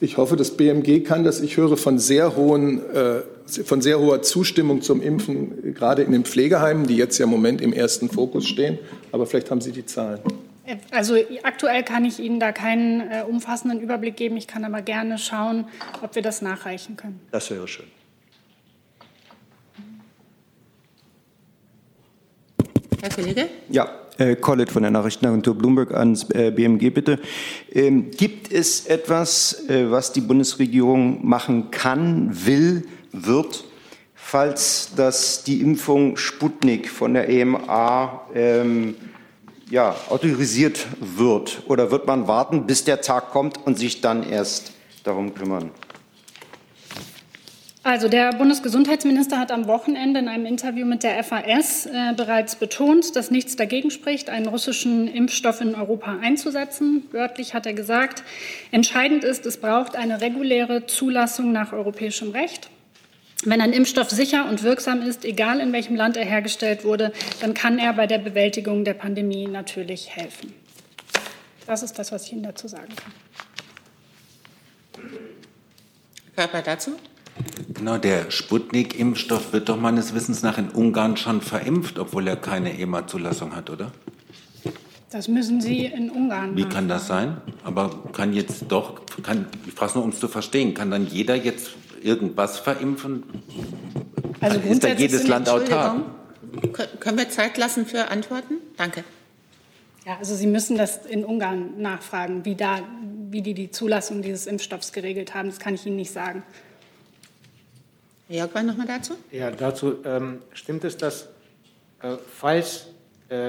Ich 0.00 0.18
hoffe, 0.18 0.36
das 0.36 0.50
BMG 0.56 1.04
kann 1.04 1.24
das. 1.24 1.40
Ich 1.40 1.56
höre 1.56 1.76
von 1.76 1.98
sehr, 1.98 2.36
hohen, 2.36 2.84
äh, 2.90 3.22
von 3.46 3.80
sehr 3.80 3.98
hoher 3.98 4.20
Zustimmung 4.22 4.82
zum 4.82 5.00
Impfen, 5.00 5.74
gerade 5.74 6.02
in 6.02 6.12
den 6.12 6.24
Pflegeheimen, 6.24 6.86
die 6.86 6.96
jetzt 6.96 7.16
ja 7.18 7.24
im 7.24 7.30
Moment 7.30 7.62
im 7.62 7.72
ersten 7.72 8.10
Fokus 8.10 8.46
stehen. 8.46 8.78
Aber 9.12 9.26
vielleicht 9.26 9.50
haben 9.50 9.60
Sie 9.60 9.72
die 9.72 9.86
Zahlen. 9.86 10.20
Also 10.90 11.16
aktuell 11.42 11.82
kann 11.84 12.04
ich 12.04 12.18
Ihnen 12.18 12.40
da 12.40 12.52
keinen 12.52 13.00
äh, 13.00 13.22
umfassenden 13.22 13.80
Überblick 13.80 14.16
geben. 14.16 14.36
Ich 14.36 14.46
kann 14.46 14.64
aber 14.64 14.82
gerne 14.82 15.18
schauen, 15.18 15.66
ob 16.02 16.14
wir 16.14 16.22
das 16.22 16.42
nachreichen 16.42 16.96
können. 16.96 17.20
Das 17.30 17.50
wäre 17.50 17.68
schön. 17.68 17.86
Herr 23.00 23.10
Kollege? 23.10 23.48
Ja, 23.68 23.88
äh, 24.18 24.34
Collett 24.34 24.72
von 24.72 24.82
der 24.82 24.90
Nachrichtenagentur 24.90 25.54
Bloomberg 25.54 25.94
ans 25.94 26.28
äh, 26.30 26.50
BMG 26.50 26.90
bitte. 26.90 27.20
Ähm, 27.70 28.10
gibt 28.10 28.50
es 28.50 28.86
etwas, 28.86 29.68
äh, 29.68 29.90
was 29.90 30.12
die 30.12 30.22
Bundesregierung 30.22 31.24
machen 31.26 31.70
kann, 31.70 32.30
will, 32.46 32.84
wird, 33.12 33.64
falls 34.14 34.92
das 34.96 35.44
die 35.44 35.60
Impfung 35.60 36.16
Sputnik 36.16 36.88
von 36.88 37.14
der 37.14 37.28
EMA 37.28 38.26
ähm, 38.34 38.96
ja, 39.70 39.96
autorisiert 40.08 40.86
wird? 41.00 41.62
Oder 41.68 41.90
wird 41.90 42.06
man 42.06 42.28
warten, 42.28 42.66
bis 42.66 42.84
der 42.84 43.00
Tag 43.00 43.30
kommt 43.30 43.58
und 43.66 43.78
sich 43.78 44.00
dann 44.00 44.28
erst 44.28 44.72
darum 45.04 45.34
kümmern? 45.34 45.70
Also 47.86 48.08
der 48.08 48.32
Bundesgesundheitsminister 48.32 49.38
hat 49.38 49.52
am 49.52 49.68
Wochenende 49.68 50.18
in 50.18 50.26
einem 50.26 50.44
Interview 50.44 50.84
mit 50.84 51.04
der 51.04 51.22
FAS 51.22 51.86
äh, 51.86 52.14
bereits 52.16 52.56
betont, 52.56 53.14
dass 53.14 53.30
nichts 53.30 53.54
dagegen 53.54 53.92
spricht, 53.92 54.28
einen 54.28 54.48
russischen 54.48 55.06
Impfstoff 55.06 55.60
in 55.60 55.76
Europa 55.76 56.16
einzusetzen. 56.20 57.04
Wörtlich 57.12 57.54
hat 57.54 57.64
er 57.64 57.74
gesagt, 57.74 58.24
entscheidend 58.72 59.22
ist, 59.22 59.46
es 59.46 59.58
braucht 59.58 59.94
eine 59.94 60.20
reguläre 60.20 60.86
Zulassung 60.86 61.52
nach 61.52 61.72
europäischem 61.72 62.32
Recht. 62.32 62.70
Wenn 63.46 63.60
ein 63.60 63.72
Impfstoff 63.72 64.10
sicher 64.10 64.48
und 64.48 64.64
wirksam 64.64 65.02
ist, 65.02 65.24
egal 65.24 65.60
in 65.60 65.72
welchem 65.72 65.94
Land 65.94 66.16
er 66.16 66.24
hergestellt 66.24 66.84
wurde, 66.84 67.12
dann 67.40 67.54
kann 67.54 67.78
er 67.78 67.92
bei 67.92 68.08
der 68.08 68.18
Bewältigung 68.18 68.84
der 68.84 68.94
Pandemie 68.94 69.46
natürlich 69.46 70.10
helfen. 70.10 70.52
Das 71.64 71.84
ist 71.84 71.96
das, 71.96 72.10
was 72.10 72.24
ich 72.24 72.32
Ihnen 72.32 72.42
dazu 72.42 72.66
sagen 72.66 72.92
kann. 72.96 73.12
Körper 76.34 76.62
dazu? 76.62 76.96
Genau, 77.72 77.98
der 77.98 78.32
Sputnik-Impfstoff 78.32 79.52
wird 79.52 79.68
doch 79.68 79.76
meines 79.76 80.12
Wissens 80.12 80.42
nach 80.42 80.58
in 80.58 80.68
Ungarn 80.68 81.16
schon 81.16 81.40
verimpft, 81.40 82.00
obwohl 82.00 82.26
er 82.26 82.36
keine 82.36 82.76
EMA-Zulassung 82.76 83.54
hat, 83.54 83.70
oder? 83.70 83.92
Das 85.10 85.28
müssen 85.28 85.60
Sie 85.60 85.86
in 85.86 86.10
Ungarn. 86.10 86.56
Wie 86.56 86.64
kann 86.64 86.88
das 86.88 87.06
sein? 87.06 87.36
Aber 87.62 88.02
kann 88.12 88.32
jetzt 88.32 88.64
doch, 88.68 89.00
kann, 89.22 89.46
ich 89.66 89.72
frage 89.72 89.94
nur, 89.94 90.04
um 90.04 90.10
es 90.10 90.18
zu 90.18 90.26
verstehen, 90.26 90.74
kann 90.74 90.90
dann 90.90 91.06
jeder 91.06 91.36
jetzt 91.36 91.70
irgendwas 92.02 92.58
verimpfen? 92.58 93.22
Also 94.40 94.58
ist 94.60 94.82
da 94.82 94.88
jedes 94.88 95.28
Land 95.28 95.48
autark? 95.48 96.02
Können 97.00 97.18
wir 97.18 97.28
Zeit 97.28 97.56
lassen 97.56 97.86
für 97.86 98.08
Antworten? 98.10 98.54
Danke. 98.76 99.04
Ja, 100.04 100.16
also 100.18 100.34
Sie 100.34 100.46
müssen 100.46 100.76
das 100.76 101.04
in 101.06 101.24
Ungarn 101.24 101.80
nachfragen, 101.80 102.44
wie, 102.44 102.54
da, 102.54 102.80
wie 103.30 103.42
die 103.42 103.54
die 103.54 103.70
Zulassung 103.70 104.22
dieses 104.22 104.46
Impfstoffs 104.46 104.92
geregelt 104.92 105.34
haben. 105.34 105.48
Das 105.48 105.58
kann 105.58 105.74
ich 105.74 105.86
Ihnen 105.86 105.96
nicht 105.96 106.12
sagen. 106.12 106.42
Jörg, 108.28 108.52
noch 108.54 108.76
mal 108.76 108.86
dazu? 108.86 109.14
Ja, 109.30 109.50
dazu 109.52 110.04
ähm, 110.04 110.40
stimmt 110.52 110.84
es, 110.84 110.96
dass 110.96 111.28
äh, 112.02 112.16
falls 112.32 112.86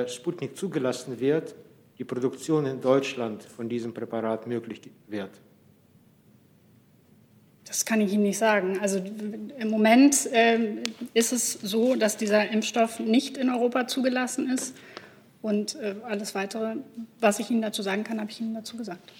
Sputnik 0.08 0.58
zugelassen 0.58 1.20
wird, 1.20 1.56
die 1.98 2.04
Produktion 2.04 2.66
in 2.66 2.82
Deutschland 2.82 3.44
von 3.44 3.70
diesem 3.70 3.94
Präparat 3.94 4.48
möglich 4.48 4.82
wird. 5.08 5.32
Das 7.66 7.86
kann 7.86 8.00
ich 8.00 8.14
Ihnen 8.14 8.24
nicht 8.24 8.38
sagen. 8.38 8.80
Also 8.80 9.00
im 9.00 9.70
Moment 9.70 10.26
äh, 10.32 10.78
ist 11.14 11.34
es 11.34 11.54
so, 11.54 11.96
dass 11.96 12.16
dieser 12.16 12.50
Impfstoff 12.50 13.00
nicht 13.00 13.36
in 13.38 13.50
Europa 13.50 13.88
zugelassen 13.88 14.50
ist. 14.50 14.76
Und 15.42 15.76
äh, 15.76 15.96
alles 16.04 16.34
Weitere, 16.34 16.78
was 17.20 17.40
ich 17.40 17.52
Ihnen 17.52 17.62
dazu 17.62 17.82
sagen 17.82 18.04
kann, 18.04 18.22
habe 18.22 18.32
ich 18.32 18.40
Ihnen 18.40 18.54
dazu 18.54 18.78
gesagt. 18.78 19.12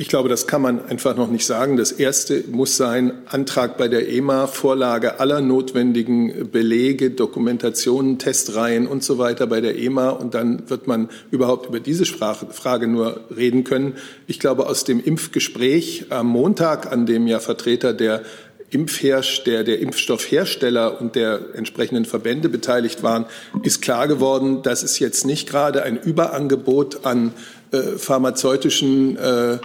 Ich 0.00 0.06
glaube, 0.06 0.28
das 0.28 0.46
kann 0.46 0.62
man 0.62 0.86
einfach 0.86 1.16
noch 1.16 1.28
nicht 1.28 1.44
sagen. 1.44 1.76
Das 1.76 1.90
erste 1.90 2.44
muss 2.52 2.76
sein, 2.76 3.14
Antrag 3.26 3.76
bei 3.76 3.88
der 3.88 4.08
EMA, 4.08 4.46
Vorlage 4.46 5.18
aller 5.18 5.40
notwendigen 5.40 6.52
Belege, 6.52 7.10
Dokumentationen, 7.10 8.16
Testreihen 8.16 8.86
und 8.86 9.02
so 9.02 9.18
weiter 9.18 9.48
bei 9.48 9.60
der 9.60 9.76
EMA. 9.76 10.10
Und 10.10 10.34
dann 10.34 10.70
wird 10.70 10.86
man 10.86 11.08
überhaupt 11.32 11.66
über 11.66 11.80
diese 11.80 12.04
Frage 12.04 12.86
nur 12.86 13.22
reden 13.36 13.64
können. 13.64 13.94
Ich 14.28 14.38
glaube, 14.38 14.68
aus 14.68 14.84
dem 14.84 15.02
Impfgespräch 15.02 16.06
am 16.10 16.28
Montag, 16.28 16.92
an 16.92 17.04
dem 17.04 17.26
ja 17.26 17.40
Vertreter 17.40 17.92
der 17.92 18.22
Impfherst, 18.70 19.48
der, 19.48 19.64
der 19.64 19.80
Impfstoffhersteller 19.80 21.00
und 21.00 21.16
der 21.16 21.40
entsprechenden 21.54 22.04
Verbände 22.04 22.48
beteiligt 22.48 23.02
waren, 23.02 23.26
ist 23.64 23.82
klar 23.82 24.06
geworden, 24.06 24.62
dass 24.62 24.84
es 24.84 25.00
jetzt 25.00 25.26
nicht 25.26 25.48
gerade 25.48 25.82
ein 25.82 25.98
Überangebot 25.98 27.04
an 27.04 27.32
äh, 27.72 27.98
pharmazeutischen 27.98 29.16
äh, 29.16 29.58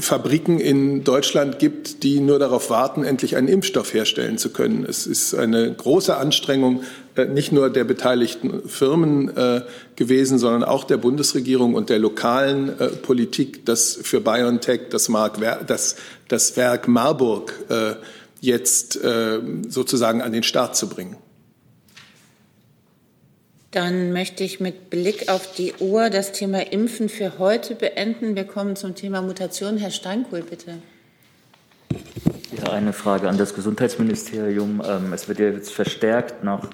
Fabriken 0.00 0.58
in 0.58 1.04
Deutschland 1.04 1.58
gibt, 1.58 2.02
die 2.02 2.20
nur 2.20 2.38
darauf 2.38 2.70
warten, 2.70 3.04
endlich 3.04 3.36
einen 3.36 3.48
Impfstoff 3.48 3.94
herstellen 3.94 4.38
zu 4.38 4.50
können. 4.50 4.84
Es 4.84 5.06
ist 5.06 5.34
eine 5.34 5.72
große 5.72 6.16
Anstrengung 6.16 6.82
äh, 7.16 7.26
nicht 7.26 7.52
nur 7.52 7.70
der 7.70 7.84
beteiligten 7.84 8.68
Firmen 8.68 9.34
äh, 9.36 9.62
gewesen, 9.96 10.38
sondern 10.38 10.64
auch 10.64 10.84
der 10.84 10.98
Bundesregierung 10.98 11.74
und 11.74 11.88
der 11.88 11.98
lokalen 11.98 12.78
äh, 12.78 12.88
Politik, 12.88 13.64
das 13.64 13.98
für 14.02 14.20
BioNTech 14.20 14.88
das, 14.90 15.08
Mark, 15.08 15.38
das, 15.66 15.96
das 16.28 16.56
Werk 16.56 16.88
Marburg 16.88 17.54
jetzt 18.40 18.98
sozusagen 19.68 20.20
an 20.22 20.32
den 20.32 20.42
Start 20.42 20.76
zu 20.76 20.88
bringen. 20.88 21.16
Dann 23.70 24.12
möchte 24.12 24.44
ich 24.44 24.60
mit 24.60 24.90
Blick 24.90 25.28
auf 25.28 25.52
die 25.52 25.74
Uhr 25.80 26.08
das 26.08 26.32
Thema 26.32 26.72
Impfen 26.72 27.08
für 27.08 27.38
heute 27.38 27.74
beenden. 27.74 28.36
Wir 28.36 28.44
kommen 28.44 28.76
zum 28.76 28.94
Thema 28.94 29.22
Mutation. 29.22 29.76
Herr 29.76 29.90
Steinkohl, 29.90 30.42
bitte. 30.42 30.78
Ja, 32.56 32.72
eine 32.72 32.92
Frage 32.92 33.28
an 33.28 33.38
das 33.38 33.54
Gesundheitsministerium. 33.54 34.82
Ähm, 34.86 35.12
es 35.12 35.28
wird 35.28 35.40
ja 35.40 35.50
jetzt 35.50 35.72
verstärkt 35.72 36.44
nach 36.44 36.68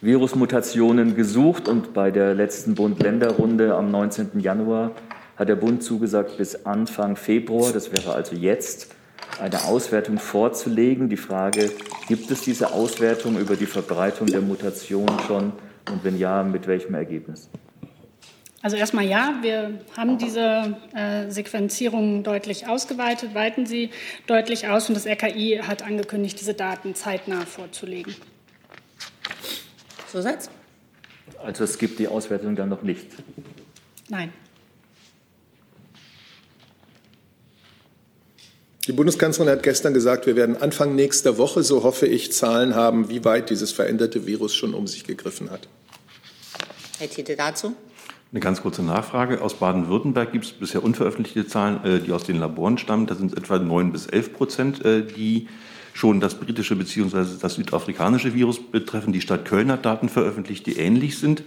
Virusmutationen 0.00 1.14
gesucht 1.14 1.68
und 1.68 1.92
bei 1.92 2.10
der 2.10 2.34
letzten 2.34 2.74
Bund-Länder-Runde 2.74 3.74
am 3.74 3.90
19. 3.90 4.40
Januar 4.40 4.92
hat 5.36 5.48
der 5.48 5.56
Bund 5.56 5.82
zugesagt, 5.82 6.38
bis 6.38 6.64
Anfang 6.64 7.16
Februar, 7.16 7.72
das 7.72 7.92
wäre 7.92 8.14
also 8.14 8.34
jetzt, 8.34 8.94
eine 9.40 9.64
Auswertung 9.64 10.18
vorzulegen. 10.18 11.08
Die 11.08 11.16
Frage, 11.16 11.70
gibt 12.08 12.30
es 12.30 12.42
diese 12.42 12.72
Auswertung 12.72 13.38
über 13.38 13.56
die 13.56 13.66
Verbreitung 13.66 14.26
der 14.26 14.40
Mutation 14.40 15.08
schon? 15.26 15.52
Und 15.90 16.04
wenn 16.04 16.18
ja, 16.18 16.42
mit 16.42 16.66
welchem 16.66 16.94
Ergebnis? 16.94 17.48
Also 18.62 18.76
erstmal 18.76 19.06
ja, 19.06 19.38
wir 19.40 19.80
haben 19.96 20.18
diese 20.18 20.76
äh, 20.94 21.30
Sequenzierung 21.30 22.22
deutlich 22.22 22.68
ausgeweitet, 22.68 23.34
weiten 23.34 23.64
sie 23.64 23.90
deutlich 24.26 24.68
aus 24.68 24.88
und 24.88 24.94
das 24.94 25.06
RKI 25.06 25.62
hat 25.66 25.82
angekündigt, 25.82 26.38
diese 26.38 26.52
Daten 26.52 26.94
zeitnah 26.94 27.46
vorzulegen. 27.46 28.14
Zusatz? 30.10 30.50
Also 31.42 31.64
es 31.64 31.78
gibt 31.78 31.98
die 31.98 32.08
Auswertung 32.08 32.54
dann 32.54 32.68
noch 32.68 32.82
nicht? 32.82 33.06
Nein. 34.10 34.30
Die 38.86 38.92
Bundeskanzlerin 38.92 39.52
hat 39.52 39.62
gestern 39.62 39.94
gesagt, 39.94 40.26
wir 40.26 40.36
werden 40.36 40.60
Anfang 40.60 40.94
nächster 40.94 41.38
Woche, 41.38 41.62
so 41.62 41.82
hoffe 41.82 42.06
ich, 42.06 42.32
Zahlen 42.32 42.74
haben, 42.74 43.08
wie 43.08 43.24
weit 43.24 43.48
dieses 43.48 43.72
veränderte 43.72 44.26
Virus 44.26 44.54
schon 44.54 44.74
um 44.74 44.86
sich 44.86 45.04
gegriffen 45.04 45.50
hat. 45.50 45.68
Herr 47.00 47.08
Tiede 47.08 47.34
dazu. 47.34 47.74
Eine 48.30 48.40
ganz 48.40 48.62
kurze 48.62 48.82
Nachfrage. 48.82 49.40
Aus 49.40 49.54
Baden-Württemberg 49.54 50.32
gibt 50.32 50.44
es 50.44 50.52
bisher 50.52 50.84
unveröffentlichte 50.84 51.46
Zahlen, 51.46 51.82
äh, 51.84 51.98
die 51.98 52.12
aus 52.12 52.24
den 52.24 52.38
Laboren 52.38 52.78
stammen. 52.78 53.06
Da 53.06 53.14
sind 53.14 53.32
es 53.32 53.38
etwa 53.38 53.58
9 53.58 53.90
bis 53.90 54.06
11 54.06 54.34
Prozent, 54.34 54.84
äh, 54.84 55.04
die 55.04 55.48
schon 55.94 56.20
das 56.20 56.34
britische 56.36 56.76
bzw. 56.76 57.24
das 57.40 57.54
südafrikanische 57.54 58.34
Virus 58.34 58.60
betreffen. 58.62 59.12
Die 59.12 59.20
Stadt 59.20 59.46
Köln 59.46 59.72
hat 59.72 59.84
Daten 59.84 60.08
veröffentlicht, 60.08 60.66
die 60.66 60.76
ähnlich 60.76 61.18
sind. 61.18 61.42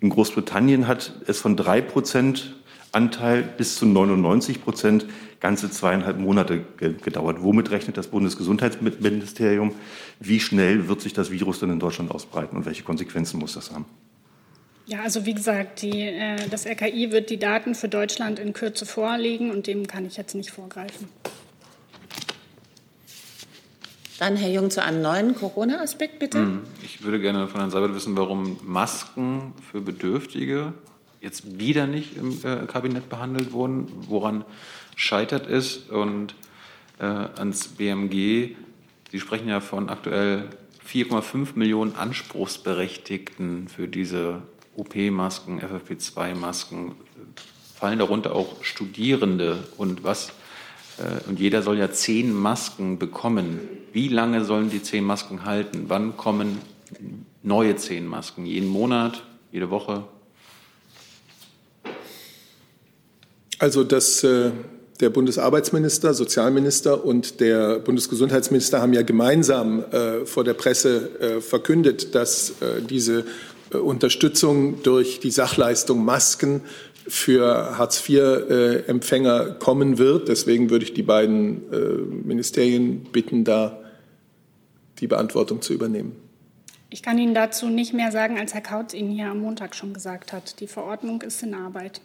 In 0.00 0.08
Großbritannien 0.08 0.88
hat 0.88 1.12
es 1.26 1.40
von 1.40 1.56
3 1.56 1.82
Prozent 1.82 2.56
Anteil 2.90 3.42
bis 3.42 3.76
zu 3.76 3.86
99 3.86 4.62
Prozent 4.62 5.06
ganze 5.40 5.70
zweieinhalb 5.70 6.18
Monate 6.18 6.64
gedauert. 6.78 7.42
Womit 7.42 7.70
rechnet 7.70 7.96
das 7.96 8.06
Bundesgesundheitsministerium? 8.06 9.72
Wie 10.18 10.40
schnell 10.40 10.88
wird 10.88 11.00
sich 11.00 11.12
das 11.12 11.30
Virus 11.30 11.60
denn 11.60 11.70
in 11.70 11.78
Deutschland 11.78 12.10
ausbreiten 12.10 12.56
und 12.56 12.66
welche 12.66 12.82
Konsequenzen 12.82 13.38
muss 13.38 13.54
das 13.54 13.70
haben? 13.70 13.84
Ja, 14.86 15.00
also 15.02 15.24
wie 15.24 15.34
gesagt, 15.34 15.82
die, 15.82 16.02
äh, 16.02 16.36
das 16.50 16.66
RKI 16.66 17.10
wird 17.10 17.30
die 17.30 17.38
Daten 17.38 17.74
für 17.74 17.88
Deutschland 17.88 18.38
in 18.38 18.52
Kürze 18.52 18.84
vorlegen 18.84 19.50
und 19.50 19.66
dem 19.66 19.86
kann 19.86 20.04
ich 20.04 20.16
jetzt 20.16 20.34
nicht 20.34 20.50
vorgreifen. 20.50 21.08
Dann 24.18 24.36
Herr 24.36 24.50
Jung 24.50 24.70
zu 24.70 24.82
einem 24.82 25.02
neuen 25.02 25.34
Corona-Aspekt, 25.34 26.18
bitte. 26.18 26.38
Hm, 26.38 26.60
ich 26.82 27.02
würde 27.02 27.18
gerne 27.18 27.48
von 27.48 27.60
Herrn 27.60 27.70
Seibert 27.70 27.94
wissen, 27.94 28.16
warum 28.16 28.58
Masken 28.62 29.54
für 29.70 29.80
Bedürftige 29.80 30.74
jetzt 31.20 31.58
wieder 31.58 31.86
nicht 31.86 32.16
im 32.16 32.38
äh, 32.44 32.66
Kabinett 32.66 33.08
behandelt 33.08 33.52
wurden. 33.52 33.90
Woran 34.08 34.44
scheitert 34.94 35.48
es? 35.48 35.78
Und 35.78 36.34
äh, 36.98 37.04
ans 37.04 37.68
BMG, 37.68 38.54
Sie 39.10 39.20
sprechen 39.20 39.48
ja 39.48 39.60
von 39.60 39.88
aktuell 39.88 40.50
4,5 40.86 41.50
Millionen 41.54 41.96
Anspruchsberechtigten 41.96 43.68
für 43.68 43.88
diese 43.88 44.42
OP-Masken, 44.76 45.60
FFP2-Masken, 45.60 46.92
fallen 47.74 47.98
darunter 47.98 48.34
auch 48.34 48.62
Studierende 48.62 49.64
und 49.76 50.04
was 50.04 50.32
äh, 50.98 51.28
und 51.28 51.40
jeder 51.40 51.62
soll 51.62 51.78
ja 51.78 51.90
zehn 51.90 52.32
Masken 52.32 52.98
bekommen. 52.98 53.60
Wie 53.92 54.08
lange 54.08 54.44
sollen 54.44 54.70
die 54.70 54.82
zehn 54.82 55.04
Masken 55.04 55.44
halten? 55.44 55.84
Wann 55.88 56.16
kommen 56.16 56.58
neue 57.42 57.76
zehn 57.76 58.06
Masken? 58.06 58.46
Jeden 58.46 58.68
Monat? 58.68 59.22
Jede 59.52 59.70
Woche? 59.70 60.04
Also 63.58 63.84
das, 63.84 64.22
äh, 64.24 64.50
der 65.00 65.10
Bundesarbeitsminister, 65.10 66.14
Sozialminister 66.14 67.04
und 67.04 67.40
der 67.40 67.78
Bundesgesundheitsminister 67.80 68.80
haben 68.80 68.92
ja 68.92 69.02
gemeinsam 69.02 69.84
äh, 69.84 70.24
vor 70.24 70.44
der 70.44 70.54
Presse 70.54 71.40
verkündet, 71.40 72.14
dass 72.14 72.54
diese 72.88 73.24
Unterstützung 73.82 74.82
durch 74.82 75.20
die 75.20 75.30
Sachleistung 75.30 76.04
Masken 76.04 76.62
für 77.06 77.76
Hartz-IV-Empfänger 77.78 79.56
kommen 79.58 79.98
wird. 79.98 80.28
Deswegen 80.28 80.70
würde 80.70 80.84
ich 80.84 80.94
die 80.94 81.02
beiden 81.02 81.70
äh, 81.72 81.76
Ministerien 82.26 83.04
bitten, 83.12 83.44
da 83.44 83.78
die 85.00 85.06
Beantwortung 85.06 85.60
zu 85.60 85.74
übernehmen. 85.74 86.16
Ich 86.90 87.02
kann 87.02 87.18
Ihnen 87.18 87.34
dazu 87.34 87.68
nicht 87.68 87.92
mehr 87.92 88.12
sagen, 88.12 88.38
als 88.38 88.54
Herr 88.54 88.60
Kautz 88.60 88.94
Ihnen 88.94 89.10
hier 89.10 89.26
am 89.26 89.40
Montag 89.40 89.74
schon 89.74 89.92
gesagt 89.92 90.32
hat. 90.32 90.60
Die 90.60 90.68
Verordnung 90.68 91.22
ist 91.22 91.42
in 91.42 91.54
Arbeit. 91.54 92.00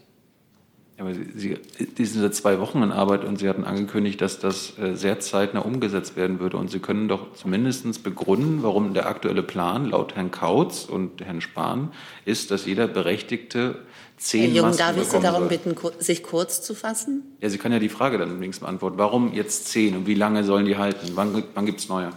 Aber 1.00 1.14
Sie, 1.14 1.58
die 1.98 2.06
sind 2.06 2.22
seit 2.22 2.36
zwei 2.36 2.60
Wochen 2.60 2.84
in 2.84 2.92
Arbeit 2.92 3.24
und 3.24 3.40
Sie 3.40 3.48
hatten 3.48 3.64
angekündigt, 3.64 4.20
dass 4.22 4.40
das 4.40 4.78
äh, 4.78 4.96
sehr 4.96 5.22
zeitnah 5.22 5.62
umgesetzt 5.62 6.18
werden 6.18 6.42
würde. 6.42 6.58
Und 6.58 6.70
Sie 6.70 6.80
können 6.80 7.08
doch 7.08 7.34
zumindest 7.36 8.04
begründen, 8.04 8.64
warum 8.64 8.94
der 8.94 9.08
aktuelle 9.08 9.42
Plan 9.42 9.90
laut 9.90 10.16
Herrn 10.16 10.32
Kautz 10.32 10.86
und 10.86 11.24
Herrn 11.24 11.40
Spahn 11.40 11.92
ist, 12.26 12.52
dass 12.52 12.66
jeder 12.66 12.88
Berechtigte 12.88 13.76
zehn 14.18 14.42
Herr 14.42 14.50
Jung, 14.50 14.66
Masken 14.68 14.80
darf 14.80 14.98
ich 14.98 15.08
Sie 15.08 15.20
darum 15.22 15.48
soll. 15.48 15.58
bitten, 15.58 15.76
sich 16.00 16.22
kurz 16.22 16.62
zu 16.62 16.76
fassen? 16.76 17.24
Ja, 17.40 17.50
Sie 17.50 17.58
können 17.58 17.74
ja 17.74 17.80
die 17.80 17.88
Frage 17.88 18.18
dann 18.18 18.32
übrigens 18.32 18.60
beantworten. 18.60 18.98
Warum 18.98 19.34
jetzt 19.34 19.70
zehn 19.70 19.96
und 19.96 20.06
wie 20.06 20.16
lange 20.16 20.44
sollen 20.44 20.66
die 20.66 20.76
halten? 20.76 21.12
Wann, 21.16 21.44
wann 21.54 21.66
gibt 21.66 21.80
es 21.80 21.88
neue? 21.88 22.10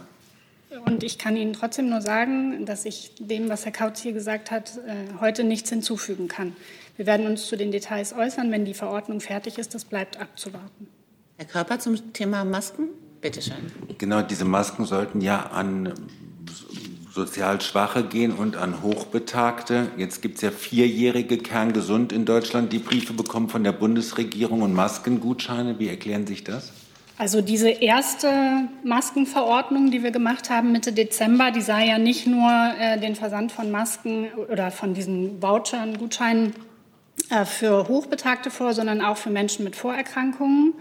Und 0.85 1.03
ich 1.03 1.17
kann 1.17 1.37
Ihnen 1.37 1.53
trotzdem 1.53 1.89
nur 1.89 2.01
sagen, 2.01 2.65
dass 2.65 2.85
ich 2.85 3.13
dem, 3.19 3.49
was 3.49 3.65
Herr 3.65 3.71
Kautz 3.71 4.01
hier 4.01 4.13
gesagt 4.13 4.51
hat, 4.51 4.77
äh, 4.85 5.19
heute 5.21 5.43
nichts 5.43 5.69
hinzufügen 5.69 6.27
kann. 6.27 6.55
Wir 6.97 7.05
werden 7.05 7.25
uns 7.25 7.47
zu 7.47 7.55
den 7.55 7.71
Details 7.71 8.13
äußern, 8.13 8.51
wenn 8.51 8.65
die 8.65 8.73
Verordnung 8.73 9.19
fertig 9.19 9.57
ist. 9.57 9.73
Das 9.73 9.85
bleibt 9.85 10.19
abzuwarten. 10.19 10.87
Herr 11.37 11.45
Körper 11.45 11.79
zum 11.79 12.13
Thema 12.13 12.45
Masken? 12.45 12.89
Bitte 13.21 13.41
schön. 13.41 13.71
Genau, 13.97 14.21
diese 14.21 14.45
Masken 14.45 14.85
sollten 14.85 15.21
ja 15.21 15.47
an 15.47 15.93
sozial 17.13 17.61
Schwache 17.61 18.03
gehen 18.03 18.33
und 18.33 18.57
an 18.57 18.81
Hochbetagte. 18.81 19.91
Jetzt 19.97 20.21
gibt 20.21 20.35
es 20.35 20.41
ja 20.41 20.51
vierjährige 20.51 21.37
kerngesund 21.37 22.11
in 22.11 22.25
Deutschland, 22.25 22.73
die 22.73 22.79
Briefe 22.79 23.13
bekommen 23.13 23.49
von 23.49 23.63
der 23.63 23.71
Bundesregierung 23.71 24.61
und 24.61 24.73
Maskengutscheine. 24.73 25.79
Wie 25.79 25.89
erklären 25.89 26.25
sich 26.25 26.43
das? 26.43 26.73
Also 27.17 27.41
diese 27.41 27.69
erste 27.69 28.67
Maskenverordnung, 28.83 29.91
die 29.91 30.01
wir 30.01 30.11
gemacht 30.11 30.49
haben 30.49 30.71
Mitte 30.71 30.93
Dezember, 30.93 31.51
die 31.51 31.61
sah 31.61 31.79
ja 31.79 31.99
nicht 31.99 32.25
nur 32.25 32.49
äh, 32.79 32.99
den 32.99 33.15
Versand 33.15 33.51
von 33.51 33.69
Masken 33.69 34.29
oder 34.51 34.71
von 34.71 34.95
diesen 34.95 35.41
Vouchern, 35.41 35.97
Gutscheinen 35.99 36.53
äh, 37.29 37.45
für 37.45 37.87
Hochbetagte 37.87 38.49
vor, 38.49 38.73
sondern 38.73 39.01
auch 39.01 39.17
für 39.17 39.29
Menschen 39.29 39.63
mit 39.63 39.75
Vorerkrankungen. 39.75 40.73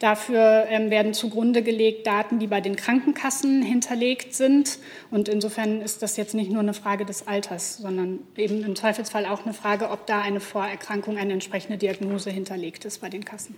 Dafür 0.00 0.66
ähm, 0.68 0.90
werden 0.90 1.14
zugrunde 1.14 1.62
gelegt 1.62 2.06
Daten, 2.06 2.38
die 2.38 2.46
bei 2.46 2.60
den 2.60 2.76
Krankenkassen 2.76 3.62
hinterlegt 3.62 4.34
sind. 4.34 4.78
Und 5.10 5.28
insofern 5.28 5.80
ist 5.80 6.02
das 6.02 6.16
jetzt 6.18 6.34
nicht 6.34 6.50
nur 6.50 6.60
eine 6.60 6.74
Frage 6.74 7.06
des 7.06 7.26
Alters, 7.26 7.78
sondern 7.78 8.20
eben 8.36 8.64
im 8.64 8.76
Zweifelsfall 8.76 9.24
auch 9.26 9.44
eine 9.44 9.54
Frage, 9.54 9.90
ob 9.90 10.06
da 10.06 10.20
eine 10.20 10.40
Vorerkrankung, 10.40 11.16
eine 11.16 11.32
entsprechende 11.32 11.78
Diagnose 11.78 12.30
hinterlegt 12.30 12.84
ist 12.84 13.00
bei 13.00 13.08
den 13.08 13.24
Kassen. 13.24 13.56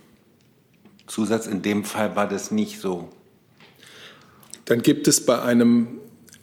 Zusatz, 1.07 1.47
in 1.47 1.61
dem 1.61 1.83
Fall 1.83 2.15
war 2.15 2.27
das 2.27 2.51
nicht 2.51 2.79
so. 2.79 3.09
Dann 4.65 4.81
gibt 4.81 5.07
es 5.07 5.25
bei 5.25 5.41
einem 5.41 5.99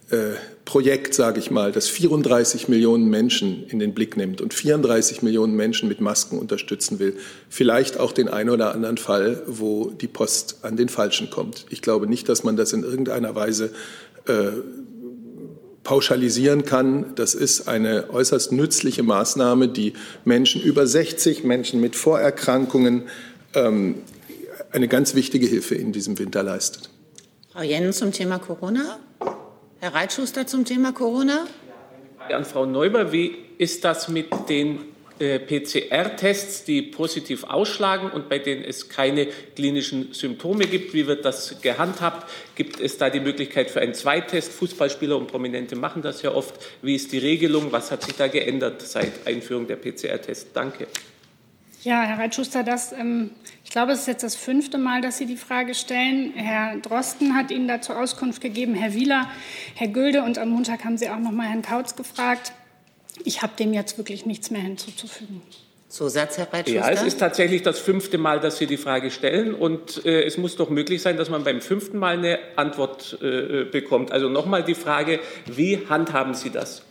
äh, 0.09 0.35
Projekt, 0.65 1.13
sage 1.13 1.39
ich 1.39 1.51
mal, 1.51 1.71
das 1.71 1.87
34 1.89 2.67
Millionen 2.67 3.09
Menschen 3.09 3.65
in 3.67 3.79
den 3.79 3.93
Blick 3.93 4.15
nimmt 4.15 4.39
und 4.41 4.53
34 4.53 5.21
Millionen 5.21 5.55
Menschen 5.55 5.89
mit 5.89 5.99
Masken 5.99 6.37
unterstützen 6.37 6.99
will, 6.99 7.17
vielleicht 7.49 7.99
auch 7.99 8.11
den 8.11 8.29
einen 8.29 8.49
oder 8.49 8.73
anderen 8.73 8.97
Fall, 8.97 9.41
wo 9.47 9.89
die 9.89 10.07
Post 10.07 10.59
an 10.61 10.77
den 10.77 10.87
Falschen 10.87 11.29
kommt. 11.29 11.65
Ich 11.69 11.81
glaube 11.81 12.07
nicht, 12.07 12.29
dass 12.29 12.43
man 12.43 12.55
das 12.55 12.73
in 12.73 12.83
irgendeiner 12.83 13.35
Weise 13.35 13.73
äh, 14.27 14.51
pauschalisieren 15.83 16.63
kann. 16.63 17.15
Das 17.15 17.33
ist 17.33 17.67
eine 17.67 18.09
äußerst 18.11 18.51
nützliche 18.51 19.03
Maßnahme, 19.03 19.67
die 19.67 19.93
Menschen 20.25 20.61
über 20.61 20.85
60, 20.85 21.43
Menschen 21.43 21.81
mit 21.81 21.95
Vorerkrankungen 21.95 23.03
ähm, 23.55 23.95
eine 24.71 24.87
ganz 24.87 25.15
wichtige 25.15 25.47
Hilfe 25.47 25.75
in 25.75 25.91
diesem 25.91 26.17
Winter 26.19 26.43
leistet. 26.43 26.89
Frau 27.51 27.61
Jennen 27.61 27.93
zum 27.93 28.11
Thema 28.11 28.39
Corona? 28.39 28.99
Herr 29.79 29.93
Reitschuster 29.93 30.47
zum 30.47 30.65
Thema 30.65 30.93
Corona? 30.93 31.45
An 32.29 32.45
Frau 32.45 32.65
Neuber, 32.65 33.11
wie 33.11 33.35
ist 33.57 33.83
das 33.83 34.07
mit 34.07 34.27
den 34.47 34.79
äh, 35.19 35.39
PCR-Tests, 35.39 36.63
die 36.63 36.81
positiv 36.81 37.43
ausschlagen 37.43 38.09
und 38.11 38.29
bei 38.29 38.39
denen 38.39 38.63
es 38.63 38.89
keine 38.89 39.27
klinischen 39.55 40.13
Symptome 40.13 40.65
gibt? 40.65 40.93
Wie 40.93 41.07
wird 41.07 41.25
das 41.25 41.61
gehandhabt? 41.61 42.29
Gibt 42.55 42.79
es 42.79 42.97
da 42.97 43.09
die 43.09 43.19
Möglichkeit 43.19 43.69
für 43.69 43.81
einen 43.81 43.93
Zweitest? 43.93 44.51
Fußballspieler 44.53 45.17
und 45.17 45.27
Prominente 45.27 45.75
machen 45.75 46.01
das 46.01 46.21
ja 46.21 46.31
oft. 46.33 46.55
Wie 46.81 46.95
ist 46.95 47.11
die 47.11 47.17
Regelung? 47.17 47.71
Was 47.71 47.91
hat 47.91 48.03
sich 48.03 48.15
da 48.15 48.27
geändert 48.27 48.81
seit 48.81 49.27
Einführung 49.27 49.67
der 49.67 49.75
PCR-Tests? 49.75 50.53
Danke. 50.53 50.87
Ja, 51.83 52.03
Herr 52.03 52.19
Reitschuster, 52.19 52.63
das, 52.63 52.91
ähm, 52.91 53.31
ich 53.63 53.71
glaube, 53.71 53.91
es 53.91 54.01
ist 54.01 54.07
jetzt 54.07 54.23
das 54.23 54.35
fünfte 54.35 54.77
Mal, 54.77 55.01
dass 55.01 55.17
Sie 55.17 55.25
die 55.25 55.37
Frage 55.37 55.75
stellen. 55.75 56.33
Herr 56.35 56.77
Drosten 56.77 57.35
hat 57.35 57.51
Ihnen 57.51 57.67
dazu 57.67 57.93
Auskunft 57.93 58.41
gegeben, 58.41 58.73
Herr 58.73 58.93
Wieler, 58.93 59.29
Herr 59.75 59.87
Gülde 59.87 60.23
und 60.23 60.37
am 60.37 60.49
Montag 60.49 60.83
haben 60.83 60.97
Sie 60.97 61.09
auch 61.09 61.19
noch 61.19 61.31
mal 61.31 61.47
Herrn 61.47 61.61
Kautz 61.61 61.95
gefragt. 61.95 62.53
Ich 63.23 63.41
habe 63.41 63.53
dem 63.57 63.73
jetzt 63.73 63.97
wirklich 63.97 64.25
nichts 64.25 64.51
mehr 64.51 64.61
hinzuzufügen. 64.61 65.41
Zusatz, 65.91 66.37
Herr 66.37 66.51
Reitschuster? 66.51 66.79
Ja, 66.79 66.89
es 66.89 67.03
ist 67.03 67.19
tatsächlich 67.19 67.63
das 67.63 67.77
fünfte 67.77 68.17
Mal, 68.17 68.39
dass 68.39 68.57
Sie 68.57 68.65
die 68.65 68.77
Frage 68.77 69.11
stellen. 69.11 69.53
Und 69.53 70.05
äh, 70.05 70.23
es 70.23 70.37
muss 70.37 70.55
doch 70.55 70.69
möglich 70.69 71.01
sein, 71.01 71.17
dass 71.17 71.29
man 71.29 71.43
beim 71.43 71.61
fünften 71.61 71.97
Mal 71.99 72.17
eine 72.17 72.39
Antwort 72.55 73.19
äh, 73.21 73.65
bekommt. 73.65 74.11
Also 74.11 74.29
nochmal 74.29 74.63
die 74.63 74.75
Frage, 74.75 75.19
wie 75.47 75.85
handhaben 75.89 76.33
Sie 76.33 76.49
das? 76.49 76.83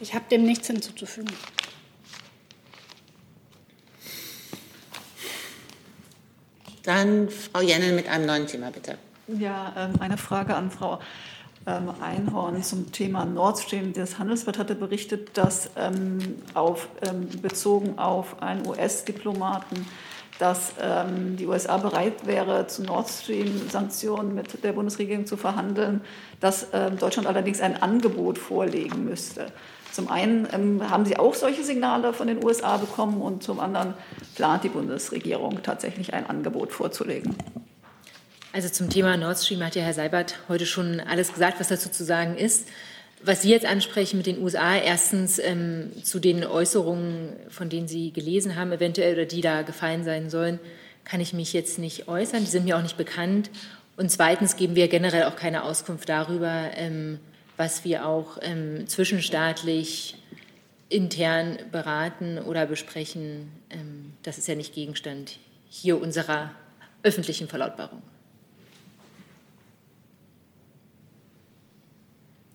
Ich 0.00 0.14
habe 0.14 0.24
dem 0.30 0.44
nichts 0.44 0.66
hinzuzufügen. 0.66 1.32
Dann 6.86 7.28
Frau 7.28 7.60
Jennen 7.60 7.96
mit 7.96 8.08
einem 8.08 8.26
neuen 8.26 8.46
Thema, 8.46 8.70
bitte. 8.70 8.96
Ja, 9.26 9.72
ähm, 9.76 10.00
eine 10.00 10.16
Frage 10.16 10.54
an 10.54 10.70
Frau 10.70 11.00
ähm, 11.66 11.90
Einhorn 12.00 12.62
zum 12.62 12.92
Thema 12.92 13.24
Nord 13.24 13.58
Stream. 13.58 13.92
Das 13.92 14.20
Handelsblatt 14.20 14.56
hatte 14.56 14.76
berichtet, 14.76 15.36
dass 15.36 15.70
ähm, 15.76 16.18
auf, 16.54 16.88
bezogen 17.42 17.98
auf 17.98 18.40
einen 18.40 18.64
US-Diplomaten, 18.66 19.86
dass 20.38 20.74
die 21.38 21.46
USA 21.46 21.78
bereit 21.78 22.26
wäre, 22.26 22.66
zu 22.66 22.82
Nord 22.82 23.08
Stream-Sanktionen 23.08 24.34
mit 24.34 24.62
der 24.62 24.74
Bundesregierung 24.74 25.24
zu 25.24 25.38
verhandeln, 25.38 26.02
dass 26.40 26.66
Deutschland 27.00 27.26
allerdings 27.26 27.62
ein 27.62 27.80
Angebot 27.80 28.36
vorlegen 28.36 29.06
müsste. 29.06 29.50
Zum 29.96 30.10
einen 30.10 30.46
ähm, 30.52 30.90
haben 30.90 31.06
Sie 31.06 31.16
auch 31.16 31.32
solche 31.32 31.64
Signale 31.64 32.12
von 32.12 32.26
den 32.26 32.44
USA 32.44 32.76
bekommen 32.76 33.22
und 33.22 33.42
zum 33.42 33.60
anderen 33.60 33.94
plant 34.34 34.62
die 34.62 34.68
Bundesregierung 34.68 35.62
tatsächlich 35.62 36.12
ein 36.12 36.26
Angebot 36.26 36.70
vorzulegen. 36.70 37.34
Also 38.52 38.68
zum 38.68 38.90
Thema 38.90 39.16
Nord 39.16 39.38
Stream 39.38 39.64
hat 39.64 39.74
ja 39.74 39.82
Herr 39.82 39.94
Seibert 39.94 40.38
heute 40.50 40.66
schon 40.66 41.00
alles 41.00 41.32
gesagt, 41.32 41.60
was 41.60 41.68
dazu 41.68 41.88
zu 41.88 42.04
sagen 42.04 42.36
ist. 42.36 42.68
Was 43.22 43.40
Sie 43.40 43.48
jetzt 43.48 43.64
ansprechen 43.64 44.18
mit 44.18 44.26
den 44.26 44.42
USA, 44.42 44.76
erstens 44.76 45.38
ähm, 45.38 45.90
zu 46.02 46.18
den 46.18 46.44
Äußerungen, 46.44 47.30
von 47.48 47.70
denen 47.70 47.88
Sie 47.88 48.12
gelesen 48.12 48.54
haben, 48.54 48.72
eventuell 48.72 49.14
oder 49.14 49.24
die 49.24 49.40
da 49.40 49.62
gefallen 49.62 50.04
sein 50.04 50.28
sollen, 50.28 50.60
kann 51.04 51.22
ich 51.22 51.32
mich 51.32 51.54
jetzt 51.54 51.78
nicht 51.78 52.06
äußern. 52.06 52.40
Die 52.40 52.50
sind 52.50 52.66
mir 52.66 52.76
auch 52.76 52.82
nicht 52.82 52.98
bekannt. 52.98 53.48
Und 53.96 54.10
zweitens 54.10 54.56
geben 54.56 54.74
wir 54.74 54.88
generell 54.88 55.24
auch 55.24 55.36
keine 55.36 55.62
Auskunft 55.62 56.10
darüber, 56.10 56.64
ähm, 56.76 57.18
was 57.56 57.84
wir 57.84 58.06
auch 58.06 58.38
ähm, 58.42 58.86
zwischenstaatlich 58.86 60.16
intern 60.88 61.58
beraten 61.72 62.38
oder 62.38 62.66
besprechen. 62.66 63.50
Ähm, 63.70 64.12
das 64.22 64.38
ist 64.38 64.48
ja 64.48 64.54
nicht 64.54 64.74
Gegenstand 64.74 65.38
hier 65.68 66.00
unserer 66.00 66.50
öffentlichen 67.02 67.48
Verlautbarung. 67.48 68.02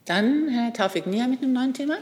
Dann 0.05 0.49
Herr 0.49 0.73
Taufik 0.73 1.07
Nia 1.07 1.27
mit 1.27 1.41
einem 1.41 1.53
neuen 1.53 1.73
Thema. 1.73 1.97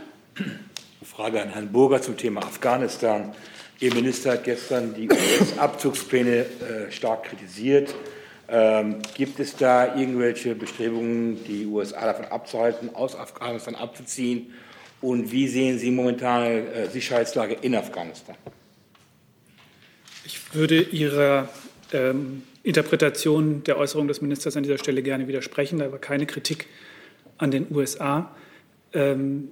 Frage 1.03 1.41
an 1.41 1.49
Herrn 1.49 1.71
Burger 1.71 2.01
zum 2.01 2.17
Thema 2.17 2.41
Afghanistan. 2.41 3.33
Ihr 3.79 3.93
Minister 3.93 4.33
hat 4.33 4.43
gestern 4.43 4.93
die 4.93 5.09
US-Abzugspläne 5.09 6.37
äh, 6.37 6.91
stark 6.91 7.23
kritisiert. 7.23 7.93
Ähm, 8.51 8.95
gibt 9.13 9.39
es 9.39 9.55
da 9.55 9.95
irgendwelche 9.95 10.55
Bestrebungen, 10.55 11.43
die 11.43 11.67
USA 11.67 12.05
davon 12.05 12.25
abzuhalten, 12.25 12.95
aus 12.95 13.15
Afghanistan 13.15 13.75
abzuziehen? 13.75 14.53
Und 15.01 15.31
wie 15.31 15.47
sehen 15.47 15.77
Sie 15.77 15.91
momentane 15.91 16.67
äh, 16.71 16.89
Sicherheitslage 16.89 17.55
in 17.61 17.75
Afghanistan? 17.75 18.35
Ich 20.25 20.55
würde 20.55 20.81
Ihrer 20.81 21.49
ähm, 21.93 22.43
Interpretation 22.63 23.63
der 23.63 23.77
Äußerung 23.77 24.07
des 24.07 24.21
Ministers 24.21 24.57
an 24.57 24.63
dieser 24.63 24.79
Stelle 24.79 25.03
gerne 25.03 25.27
widersprechen. 25.27 25.77
Da 25.77 25.91
war 25.91 25.99
keine 25.99 26.25
Kritik 26.25 26.65
an 27.37 27.51
den 27.51 27.67
USA. 27.69 28.35
Ähm, 28.93 29.49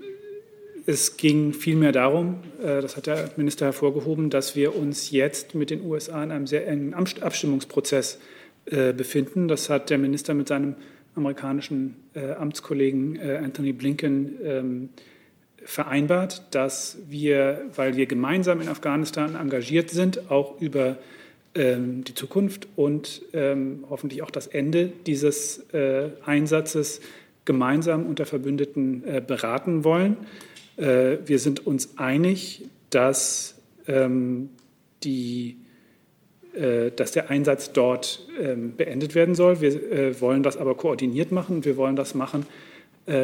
es 0.88 1.18
ging 1.18 1.54
vielmehr 1.54 1.92
darum, 1.92 2.42
äh, 2.64 2.82
das 2.82 2.98
hat 2.98 3.06
der 3.06 3.30
Minister 3.38 3.66
hervorgehoben, 3.66 4.32
dass 4.32 4.56
wir 4.56 4.76
uns 4.76 5.12
jetzt 5.12 5.54
mit 5.54 5.70
den 5.70 5.86
USA 5.86 6.24
in 6.24 6.32
einem 6.32 6.48
sehr 6.48 6.68
engen 6.68 6.96
Abstimmungsprozess 6.96 8.16
äh, 8.16 8.37
befinden. 8.70 9.48
Das 9.48 9.70
hat 9.70 9.90
der 9.90 9.98
Minister 9.98 10.34
mit 10.34 10.50
seinem 10.50 10.76
amerikanischen 11.16 11.96
äh, 12.14 12.34
Amtskollegen 12.34 13.20
Anthony 13.20 13.72
Blinken 13.72 14.36
ähm, 14.44 14.90
vereinbart, 15.64 16.44
dass 16.52 16.98
wir, 17.10 17.62
weil 17.76 17.96
wir 17.96 18.06
gemeinsam 18.08 18.60
in 18.60 18.68
Afghanistan 18.68 19.36
engagiert 19.36 19.90
sind, 19.90 20.30
auch 20.30 20.60
über 20.62 20.98
ähm, 21.56 22.04
die 22.04 22.14
Zukunft 22.14 22.68
und 22.76 23.22
ähm, 23.34 23.86
hoffentlich 23.90 24.22
auch 24.22 24.32
das 24.32 24.48
Ende 24.48 24.92
dieses 25.06 25.66
Einsatzes 26.26 27.02
gemeinsam 27.46 28.06
unter 28.06 28.26
Verbündeten 28.26 29.04
beraten 29.26 29.86
wollen. 29.86 30.18
Äh, 30.78 31.18
wir 31.26 31.40
sind 31.40 31.66
uns 31.66 31.98
einig, 31.98 32.66
dass, 32.90 33.56
ähm, 33.88 34.50
die, 35.04 35.50
äh, 35.50 35.67
dass 36.96 37.12
der 37.12 37.30
Einsatz 37.30 37.72
dort 37.72 38.26
ähm, 38.42 38.76
beendet 38.76 39.16
werden 39.16 39.36
soll. 39.36 39.62
Wir 39.62 39.92
äh, 39.92 40.22
wollen 40.22 40.44
das 40.44 40.58
aber 40.58 40.76
koordiniert 40.76 41.32
machen. 41.32 41.66
Wir 41.66 41.78
wollen 41.78 41.96
das 41.96 42.16
machen 42.16 42.46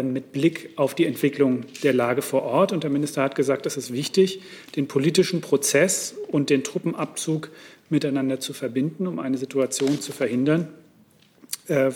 mit 0.01 0.31
Blick 0.31 0.69
auf 0.77 0.95
die 0.95 1.05
Entwicklung 1.05 1.65
der 1.83 1.91
Lage 1.91 2.21
vor 2.21 2.43
Ort. 2.43 2.71
Und 2.71 2.83
der 2.83 2.89
Minister 2.89 3.21
hat 3.21 3.35
gesagt, 3.35 3.65
es 3.65 3.75
ist 3.75 3.91
wichtig, 3.91 4.41
den 4.77 4.87
politischen 4.87 5.41
Prozess 5.41 6.15
und 6.29 6.49
den 6.49 6.63
Truppenabzug 6.63 7.49
miteinander 7.89 8.39
zu 8.39 8.53
verbinden, 8.53 9.07
um 9.07 9.19
eine 9.19 9.37
Situation 9.37 9.99
zu 9.99 10.13
verhindern, 10.13 10.69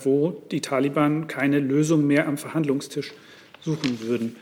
wo 0.03 0.43
die 0.51 0.59
Taliban 0.59 1.27
keine 1.27 1.61
Lösung 1.61 2.05
mehr 2.05 2.27
am 2.27 2.37
Verhandlungstisch 2.37 3.13
suchen 3.61 4.01
würden. 4.01 4.35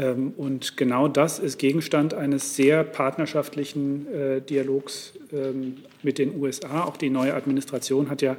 Ähm, 0.00 0.32
und 0.36 0.76
genau 0.76 1.08
das 1.08 1.38
ist 1.38 1.58
Gegenstand 1.58 2.14
eines 2.14 2.56
sehr 2.56 2.84
partnerschaftlichen 2.84 4.06
äh, 4.12 4.40
Dialogs 4.40 5.12
ähm, 5.32 5.78
mit 6.02 6.18
den 6.18 6.40
USA. 6.40 6.84
Auch 6.84 6.96
die 6.96 7.10
neue 7.10 7.34
Administration 7.34 8.08
hat 8.08 8.22
ja 8.22 8.36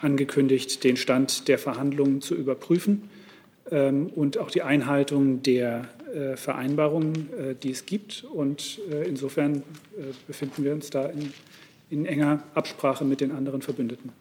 angekündigt, 0.00 0.84
den 0.84 0.96
Stand 0.96 1.48
der 1.48 1.58
Verhandlungen 1.58 2.20
zu 2.20 2.34
überprüfen 2.34 3.10
ähm, 3.70 4.08
und 4.14 4.38
auch 4.38 4.50
die 4.50 4.62
Einhaltung 4.62 5.42
der 5.42 5.88
äh, 6.14 6.36
Vereinbarungen, 6.36 7.30
äh, 7.32 7.54
die 7.54 7.70
es 7.70 7.86
gibt. 7.86 8.24
Und 8.24 8.80
insofern 9.06 9.62
befinden 10.26 10.64
wir 10.64 10.72
uns 10.72 10.90
da 10.90 11.06
in, 11.06 11.32
in 11.90 12.06
enger 12.06 12.42
Absprache 12.54 13.04
mit 13.04 13.20
den 13.20 13.32
anderen 13.32 13.62
Verbündeten. 13.62 14.12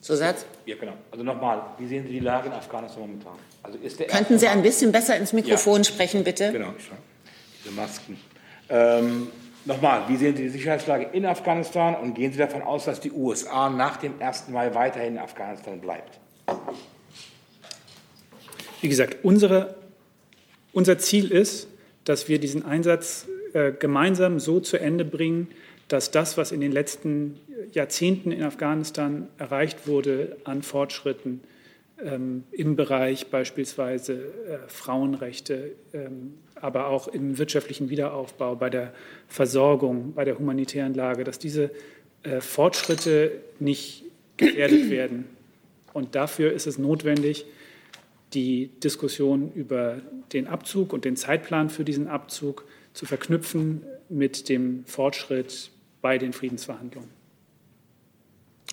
Zusatz? 0.00 0.44
Ja, 0.66 0.76
genau. 0.76 0.92
Also 1.10 1.24
nochmal, 1.24 1.62
wie 1.78 1.86
sehen 1.86 2.06
Sie 2.06 2.12
die 2.12 2.20
Lage 2.20 2.48
in 2.48 2.52
Afghanistan 2.52 3.00
momentan? 3.00 3.38
Also 3.64 3.78
Könnten 4.08 4.38
Sie 4.38 4.46
ein 4.46 4.62
bisschen 4.62 4.92
besser 4.92 5.16
ins 5.16 5.32
Mikrofon 5.32 5.78
ja. 5.78 5.84
sprechen, 5.84 6.22
bitte? 6.22 6.52
Genau, 6.52 6.74
ich 6.78 6.84
diese 7.64 7.74
Masken. 7.74 8.18
Ähm, 8.68 9.28
nochmal, 9.64 10.06
wie 10.08 10.16
sehen 10.16 10.36
Sie 10.36 10.42
die 10.42 10.48
Sicherheitslage 10.50 11.08
in 11.12 11.24
Afghanistan 11.24 11.94
und 11.94 12.14
gehen 12.14 12.30
Sie 12.30 12.38
davon 12.38 12.60
aus, 12.60 12.84
dass 12.84 13.00
die 13.00 13.10
USA 13.10 13.70
nach 13.70 13.96
dem 13.96 14.20
1. 14.20 14.48
Mai 14.48 14.74
weiterhin 14.74 15.14
in 15.14 15.18
Afghanistan 15.18 15.80
bleibt? 15.80 16.20
Wie 18.82 18.88
gesagt, 18.88 19.24
unsere, 19.24 19.76
unser 20.72 20.98
Ziel 20.98 21.30
ist, 21.30 21.68
dass 22.04 22.28
wir 22.28 22.38
diesen 22.38 22.66
Einsatz 22.66 23.26
äh, 23.54 23.72
gemeinsam 23.72 24.40
so 24.40 24.60
zu 24.60 24.76
Ende 24.76 25.06
bringen, 25.06 25.48
dass 25.88 26.10
das, 26.10 26.36
was 26.36 26.52
in 26.52 26.60
den 26.60 26.72
letzten 26.72 27.40
Jahrzehnten 27.72 28.30
in 28.30 28.42
Afghanistan 28.42 29.28
erreicht 29.38 29.86
wurde 29.86 30.36
an 30.44 30.62
Fortschritten 30.62 31.40
im 32.04 32.76
Bereich 32.76 33.28
beispielsweise 33.28 34.14
äh, 34.14 34.68
Frauenrechte, 34.68 35.72
ähm, 35.92 36.34
aber 36.54 36.88
auch 36.88 37.08
im 37.08 37.38
wirtschaftlichen 37.38 37.90
Wiederaufbau, 37.90 38.56
bei 38.56 38.70
der 38.70 38.92
Versorgung, 39.28 40.12
bei 40.14 40.24
der 40.24 40.38
humanitären 40.38 40.94
Lage, 40.94 41.24
dass 41.24 41.38
diese 41.38 41.70
äh, 42.22 42.40
Fortschritte 42.40 43.32
nicht 43.58 44.04
gefährdet 44.36 44.90
werden. 44.90 45.26
Und 45.92 46.14
dafür 46.14 46.52
ist 46.52 46.66
es 46.66 46.78
notwendig, 46.78 47.46
die 48.34 48.70
Diskussion 48.82 49.52
über 49.54 50.00
den 50.32 50.46
Abzug 50.46 50.92
und 50.92 51.04
den 51.04 51.16
Zeitplan 51.16 51.70
für 51.70 51.84
diesen 51.84 52.08
Abzug 52.08 52.64
zu 52.92 53.06
verknüpfen 53.06 53.82
mit 54.08 54.48
dem 54.48 54.84
Fortschritt 54.86 55.70
bei 56.02 56.18
den 56.18 56.32
Friedensverhandlungen. 56.32 57.10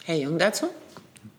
Herr 0.04 0.18
Jung 0.18 0.38
dazu? 0.38 0.68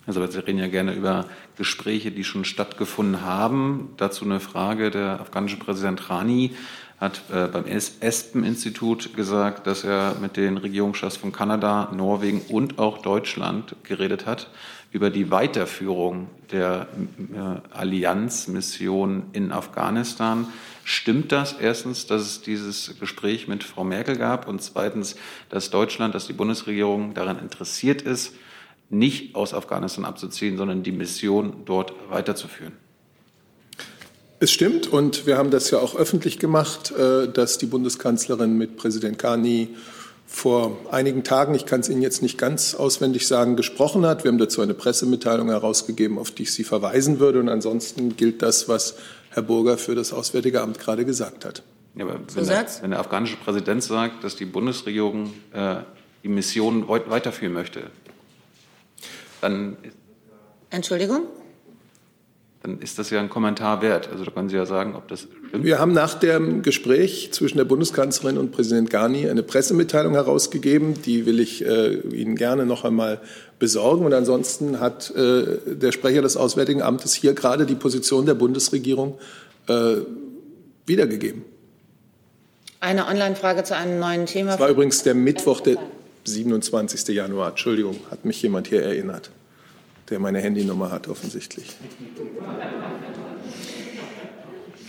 Also 0.06 0.20
wir 0.20 0.46
reden 0.46 0.58
ja 0.58 0.68
gerne 0.68 0.94
über 0.94 1.26
Gespräche, 1.56 2.10
die 2.10 2.24
schon 2.24 2.44
stattgefunden 2.44 3.22
haben. 3.22 3.90
Dazu 3.96 4.24
eine 4.24 4.40
Frage. 4.40 4.90
Der 4.90 5.20
afghanische 5.20 5.58
Präsident 5.58 6.10
Rani 6.10 6.52
hat 6.98 7.22
äh, 7.32 7.46
beim 7.48 7.64
Espen-Institut 7.66 9.14
gesagt, 9.14 9.66
dass 9.66 9.84
er 9.84 10.16
mit 10.20 10.36
den 10.36 10.56
Regierungschefs 10.56 11.16
von 11.16 11.32
Kanada, 11.32 11.90
Norwegen 11.92 12.42
und 12.48 12.78
auch 12.78 12.98
Deutschland 12.98 13.76
geredet 13.82 14.26
hat 14.26 14.50
über 14.92 15.10
die 15.10 15.30
Weiterführung 15.30 16.28
der 16.52 16.86
äh, 17.18 17.76
Allianzmission 17.76 19.24
in 19.32 19.50
Afghanistan. 19.50 20.46
Stimmt 20.84 21.32
das 21.32 21.54
erstens, 21.54 22.06
dass 22.06 22.22
es 22.22 22.42
dieses 22.42 22.98
Gespräch 23.00 23.48
mit 23.48 23.64
Frau 23.64 23.84
Merkel 23.84 24.16
gab 24.16 24.46
und 24.46 24.62
zweitens, 24.62 25.16
dass 25.48 25.70
Deutschland, 25.70 26.14
dass 26.14 26.26
die 26.26 26.34
Bundesregierung 26.34 27.14
daran 27.14 27.38
interessiert 27.38 28.02
ist, 28.02 28.34
nicht 28.92 29.34
aus 29.34 29.54
Afghanistan 29.54 30.04
abzuziehen, 30.04 30.56
sondern 30.56 30.82
die 30.82 30.92
Mission 30.92 31.62
dort 31.64 31.94
weiterzuführen. 32.10 32.74
Es 34.38 34.50
stimmt 34.50 34.86
und 34.86 35.26
wir 35.26 35.38
haben 35.38 35.50
das 35.50 35.70
ja 35.70 35.78
auch 35.78 35.94
öffentlich 35.94 36.38
gemacht, 36.38 36.90
äh, 36.90 37.28
dass 37.28 37.58
die 37.58 37.66
Bundeskanzlerin 37.66 38.58
mit 38.58 38.76
Präsident 38.76 39.18
Ghani 39.18 39.68
vor 40.26 40.78
einigen 40.90 41.24
Tagen, 41.24 41.54
ich 41.54 41.66
kann 41.66 41.80
es 41.80 41.88
Ihnen 41.88 42.02
jetzt 42.02 42.22
nicht 42.22 42.38
ganz 42.38 42.74
auswendig 42.74 43.26
sagen, 43.26 43.54
gesprochen 43.54 44.04
hat. 44.06 44.24
Wir 44.24 44.30
haben 44.30 44.38
dazu 44.38 44.60
eine 44.60 44.74
Pressemitteilung 44.74 45.48
herausgegeben, 45.48 46.18
auf 46.18 46.30
die 46.30 46.44
ich 46.44 46.52
Sie 46.52 46.64
verweisen 46.64 47.20
würde. 47.20 47.38
Und 47.38 47.48
ansonsten 47.48 48.16
gilt 48.16 48.42
das, 48.42 48.68
was 48.68 48.96
Herr 49.30 49.42
Burger 49.42 49.78
für 49.78 49.94
das 49.94 50.12
Auswärtige 50.12 50.60
Amt 50.60 50.78
gerade 50.78 51.04
gesagt 51.04 51.44
hat. 51.44 51.62
Ja, 51.94 52.04
aber 52.04 52.20
wenn 52.34 52.46
der, 52.46 52.66
wenn 52.80 52.90
der, 52.90 53.00
afghanische 53.00 53.36
Präsident 53.36 53.82
sagt, 53.82 54.24
dass 54.24 54.34
die 54.34 54.46
Bundesregierung 54.46 55.32
äh, 55.52 55.76
die 56.22 56.28
Mission 56.28 56.88
weiterführen 56.88 57.52
möchte, 57.52 57.82
dann. 59.42 59.76
Entschuldigung? 60.70 61.26
Dann 62.62 62.78
ist 62.78 62.98
das 62.98 63.10
ja 63.10 63.18
ein 63.18 63.28
Kommentar 63.28 63.82
wert. 63.82 64.08
Also 64.12 64.24
da 64.24 64.30
können 64.30 64.48
Sie 64.48 64.54
ja 64.54 64.66
sagen, 64.66 64.94
ob 64.94 65.08
das 65.08 65.26
stimmt. 65.48 65.64
Wir 65.64 65.80
haben 65.80 65.92
nach 65.92 66.14
dem 66.14 66.62
Gespräch 66.62 67.30
zwischen 67.32 67.58
der 67.58 67.64
Bundeskanzlerin 67.64 68.38
und 68.38 68.52
Präsident 68.52 68.88
Ghani 68.88 69.28
eine 69.28 69.42
Pressemitteilung 69.42 70.14
herausgegeben. 70.14 70.94
Die 71.02 71.26
will 71.26 71.40
ich 71.40 71.66
äh, 71.66 71.94
Ihnen 71.94 72.36
gerne 72.36 72.64
noch 72.64 72.84
einmal 72.84 73.20
besorgen. 73.58 74.06
Und 74.06 74.14
ansonsten 74.14 74.78
hat 74.78 75.10
äh, 75.10 75.58
der 75.66 75.90
Sprecher 75.90 76.22
des 76.22 76.36
Auswärtigen 76.36 76.82
Amtes 76.82 77.14
hier 77.14 77.34
gerade 77.34 77.66
die 77.66 77.74
Position 77.74 78.26
der 78.26 78.34
Bundesregierung 78.34 79.18
äh, 79.66 79.96
wiedergegeben. 80.86 81.44
Eine 82.78 83.06
Online-Frage 83.06 83.64
zu 83.64 83.76
einem 83.76 83.98
neuen 83.98 84.26
Thema. 84.26 84.52
Das 84.52 84.60
war 84.60 84.68
übrigens 84.68 85.02
der 85.02 85.14
Mittwoch, 85.14 85.60
der 85.60 85.78
27. 86.24 87.08
Januar. 87.08 87.50
Entschuldigung, 87.50 87.98
hat 88.10 88.24
mich 88.24 88.40
jemand 88.42 88.68
hier 88.68 88.82
erinnert, 88.82 89.30
der 90.10 90.18
meine 90.18 90.40
Handynummer 90.40 90.90
hat 90.90 91.08
offensichtlich. 91.08 91.66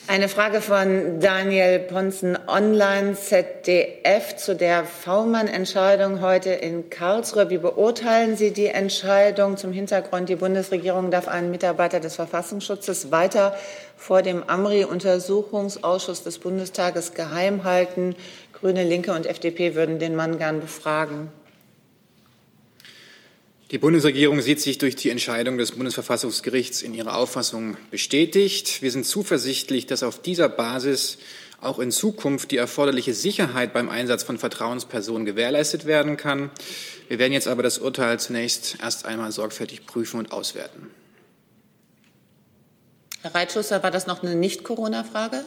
Eine 0.05 0.27
Frage 0.27 0.59
von 0.59 1.21
Daniel 1.21 1.79
Ponzen 1.79 2.37
online 2.47 3.15
ZDF 3.15 4.35
zu 4.35 4.53
der 4.53 4.83
V-Mann-Entscheidung 4.83 6.19
heute 6.19 6.49
in 6.51 6.89
Karlsruhe. 6.89 7.49
Wie 7.49 7.57
beurteilen 7.57 8.35
Sie 8.35 8.51
die 8.51 8.67
Entscheidung 8.67 9.55
zum 9.55 9.71
Hintergrund? 9.71 10.27
Die 10.27 10.35
Bundesregierung 10.35 11.09
darf 11.09 11.29
einen 11.29 11.51
Mitarbeiter 11.51 12.01
des 12.01 12.15
Verfassungsschutzes 12.15 13.11
weiter 13.11 13.55
vor 13.95 14.21
dem 14.21 14.43
AMRI-Untersuchungsausschuss 14.45 16.23
des 16.23 16.37
Bundestages 16.37 17.13
geheim 17.13 17.63
halten. 17.63 18.15
Grüne, 18.63 18.85
Linke 18.85 19.11
und 19.11 19.25
FDP 19.25 19.75
würden 19.75 19.99
den 19.99 20.15
Mann 20.15 20.37
gern 20.37 20.61
befragen. 20.61 21.27
Die 23.71 23.77
Bundesregierung 23.77 24.39
sieht 24.39 24.61
sich 24.61 24.77
durch 24.77 24.95
die 24.95 25.09
Entscheidung 25.09 25.57
des 25.57 25.73
Bundesverfassungsgerichts 25.73 26.81
in 26.81 26.93
ihrer 26.93 27.17
Auffassung 27.17 27.75
bestätigt. 27.91 28.81
Wir 28.81 28.89
sind 28.89 29.05
zuversichtlich, 29.05 29.85
dass 29.85 30.01
auf 30.01 30.21
dieser 30.21 30.47
Basis 30.47 31.17
auch 31.59 31.77
in 31.77 31.91
Zukunft 31.91 32.51
die 32.51 32.57
erforderliche 32.57 33.13
Sicherheit 33.13 33.73
beim 33.73 33.89
Einsatz 33.89 34.23
von 34.23 34.37
Vertrauenspersonen 34.37 35.25
gewährleistet 35.25 35.85
werden 35.85 36.15
kann. 36.15 36.49
Wir 37.09 37.19
werden 37.19 37.33
jetzt 37.33 37.49
aber 37.49 37.63
das 37.63 37.79
Urteil 37.79 38.17
zunächst 38.17 38.77
erst 38.81 39.05
einmal 39.05 39.33
sorgfältig 39.33 39.85
prüfen 39.85 40.19
und 40.19 40.31
auswerten. 40.31 40.89
Herr 43.23 43.35
Reitschusser, 43.35 43.83
war 43.83 43.91
das 43.91 44.07
noch 44.07 44.23
eine 44.23 44.35
Nicht-Corona-Frage? 44.35 45.43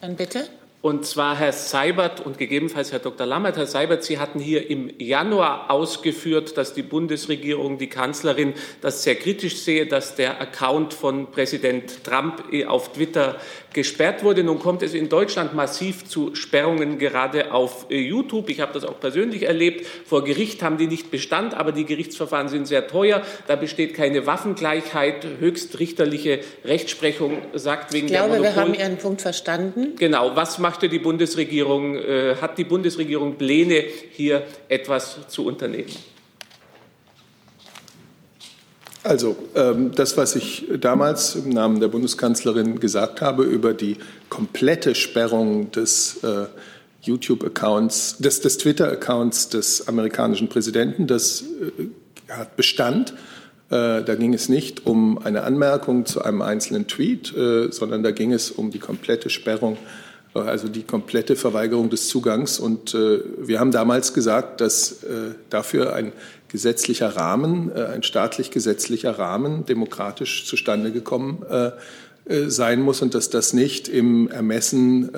Dann 0.00 0.16
bitte. 0.16 0.48
Und 0.82 1.06
zwar 1.06 1.36
Herr 1.38 1.52
Seibert 1.52 2.26
und 2.26 2.38
gegebenenfalls 2.38 2.90
Herr 2.90 2.98
Dr. 2.98 3.24
Lammert. 3.24 3.56
Herr 3.56 3.68
Seibert, 3.68 4.02
Sie 4.02 4.18
hatten 4.18 4.40
hier 4.40 4.68
im 4.68 4.90
Januar 4.98 5.70
ausgeführt, 5.70 6.58
dass 6.58 6.74
die 6.74 6.82
Bundesregierung, 6.82 7.78
die 7.78 7.86
Kanzlerin 7.86 8.54
das 8.80 9.04
sehr 9.04 9.14
kritisch 9.14 9.58
sehe, 9.58 9.86
dass 9.86 10.16
der 10.16 10.40
Account 10.40 10.92
von 10.92 11.30
Präsident 11.30 12.02
Trump 12.02 12.42
auf 12.66 12.92
Twitter 12.94 13.36
gesperrt 13.72 14.24
wurde. 14.24 14.44
Nun 14.44 14.58
kommt 14.58 14.82
es 14.82 14.92
in 14.92 15.08
Deutschland 15.08 15.54
massiv 15.54 16.04
zu 16.04 16.34
Sperrungen 16.34 16.98
gerade 16.98 17.52
auf 17.52 17.86
YouTube. 17.88 18.48
Ich 18.50 18.60
habe 18.60 18.72
das 18.72 18.84
auch 18.84 18.98
persönlich 19.00 19.44
erlebt. 19.44 19.86
Vor 20.04 20.24
Gericht 20.24 20.62
haben 20.62 20.78
die 20.78 20.86
nicht 20.86 21.10
Bestand, 21.10 21.54
aber 21.54 21.72
die 21.72 21.84
Gerichtsverfahren 21.84 22.48
sind 22.48 22.66
sehr 22.66 22.86
teuer. 22.88 23.22
Da 23.46 23.56
besteht 23.56 23.94
keine 23.94 24.26
Waffengleichheit. 24.26 25.26
Höchstrichterliche 25.38 26.40
Rechtsprechung 26.64 27.38
sagt 27.54 27.92
wegen 27.92 28.06
ich 28.06 28.12
glaube, 28.12 28.30
der 28.30 28.40
Monopol. 28.40 28.56
wir 28.56 28.62
haben 28.62 28.74
Ihren 28.74 28.98
Punkt 28.98 29.22
verstanden. 29.22 29.94
Genau. 29.96 30.34
Was 30.34 30.58
machte 30.72 30.88
die 30.88 31.00
Bundesregierung? 31.00 31.96
Äh, 31.96 32.36
hat 32.40 32.56
die 32.56 32.64
Bundesregierung 32.64 33.36
Pläne, 33.36 33.84
hier 34.12 34.42
etwas 34.70 35.18
zu 35.28 35.44
unternehmen? 35.44 35.92
Also 39.02 39.36
ähm, 39.54 39.92
das, 39.94 40.16
was 40.16 40.34
ich 40.34 40.66
damals 40.80 41.34
im 41.34 41.50
Namen 41.50 41.80
der 41.80 41.88
Bundeskanzlerin 41.88 42.80
gesagt 42.80 43.20
habe 43.20 43.42
über 43.42 43.74
die 43.74 43.98
komplette 44.30 44.94
Sperrung 44.94 45.70
des 45.72 46.24
äh, 46.24 46.46
YouTube-Accounts, 47.02 48.16
des, 48.18 48.40
des 48.40 48.56
Twitter-Accounts 48.56 49.50
des 49.50 49.88
amerikanischen 49.88 50.48
Präsidenten, 50.48 51.06
das 51.06 51.42
äh, 51.42 52.32
hat 52.32 52.56
Bestand. 52.56 53.10
Äh, 53.68 54.04
da 54.04 54.14
ging 54.14 54.32
es 54.32 54.48
nicht 54.48 54.86
um 54.86 55.18
eine 55.18 55.42
Anmerkung 55.42 56.06
zu 56.06 56.22
einem 56.22 56.40
einzelnen 56.40 56.86
Tweet, 56.86 57.34
sondern 57.70 58.02
da 58.02 58.10
ging 58.10 58.32
es 58.32 58.50
um 58.50 58.70
die 58.70 58.78
komplette 58.78 59.28
Sperrung, 59.28 59.74
äh, 59.74 59.78
also 60.34 60.68
die 60.68 60.82
komplette 60.82 61.36
Verweigerung 61.36 61.90
des 61.90 62.08
Zugangs. 62.08 62.58
Und 62.58 62.94
äh, 62.94 63.20
wir 63.38 63.60
haben 63.60 63.70
damals 63.70 64.14
gesagt, 64.14 64.60
dass 64.60 64.98
dafür 65.50 65.94
ein 65.94 66.12
gesetzlicher 66.52 67.16
Rahmen, 67.16 67.72
äh, 67.74 67.86
ein 67.86 68.02
staatlich 68.02 68.50
gesetzlicher 68.50 69.18
Rahmen 69.18 69.64
demokratisch 69.64 70.46
zustande 70.46 70.92
gekommen 70.92 71.42
äh, 71.50 71.70
äh, 72.26 72.50
sein 72.50 72.82
muss 72.82 73.00
und 73.00 73.14
dass 73.14 73.30
das 73.30 73.54
nicht 73.54 73.88
im 73.88 74.28
Ermessen 74.28 75.10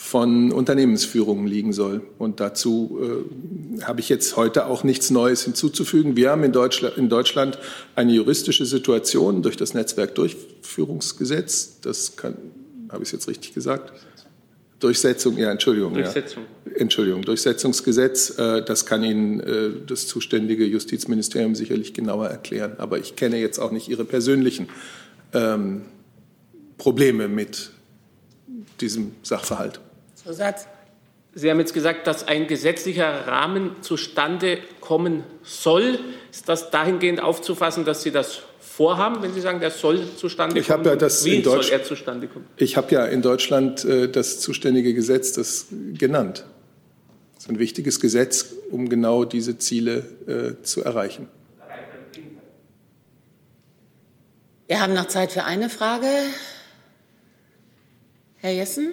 von 0.00 0.52
Unternehmensführungen 0.52 1.48
liegen 1.48 1.72
soll. 1.72 2.02
Und 2.18 2.38
dazu 2.38 3.00
äh, 3.02 3.82
habe 3.82 3.98
ich 3.98 4.08
jetzt 4.08 4.36
heute 4.36 4.66
auch 4.66 4.84
nichts 4.84 5.10
Neues 5.10 5.42
hinzuzufügen. 5.42 6.14
Wir 6.14 6.30
haben 6.30 6.44
in 6.44 6.52
Deutschland, 6.52 6.96
in 6.96 7.08
Deutschland 7.08 7.58
eine 7.96 8.12
juristische 8.12 8.64
Situation 8.64 9.42
durch 9.42 9.56
das 9.56 9.74
Netzwerkdurchführungsgesetz. 9.74 11.80
Das 11.80 12.16
kann, 12.16 12.36
habe 12.90 13.02
ich 13.02 13.08
es 13.08 13.12
jetzt 13.12 13.26
richtig 13.26 13.54
gesagt? 13.54 13.92
Durchsetzung, 14.80 15.36
ja, 15.36 15.50
Entschuldigung. 15.50 15.94
Durchsetzung. 15.94 16.44
Ja. 16.64 16.76
Entschuldigung, 16.76 17.22
Durchsetzungsgesetz. 17.22 18.38
Äh, 18.38 18.62
das 18.62 18.86
kann 18.86 19.02
Ihnen 19.02 19.40
äh, 19.40 19.70
das 19.86 20.06
zuständige 20.06 20.64
Justizministerium 20.64 21.54
sicherlich 21.54 21.94
genauer 21.94 22.28
erklären. 22.28 22.74
Aber 22.78 22.98
ich 22.98 23.16
kenne 23.16 23.38
jetzt 23.38 23.58
auch 23.58 23.72
nicht 23.72 23.88
Ihre 23.88 24.04
persönlichen 24.04 24.68
ähm, 25.34 25.82
Probleme 26.76 27.26
mit 27.26 27.70
diesem 28.80 29.12
Sachverhalt. 29.22 29.80
Zusatz. 30.14 30.66
Sie 31.34 31.50
haben 31.50 31.60
jetzt 31.60 31.74
gesagt, 31.74 32.06
dass 32.06 32.26
ein 32.26 32.46
gesetzlicher 32.46 33.26
Rahmen 33.26 33.82
zustande 33.82 34.58
kommen 34.80 35.24
soll. 35.42 35.98
Ist 36.30 36.48
das 36.48 36.70
dahingehend 36.70 37.22
aufzufassen, 37.22 37.84
dass 37.84 38.02
Sie 38.02 38.10
das 38.10 38.42
vorhaben, 38.78 39.20
wenn 39.22 39.34
Sie 39.34 39.40
sagen, 39.40 39.58
der 39.58 39.72
soll 39.72 40.06
zustande 40.16 40.62
kommen? 40.62 40.62
Ich 40.62 40.86
ja 40.88 40.94
das 40.94 41.24
Wie 41.24 41.42
soll 41.42 41.64
er 41.68 41.82
zustande 41.82 42.28
kommen? 42.28 42.46
Ich 42.56 42.76
habe 42.76 42.94
ja 42.94 43.06
in 43.06 43.22
Deutschland 43.22 43.84
äh, 43.84 44.08
das 44.08 44.38
zuständige 44.38 44.94
Gesetz 44.94 45.32
das 45.32 45.66
genannt. 45.94 46.44
Das 47.34 47.44
ist 47.44 47.50
ein 47.50 47.58
wichtiges 47.58 47.98
Gesetz, 47.98 48.54
um 48.70 48.88
genau 48.88 49.24
diese 49.24 49.58
Ziele 49.58 50.04
äh, 50.28 50.62
zu 50.62 50.84
erreichen. 50.84 51.26
Wir 54.68 54.80
haben 54.80 54.94
noch 54.94 55.08
Zeit 55.08 55.32
für 55.32 55.42
eine 55.42 55.70
Frage. 55.70 56.06
Herr 58.36 58.52
Jessen? 58.52 58.92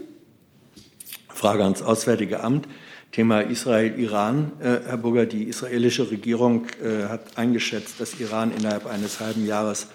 Frage 1.30 1.64
ans 1.64 1.84
Auswärtige 1.84 2.40
Amt. 2.40 2.68
Thema 3.16 3.40
Israel-Iran. 3.40 4.52
Äh, 4.60 4.82
Herr 4.88 4.98
Burger, 4.98 5.26
die 5.26 5.46
israelische 5.46 6.12
Regierung 6.12 6.66
äh, 6.84 7.06
hat 7.08 7.38
eingeschätzt, 7.38 8.02
dass 8.02 8.20
Iran 8.20 8.52
innerhalb 8.52 8.88
eines 8.88 9.22
halben 9.22 9.46
Jahres 9.46 9.88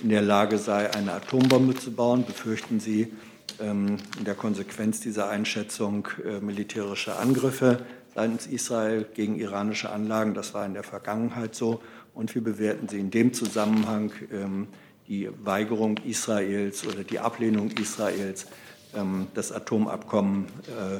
in 0.00 0.10
der 0.10 0.22
Lage 0.22 0.58
sei, 0.58 0.88
eine 0.94 1.14
Atombombe 1.14 1.74
zu 1.74 1.90
bauen. 1.90 2.24
Befürchten 2.24 2.78
Sie 2.78 3.12
ähm, 3.60 3.96
in 4.16 4.24
der 4.24 4.36
Konsequenz 4.36 5.00
dieser 5.00 5.28
Einschätzung 5.28 6.06
äh, 6.24 6.38
militärische 6.38 7.16
Angriffe 7.16 7.80
seitens 8.14 8.46
Israel 8.46 9.04
gegen 9.12 9.40
iranische 9.40 9.90
Anlagen? 9.90 10.34
Das 10.34 10.54
war 10.54 10.64
in 10.64 10.74
der 10.74 10.84
Vergangenheit 10.84 11.56
so. 11.56 11.82
Und 12.14 12.32
wie 12.36 12.40
bewerten 12.40 12.86
Sie 12.86 13.00
in 13.00 13.10
dem 13.10 13.34
Zusammenhang 13.34 14.12
ähm, 14.32 14.68
die 15.08 15.28
Weigerung 15.42 15.98
Israels 16.06 16.86
oder 16.86 17.02
die 17.02 17.18
Ablehnung 17.18 17.72
Israels, 17.72 18.46
ähm, 18.94 19.26
das 19.34 19.50
Atomabkommen 19.50 20.46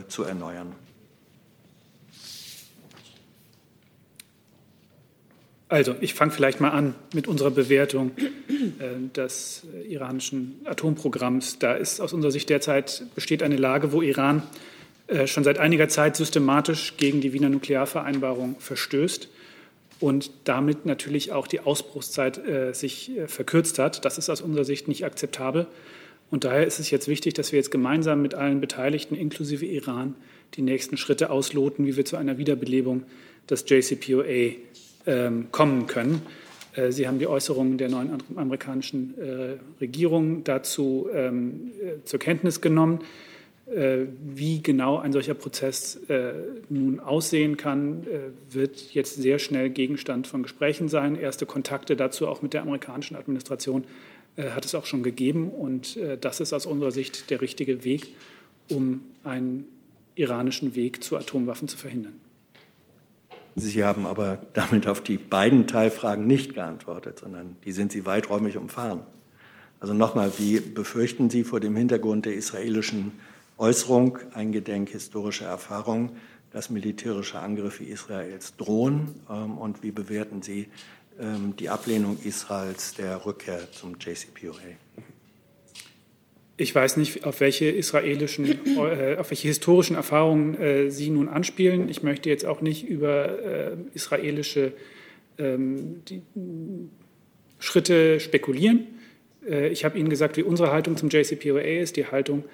zu 0.09 0.24
erneuern? 0.24 0.72
Also, 5.70 5.94
ich 6.00 6.14
fange 6.14 6.32
vielleicht 6.32 6.60
mal 6.60 6.70
an 6.70 6.94
mit 7.12 7.28
unserer 7.28 7.50
Bewertung 7.50 8.12
äh, 8.18 9.08
des 9.14 9.64
iranischen 9.86 10.60
Atomprogramms. 10.64 11.58
Da 11.58 11.74
ist 11.74 12.00
aus 12.00 12.14
unserer 12.14 12.32
Sicht 12.32 12.48
derzeit 12.48 13.04
besteht 13.14 13.42
eine 13.42 13.56
Lage, 13.56 13.92
wo 13.92 14.00
Iran 14.00 14.42
äh, 15.08 15.26
schon 15.26 15.44
seit 15.44 15.58
einiger 15.58 15.88
Zeit 15.88 16.16
systematisch 16.16 16.96
gegen 16.96 17.20
die 17.20 17.34
Wiener 17.34 17.50
Nuklearvereinbarung 17.50 18.56
verstößt 18.58 19.28
und 20.00 20.30
damit 20.44 20.86
natürlich 20.86 21.32
auch 21.32 21.46
die 21.46 21.60
Ausbruchszeit 21.60 22.38
äh, 22.38 22.72
sich 22.72 23.16
äh, 23.16 23.28
verkürzt 23.28 23.78
hat. 23.78 24.06
Das 24.06 24.16
ist 24.16 24.30
aus 24.30 24.40
unserer 24.40 24.64
Sicht 24.64 24.88
nicht 24.88 25.04
akzeptabel. 25.04 25.66
Und 26.30 26.44
daher 26.44 26.66
ist 26.66 26.78
es 26.78 26.90
jetzt 26.90 27.08
wichtig, 27.08 27.34
dass 27.34 27.52
wir 27.52 27.58
jetzt 27.58 27.70
gemeinsam 27.70 28.22
mit 28.22 28.34
allen 28.34 28.60
Beteiligten, 28.60 29.14
inklusive 29.14 29.66
Iran, 29.66 30.14
die 30.54 30.62
nächsten 30.62 30.96
Schritte 30.96 31.28
ausloten, 31.28 31.86
wie 31.86 31.96
wir 31.96 32.04
zu 32.04 32.16
einer 32.16 32.38
Wiederbelebung 32.38 33.04
des 33.50 33.64
JCPOA 33.66 34.56
kommen 35.50 35.86
können. 35.86 36.22
Äh, 36.78 36.92
Sie 36.92 37.06
haben 37.06 37.18
die 37.18 37.26
Äußerungen 37.26 37.78
der 37.78 37.88
neuen 37.88 38.11
amerikanischen 38.36 39.14
äh, 39.18 39.56
Regierung 39.80 40.44
dazu 40.44 41.09
ähm, 41.12 41.72
äh, 41.82 42.04
zur 42.04 42.18
Kenntnis 42.18 42.61
genommen. 42.61 43.00
Wie 43.70 44.62
genau 44.62 44.96
ein 44.96 45.12
solcher 45.12 45.34
Prozess 45.34 46.00
nun 46.70 47.00
aussehen 47.00 47.59
kann, 47.59 48.06
wird 48.48 48.94
jetzt 48.94 49.16
sehr 49.16 49.38
schnell 49.38 49.68
Gegenstand 49.68 50.26
von 50.26 50.42
Gesprächen 50.42 50.88
sein. 50.88 51.16
Erste 51.16 51.44
Kontakte 51.44 51.94
dazu 51.94 52.28
auch 52.28 52.40
mit 52.40 52.54
der 52.54 52.62
amerikanischen 52.62 53.14
Administration 53.14 53.84
hat 54.38 54.64
es 54.64 54.74
auch 54.74 54.86
schon 54.86 55.02
gegeben. 55.02 55.50
Und 55.50 55.98
das 56.22 56.40
ist 56.40 56.54
aus 56.54 56.64
unserer 56.64 56.92
Sicht 56.92 57.28
der 57.28 57.42
richtige 57.42 57.84
Weg, 57.84 58.14
um 58.70 59.02
einen 59.22 59.66
iranischen 60.14 60.74
Weg 60.74 61.04
zu 61.04 61.18
Atomwaffen 61.18 61.68
zu 61.68 61.76
verhindern. 61.76 62.14
Sie 63.61 63.84
haben 63.84 64.06
aber 64.06 64.38
damit 64.52 64.86
auf 64.86 65.00
die 65.00 65.18
beiden 65.18 65.66
Teilfragen 65.66 66.26
nicht 66.26 66.54
geantwortet, 66.54 67.18
sondern 67.20 67.56
die 67.64 67.72
sind 67.72 67.92
Sie 67.92 68.06
weiträumig 68.06 68.56
umfahren. 68.56 69.00
Also 69.80 69.94
nochmal, 69.94 70.32
wie 70.38 70.61
befürchten 70.61 71.30
Sie 71.30 71.44
vor 71.44 71.61
dem 71.61 71.76
Hintergrund 71.76 72.26
der 72.26 72.34
israelischen 72.34 73.12
Äußerung, 73.59 74.18
eingedenk 74.34 74.88
historischer 74.90 75.46
Erfahrung, 75.46 76.16
dass 76.50 76.70
militärische 76.70 77.38
Angriffe 77.38 77.84
Israels 77.84 78.56
drohen? 78.56 79.14
Ähm, 79.30 79.59
und 79.59 79.82
wie 79.82 79.92
bewerten 79.92 80.42
Sie 80.42 80.68
ähm, 81.20 81.54
die 81.56 81.68
Ablehnung 81.68 82.18
Israels 82.24 82.94
der 82.94 83.24
Rückkehr 83.24 83.70
zum 83.72 83.96
JCPOA? 83.98 84.88
Ich 86.61 86.74
weiß 86.74 86.96
nicht, 86.96 87.24
auf 87.24 87.38
welche 87.38 87.66
israelischen, 87.66 88.46
äh, 88.76 89.16
auf 89.16 89.30
welche 89.30 89.46
historischen 89.46 89.94
Erfahrungen 89.94 90.61
äh, 90.61 90.90
Sie 90.90 91.09
nun 91.09 91.28
anspielen. 91.28 91.88
Ich 91.88 92.02
möchte 92.02 92.28
jetzt 92.28 92.44
auch 92.44 92.61
nicht 92.61 92.86
über 92.86 93.38
äh, 93.44 93.76
israelische 93.94 94.72
ähm, 95.38 96.02
Schritte 97.61 98.20
spekulieren. 98.20 98.86
Ich 99.70 99.84
habe 99.84 99.98
Ihnen 99.98 100.11
gesagt, 100.11 100.36
wie 100.36 100.42
unsere 100.42 100.72
Haltung 100.72 100.96
zum 100.96 101.09
JCPOA 101.09 101.61
ist. 101.61 101.96
Die 101.96 102.06
Haltung 102.06 102.44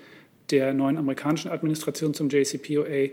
der 0.50 0.74
neuen 0.74 0.96
amerikanischen 0.96 1.50
Administration 1.50 2.14
zum 2.14 2.28
JCPOA 2.28 3.09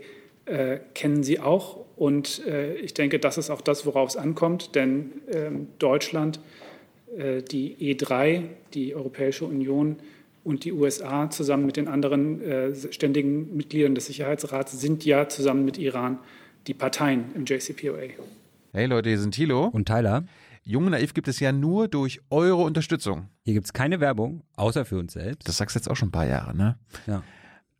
kennen 0.94 1.22
Sie 1.24 1.40
auch. 1.40 1.84
Und 1.96 2.42
ich 2.80 2.94
denke, 2.94 3.18
das 3.18 3.38
ist 3.38 3.50
auch 3.50 3.60
das, 3.60 3.84
worauf 3.84 4.10
es 4.10 4.16
ankommt. 4.16 4.76
Denn 4.76 5.10
ähm, 5.32 5.68
Deutschland, 5.78 6.38
die 7.10 7.76
E3, 7.96 8.42
die 8.72 8.94
Europäische 8.94 9.46
Union, 9.46 9.96
und 10.44 10.64
die 10.64 10.72
USA 10.72 11.30
zusammen 11.30 11.66
mit 11.66 11.76
den 11.76 11.88
anderen 11.88 12.40
äh, 12.40 12.74
ständigen 12.92 13.56
Mitgliedern 13.56 13.94
des 13.94 14.06
Sicherheitsrats 14.06 14.80
sind 14.80 15.04
ja 15.04 15.28
zusammen 15.28 15.64
mit 15.64 15.78
Iran 15.78 16.18
die 16.66 16.74
Parteien 16.74 17.34
im 17.34 17.44
JCPOA. 17.44 18.14
Hey 18.72 18.86
Leute, 18.86 19.08
hier 19.10 19.18
sind 19.18 19.34
Thilo 19.34 19.66
und 19.66 19.86
Tyler. 19.86 20.24
Jung 20.64 20.88
Naiv 20.90 21.12
gibt 21.12 21.26
es 21.26 21.40
ja 21.40 21.50
nur 21.50 21.88
durch 21.88 22.20
eure 22.30 22.62
Unterstützung. 22.62 23.28
Hier 23.44 23.54
gibt 23.54 23.66
es 23.66 23.72
keine 23.72 23.98
Werbung, 23.98 24.44
außer 24.54 24.84
für 24.84 24.98
uns 24.98 25.12
selbst. 25.14 25.48
Das 25.48 25.56
sagst 25.56 25.74
du 25.74 25.80
jetzt 25.80 25.90
auch 25.90 25.96
schon 25.96 26.08
ein 26.08 26.12
paar 26.12 26.26
Jahre, 26.26 26.56
ne? 26.56 26.78
Ja. 27.06 27.22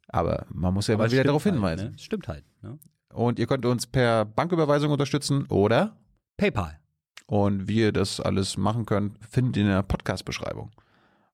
Aber 0.08 0.46
man 0.50 0.74
muss 0.74 0.88
ja 0.88 0.94
Aber 0.94 1.06
es 1.06 1.12
wieder 1.12 1.24
darauf 1.24 1.44
halt, 1.44 1.54
hinweisen. 1.54 1.88
ne? 1.90 1.94
Es 1.96 2.02
Stimmt 2.02 2.26
halt. 2.28 2.44
Ne? 2.60 2.78
Und 3.14 3.38
ihr 3.38 3.46
könnt 3.46 3.64
uns 3.66 3.86
per 3.86 4.24
Banküberweisung 4.24 4.90
unterstützen 4.90 5.46
oder 5.46 5.96
PayPal. 6.36 6.78
Und 7.26 7.68
wie 7.68 7.78
ihr 7.78 7.92
das 7.92 8.20
alles 8.20 8.56
machen 8.56 8.84
könnt, 8.84 9.16
findet 9.24 9.56
ihr 9.56 9.62
in 9.62 9.68
der 9.68 9.82
Podcast-Beschreibung. 9.82 10.70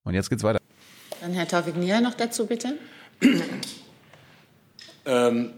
Und 0.05 0.15
jetzt 0.15 0.29
geht's 0.31 0.43
weiter. 0.45 0.61
Dann 1.21 1.33
Herr 1.33 1.49
Taufik 1.49 1.77
Nia 1.77 2.01
noch 2.01 2.15
dazu, 2.15 2.47
bitte. 2.47 2.79
Ähm, 5.05 5.53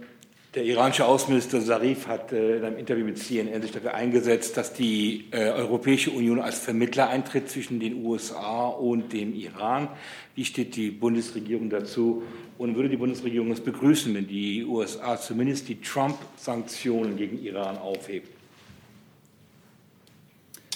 der 0.54 0.64
iranische 0.64 1.04
Außenminister 1.04 1.60
Zarif 1.60 2.06
hat 2.06 2.32
äh, 2.32 2.56
in 2.56 2.64
einem 2.64 2.78
Interview 2.78 3.04
mit 3.04 3.18
CNN 3.18 3.62
sich 3.62 3.72
dafür 3.72 3.94
eingesetzt, 3.94 4.56
dass 4.56 4.72
die 4.72 5.26
äh, 5.30 5.50
Europäische 5.50 6.10
Union 6.10 6.40
als 6.40 6.58
Vermittler 6.58 7.08
eintritt 7.08 7.50
zwischen 7.50 7.78
den 7.78 8.04
USA 8.04 8.66
und 8.68 9.12
dem 9.12 9.34
Iran. 9.34 9.88
Wie 10.34 10.44
steht 10.44 10.76
die 10.76 10.90
Bundesregierung 10.90 11.68
dazu? 11.68 12.22
Und 12.58 12.74
würde 12.74 12.88
die 12.88 12.96
Bundesregierung 12.96 13.50
es 13.52 13.60
begrüßen, 13.60 14.14
wenn 14.14 14.26
die 14.26 14.64
USA 14.64 15.20
zumindest 15.20 15.68
die 15.68 15.80
Trump-Sanktionen 15.80 17.16
gegen 17.16 17.42
Iran 17.42 17.78
aufhebt? 17.78 18.39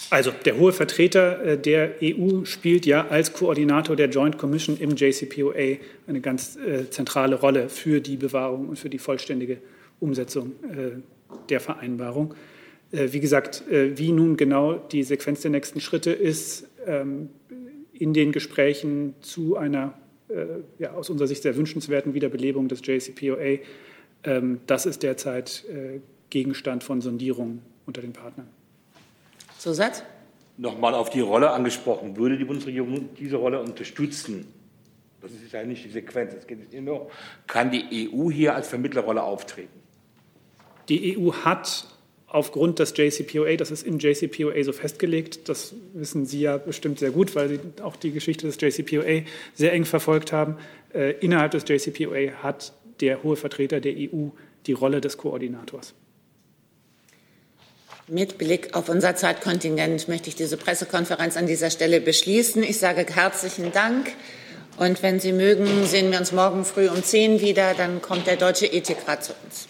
Also 0.09 0.31
der 0.31 0.57
hohe 0.57 0.71
Vertreter 0.71 1.43
äh, 1.43 1.57
der 1.57 1.95
EU 2.01 2.45
spielt 2.45 2.85
ja 2.85 3.07
als 3.07 3.33
Koordinator 3.33 3.95
der 3.95 4.09
Joint 4.09 4.37
Commission 4.37 4.77
im 4.77 4.95
JCPOA 4.95 5.77
eine 6.07 6.21
ganz 6.21 6.57
äh, 6.57 6.89
zentrale 6.89 7.35
Rolle 7.35 7.69
für 7.69 8.01
die 8.01 8.17
Bewahrung 8.17 8.69
und 8.69 8.79
für 8.79 8.89
die 8.89 8.99
vollständige 8.99 9.57
Umsetzung 9.99 10.51
äh, 10.63 10.99
der 11.49 11.59
Vereinbarung. 11.59 12.33
Wie 12.91 13.19
gesagt, 13.19 13.63
wie 13.67 14.11
nun 14.11 14.37
genau 14.37 14.73
die 14.73 15.03
Sequenz 15.03 15.41
der 15.41 15.51
nächsten 15.51 15.81
Schritte 15.81 16.11
ist 16.11 16.69
ähm, 16.85 17.29
in 17.91 18.13
den 18.13 18.31
Gesprächen 18.31 19.15
zu 19.21 19.57
einer 19.57 19.97
ja, 20.77 20.93
aus 20.93 21.09
unserer 21.09 21.27
Sicht 21.27 21.41
sehr 21.41 21.57
wünschenswerten 21.57 22.13
Wiederbelebung 22.13 22.69
des 22.69 22.81
JCPOA, 22.85 23.57
ähm, 24.23 24.59
das 24.67 24.85
ist 24.85 25.03
derzeit 25.03 25.65
Gegenstand 26.29 26.83
von 26.83 27.01
Sondierungen 27.01 27.63
unter 27.85 28.01
den 28.01 28.13
Partnern. 28.13 28.47
Zusatz? 29.65 30.03
Nochmal 30.57 30.93
auf 30.93 31.09
die 31.09 31.21
Rolle 31.21 31.49
angesprochen. 31.49 32.15
Würde 32.17 32.37
die 32.37 32.45
Bundesregierung 32.45 33.09
diese 33.15 33.37
Rolle 33.37 33.59
unterstützen? 33.59 34.45
Das 35.21 35.31
ist 35.31 35.51
ja 35.51 35.63
nicht 35.63 35.83
die 35.83 35.89
Sequenz. 35.89 36.35
Es 36.35 36.45
geht 36.45 36.59
nicht 36.59 36.83
nur, 36.83 37.09
kann 37.47 37.71
die 37.71 38.11
EU 38.13 38.29
hier 38.29 38.53
als 38.53 38.67
Vermittlerrolle 38.67 39.23
auftreten? 39.23 39.81
Die 40.87 41.17
EU 41.17 41.31
hat 41.31 41.87
aufgrund 42.27 42.77
des 42.77 42.95
JCPOA, 42.95 43.55
das 43.55 43.71
ist 43.71 43.87
im 43.87 43.97
JCPOA 43.97 44.63
so 44.63 44.71
festgelegt, 44.71 45.49
das 45.49 45.73
wissen 45.93 46.27
Sie 46.27 46.41
ja 46.41 46.57
bestimmt 46.57 46.99
sehr 46.99 47.09
gut, 47.09 47.35
weil 47.35 47.49
Sie 47.49 47.59
auch 47.81 47.95
die 47.95 48.11
Geschichte 48.11 48.45
des 48.45 48.61
JCPOA 48.61 49.23
sehr 49.55 49.73
eng 49.73 49.85
verfolgt 49.85 50.31
haben. 50.31 50.57
Äh, 50.93 51.13
innerhalb 51.21 51.51
des 51.51 51.65
JCPOA 51.67 52.43
hat 52.43 52.71
der 53.01 53.23
hohe 53.23 53.35
Vertreter 53.35 53.79
der 53.79 53.93
EU 53.97 54.27
die 54.67 54.73
Rolle 54.73 55.01
des 55.01 55.17
Koordinators. 55.17 55.95
Mit 58.07 58.37
Blick 58.37 58.75
auf 58.75 58.87
unser 58.87 59.15
Zeitkontingent 59.15 60.07
möchte 60.07 60.29
ich 60.29 60.35
diese 60.35 60.57
Pressekonferenz 60.57 61.37
an 61.37 61.47
dieser 61.47 61.71
Stelle 61.71 61.99
beschließen. 61.99 62.61
Ich 62.61 62.77
sage 62.77 63.03
herzlichen 63.11 63.71
Dank. 63.71 64.11
Und 64.77 65.01
wenn 65.01 65.19
Sie 65.19 65.31
mögen, 65.31 65.87
sehen 65.87 66.11
wir 66.11 66.19
uns 66.19 66.31
morgen 66.31 66.65
früh 66.65 66.87
um 66.87 67.03
10 67.03 67.41
wieder. 67.41 67.73
Dann 67.73 68.03
kommt 68.03 68.27
der 68.27 68.35
Deutsche 68.35 68.67
Ethikrat 68.67 69.23
zu 69.23 69.33
uns. 69.43 69.67